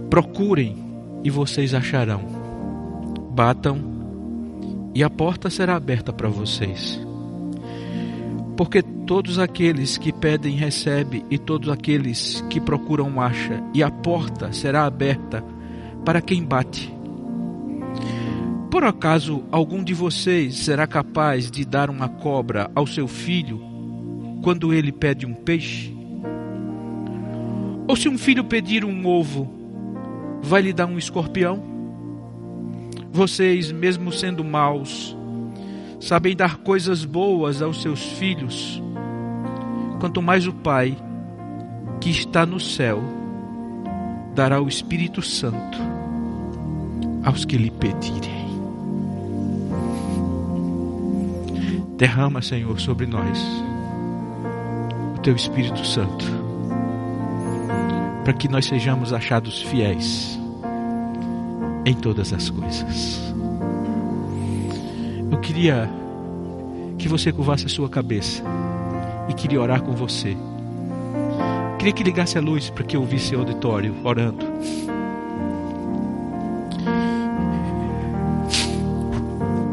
Procurem 0.09 0.77
e 1.23 1.29
vocês 1.29 1.73
acharão. 1.73 2.21
Batam 3.31 3.79
e 4.95 5.03
a 5.03 5.09
porta 5.09 5.49
será 5.49 5.75
aberta 5.75 6.13
para 6.13 6.29
vocês. 6.29 7.02
Porque 8.55 8.81
todos 8.81 9.39
aqueles 9.39 9.97
que 9.97 10.11
pedem 10.11 10.55
recebem, 10.55 11.25
e 11.29 11.37
todos 11.37 11.69
aqueles 11.69 12.43
que 12.49 12.59
procuram 12.59 13.19
acham, 13.19 13.69
e 13.73 13.81
a 13.81 13.89
porta 13.89 14.53
será 14.53 14.85
aberta 14.85 15.43
para 16.05 16.21
quem 16.21 16.43
bate. 16.43 16.93
Por 18.69 18.83
acaso 18.83 19.43
algum 19.51 19.83
de 19.83 19.93
vocês 19.93 20.57
será 20.57 20.87
capaz 20.87 21.49
de 21.49 21.63
dar 21.63 21.89
uma 21.89 22.09
cobra 22.09 22.71
ao 22.73 22.87
seu 22.87 23.07
filho 23.07 23.61
quando 24.41 24.73
ele 24.73 24.91
pede 24.91 25.25
um 25.25 25.33
peixe? 25.33 25.95
Ou 27.87 27.95
se 27.95 28.09
um 28.09 28.17
filho 28.17 28.43
pedir 28.43 28.83
um 28.83 29.05
ovo, 29.05 29.49
vai 30.41 30.61
lhe 30.61 30.73
dar 30.73 30.85
um 30.85 30.97
escorpião? 30.97 31.61
Vocês, 33.11 33.71
mesmo 33.71 34.11
sendo 34.11 34.43
maus, 34.43 35.15
sabem 36.03 36.35
dar 36.35 36.57
coisas 36.57 37.05
boas 37.05 37.61
aos 37.61 37.81
seus 37.81 38.03
filhos, 38.03 38.83
quanto 40.01 40.21
mais 40.21 40.45
o 40.45 40.51
Pai, 40.51 40.97
que 42.01 42.09
está 42.09 42.45
no 42.45 42.59
céu, 42.59 43.01
dará 44.35 44.61
o 44.61 44.67
Espírito 44.67 45.21
Santo 45.21 45.77
aos 47.23 47.45
que 47.45 47.57
lhe 47.57 47.71
pedirem. 47.71 48.43
Derrama, 51.97 52.41
Senhor, 52.41 52.77
sobre 52.81 53.05
nós 53.05 53.39
o 55.15 55.21
teu 55.21 55.35
Espírito 55.35 55.85
Santo 55.85 56.25
para 58.25 58.33
que 58.33 58.49
nós 58.49 58.65
sejamos 58.65 59.13
achados 59.13 59.61
fiéis 59.61 60.37
em 61.85 61.93
todas 61.93 62.33
as 62.33 62.49
coisas. 62.49 63.32
Queria 65.43 65.89
que 66.97 67.07
você 67.09 67.31
curvasse 67.31 67.65
a 67.65 67.69
sua 67.69 67.89
cabeça 67.89 68.41
e 69.27 69.33
queria 69.33 69.61
orar 69.61 69.81
com 69.81 69.91
você. 69.91 70.37
Queria 71.77 71.93
que 71.93 72.03
ligasse 72.03 72.37
a 72.37 72.41
luz 72.41 72.69
para 72.69 72.85
que 72.85 72.95
eu 72.95 73.01
ouvisse 73.01 73.35
o 73.35 73.39
auditório 73.39 73.93
orando. 74.05 74.45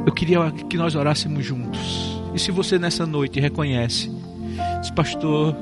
Eu 0.05 0.13
queria 0.13 0.51
que 0.51 0.77
nós 0.77 0.97
orássemos 0.97 1.45
juntos. 1.45 2.21
E 2.35 2.39
se 2.39 2.51
você 2.51 2.79
nessa 2.79 3.07
noite 3.07 3.39
reconhece, 3.39 4.11
diz, 4.81 4.91
pastor, 4.91 5.57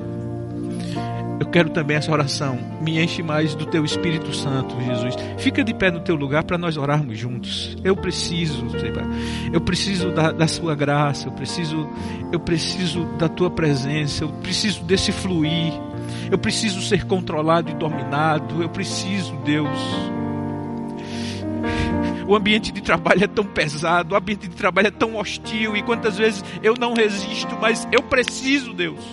quero 1.49 1.69
também 1.69 1.97
essa 1.97 2.11
oração. 2.11 2.57
Me 2.81 3.01
enche 3.01 3.21
mais 3.21 3.55
do 3.55 3.65
teu 3.65 3.83
Espírito 3.83 4.33
Santo, 4.33 4.79
Jesus. 4.81 5.15
Fica 5.37 5.63
de 5.63 5.73
pé 5.73 5.91
no 5.91 5.99
teu 5.99 6.15
lugar 6.15 6.43
para 6.43 6.57
nós 6.57 6.77
orarmos 6.77 7.17
juntos. 7.17 7.77
Eu 7.83 7.95
preciso, 7.95 8.65
eu 9.51 9.61
preciso 9.61 10.11
da, 10.11 10.31
da 10.31 10.47
sua 10.47 10.75
graça, 10.75 11.27
eu 11.27 11.31
preciso, 11.31 11.89
eu 12.31 12.39
preciso 12.39 13.05
da 13.17 13.27
tua 13.27 13.49
presença, 13.49 14.23
eu 14.23 14.29
preciso 14.29 14.83
desse 14.83 15.11
fluir. 15.11 15.73
Eu 16.31 16.37
preciso 16.37 16.81
ser 16.81 17.05
controlado 17.05 17.69
e 17.69 17.73
dominado. 17.73 18.61
Eu 18.61 18.69
preciso, 18.69 19.35
Deus. 19.43 19.79
O 22.27 22.35
ambiente 22.35 22.71
de 22.71 22.79
trabalho 22.79 23.23
é 23.23 23.27
tão 23.27 23.43
pesado, 23.43 24.13
o 24.13 24.17
ambiente 24.17 24.47
de 24.47 24.55
trabalho 24.55 24.89
é 24.89 24.91
tão 24.91 25.15
hostil 25.15 25.75
e 25.75 25.81
quantas 25.81 26.15
vezes 26.15 26.45
eu 26.61 26.75
não 26.79 26.93
resisto, 26.93 27.57
mas 27.59 27.87
eu 27.91 28.03
preciso, 28.03 28.71
Deus. 28.71 29.03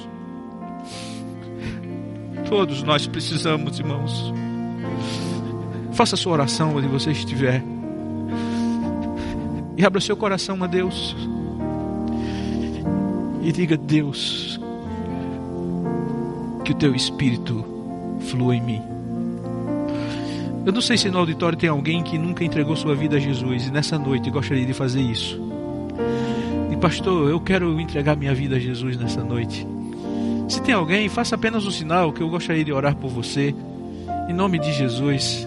Todos 2.49 2.83
nós 2.83 3.07
precisamos, 3.07 3.79
irmãos. 3.79 4.33
Faça 5.93 6.17
sua 6.17 6.35
oração 6.35 6.77
onde 6.77 6.87
você 6.87 7.11
estiver. 7.11 7.63
E 9.77 9.85
abra 9.85 10.01
seu 10.01 10.17
coração 10.17 10.63
a 10.63 10.67
Deus. 10.67 11.17
E 13.43 13.51
diga: 13.51 13.77
Deus, 13.77 14.61
que 16.65 16.73
o 16.73 16.75
teu 16.75 16.95
espírito 16.95 17.65
flua 18.21 18.55
em 18.55 18.63
mim. 18.63 18.83
Eu 20.65 20.73
não 20.73 20.81
sei 20.81 20.97
se 20.97 21.09
no 21.09 21.19
auditório 21.19 21.57
tem 21.57 21.71
alguém 21.71 22.03
que 22.03 22.19
nunca 22.19 22.45
entregou 22.45 22.75
sua 22.75 22.95
vida 22.95 23.17
a 23.17 23.21
Jesus 23.21 23.69
e 23.69 23.71
nessa 23.71 23.99
noite 23.99 24.31
gostaria 24.31 24.67
de 24.67 24.73
fazer 24.73 25.01
isso. 25.01 25.41
E 26.73 26.77
pastor, 26.77 27.31
eu 27.31 27.41
quero 27.41 27.81
entregar 27.81 28.17
minha 28.17 28.35
vida 28.35 28.57
a 28.57 28.59
Jesus 28.59 28.97
nessa 28.97 29.23
noite. 29.23 29.67
Se 30.49 30.63
tem 30.63 30.75
alguém, 30.75 31.09
faça 31.09 31.35
apenas 31.35 31.67
um 31.67 31.71
sinal 31.71 32.13
que 32.13 32.23
eu 32.23 32.29
gostaria 32.29 32.65
de 32.65 32.73
orar 32.73 32.95
por 32.95 33.11
você. 33.11 33.55
Em 34.29 34.33
nome 34.33 34.59
de 34.59 34.73
Jesus. 34.73 35.47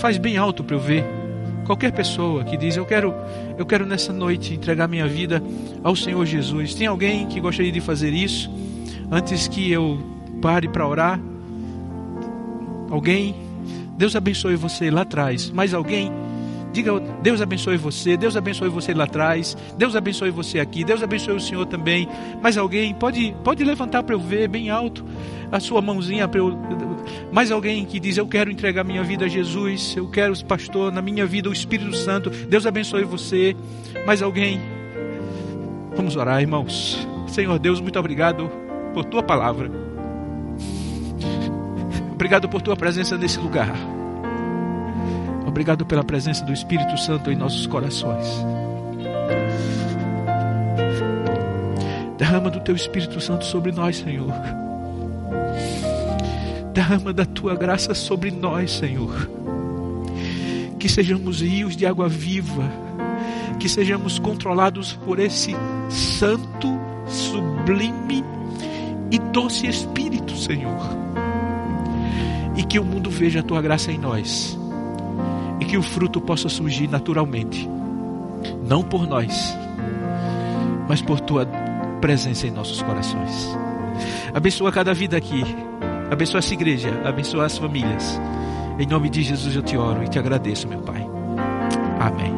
Faz 0.00 0.18
bem 0.18 0.36
alto 0.36 0.64
para 0.64 0.74
eu 0.74 0.80
ver. 0.80 1.04
Qualquer 1.64 1.92
pessoa 1.92 2.44
que 2.44 2.56
diz: 2.56 2.76
"Eu 2.76 2.84
quero, 2.84 3.14
eu 3.56 3.64
quero 3.64 3.86
nessa 3.86 4.12
noite 4.12 4.54
entregar 4.54 4.88
minha 4.88 5.06
vida 5.06 5.42
ao 5.82 5.94
Senhor 5.94 6.24
Jesus". 6.26 6.74
Tem 6.74 6.86
alguém 6.86 7.26
que 7.26 7.40
gostaria 7.40 7.72
de 7.72 7.80
fazer 7.80 8.12
isso 8.12 8.50
antes 9.10 9.46
que 9.46 9.70
eu 9.70 9.98
pare 10.42 10.68
para 10.68 10.86
orar? 10.86 11.20
Alguém? 12.90 13.34
Deus 13.96 14.14
abençoe 14.14 14.56
você 14.56 14.90
lá 14.90 15.02
atrás. 15.02 15.50
Mais 15.50 15.72
alguém? 15.72 16.10
Diga, 16.76 17.00
Deus 17.22 17.40
abençoe 17.40 17.78
você, 17.78 18.18
Deus 18.18 18.36
abençoe 18.36 18.68
você 18.68 18.92
lá 18.92 19.04
atrás, 19.04 19.56
Deus 19.78 19.96
abençoe 19.96 20.28
você 20.28 20.60
aqui, 20.60 20.84
Deus 20.84 21.02
abençoe 21.02 21.34
o 21.34 21.40
Senhor 21.40 21.64
também. 21.64 22.06
Mas 22.42 22.58
alguém 22.58 22.92
pode, 22.92 23.34
pode 23.42 23.64
levantar 23.64 24.02
para 24.02 24.14
eu 24.14 24.20
ver 24.20 24.46
bem 24.46 24.68
alto 24.68 25.02
a 25.50 25.58
sua 25.58 25.80
mãozinha 25.80 26.28
para 26.28 26.38
eu. 26.38 26.54
Mais 27.32 27.50
alguém 27.50 27.86
que 27.86 27.98
diz: 27.98 28.18
Eu 28.18 28.26
quero 28.26 28.50
entregar 28.50 28.84
minha 28.84 29.02
vida 29.02 29.24
a 29.24 29.28
Jesus, 29.28 29.94
eu 29.96 30.06
quero, 30.10 30.36
pastor, 30.44 30.92
na 30.92 31.00
minha 31.00 31.24
vida 31.24 31.48
o 31.48 31.52
Espírito 31.54 31.96
Santo. 31.96 32.28
Deus 32.28 32.66
abençoe 32.66 33.04
você. 33.04 33.56
Mais 34.04 34.20
alguém? 34.20 34.60
Vamos 35.96 36.14
orar, 36.14 36.42
irmãos. 36.42 37.08
Senhor 37.26 37.58
Deus, 37.58 37.80
muito 37.80 37.98
obrigado 37.98 38.50
por 38.92 39.06
tua 39.06 39.22
palavra. 39.22 39.70
Obrigado 42.12 42.50
por 42.50 42.60
tua 42.60 42.76
presença 42.76 43.16
nesse 43.16 43.38
lugar. 43.38 43.95
Obrigado 45.56 45.86
pela 45.86 46.04
presença 46.04 46.44
do 46.44 46.52
Espírito 46.52 46.98
Santo 46.98 47.32
em 47.32 47.34
nossos 47.34 47.66
corações. 47.66 48.26
Derrama 52.18 52.50
do 52.50 52.60
teu 52.60 52.76
Espírito 52.76 53.18
Santo 53.22 53.46
sobre 53.46 53.72
nós, 53.72 53.96
Senhor. 53.96 54.34
Derrama 56.74 57.10
da 57.10 57.24
tua 57.24 57.54
graça 57.54 57.94
sobre 57.94 58.30
nós, 58.30 58.70
Senhor. 58.70 59.30
Que 60.78 60.90
sejamos 60.90 61.40
rios 61.40 61.74
de 61.74 61.86
água 61.86 62.06
viva, 62.06 62.70
que 63.58 63.66
sejamos 63.66 64.18
controlados 64.18 64.92
por 64.92 65.18
esse 65.18 65.56
santo, 65.88 66.68
sublime 67.06 68.22
e 69.10 69.18
doce 69.18 69.66
Espírito, 69.66 70.36
Senhor. 70.36 70.86
E 72.54 72.62
que 72.62 72.78
o 72.78 72.84
mundo 72.84 73.08
veja 73.08 73.40
a 73.40 73.42
tua 73.42 73.62
graça 73.62 73.90
em 73.90 73.96
nós 73.96 74.58
e 75.60 75.64
que 75.64 75.76
o 75.76 75.82
fruto 75.82 76.20
possa 76.20 76.48
surgir 76.48 76.88
naturalmente, 76.88 77.68
não 78.66 78.82
por 78.82 79.06
nós, 79.06 79.56
mas 80.88 81.00
por 81.02 81.20
tua 81.20 81.46
presença 82.00 82.46
em 82.46 82.50
nossos 82.50 82.82
corações. 82.82 83.56
Abençoa 84.34 84.70
cada 84.70 84.92
vida 84.92 85.16
aqui, 85.16 85.42
abençoa 86.10 86.38
essa 86.38 86.54
igreja, 86.54 86.90
abençoa 87.04 87.46
as 87.46 87.58
famílias. 87.58 88.20
Em 88.78 88.86
nome 88.86 89.08
de 89.08 89.22
Jesus 89.22 89.56
eu 89.56 89.62
te 89.62 89.76
oro 89.76 90.04
e 90.04 90.08
te 90.08 90.18
agradeço, 90.18 90.68
meu 90.68 90.80
Pai. 90.80 91.06
Amém. 91.98 92.34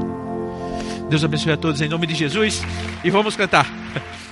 Deus 1.08 1.24
abençoe 1.24 1.52
a 1.52 1.56
todos 1.56 1.80
em 1.80 1.88
nome 1.88 2.06
de 2.06 2.14
Jesus 2.14 2.62
e 3.02 3.10
vamos 3.10 3.34
cantar. 3.34 3.66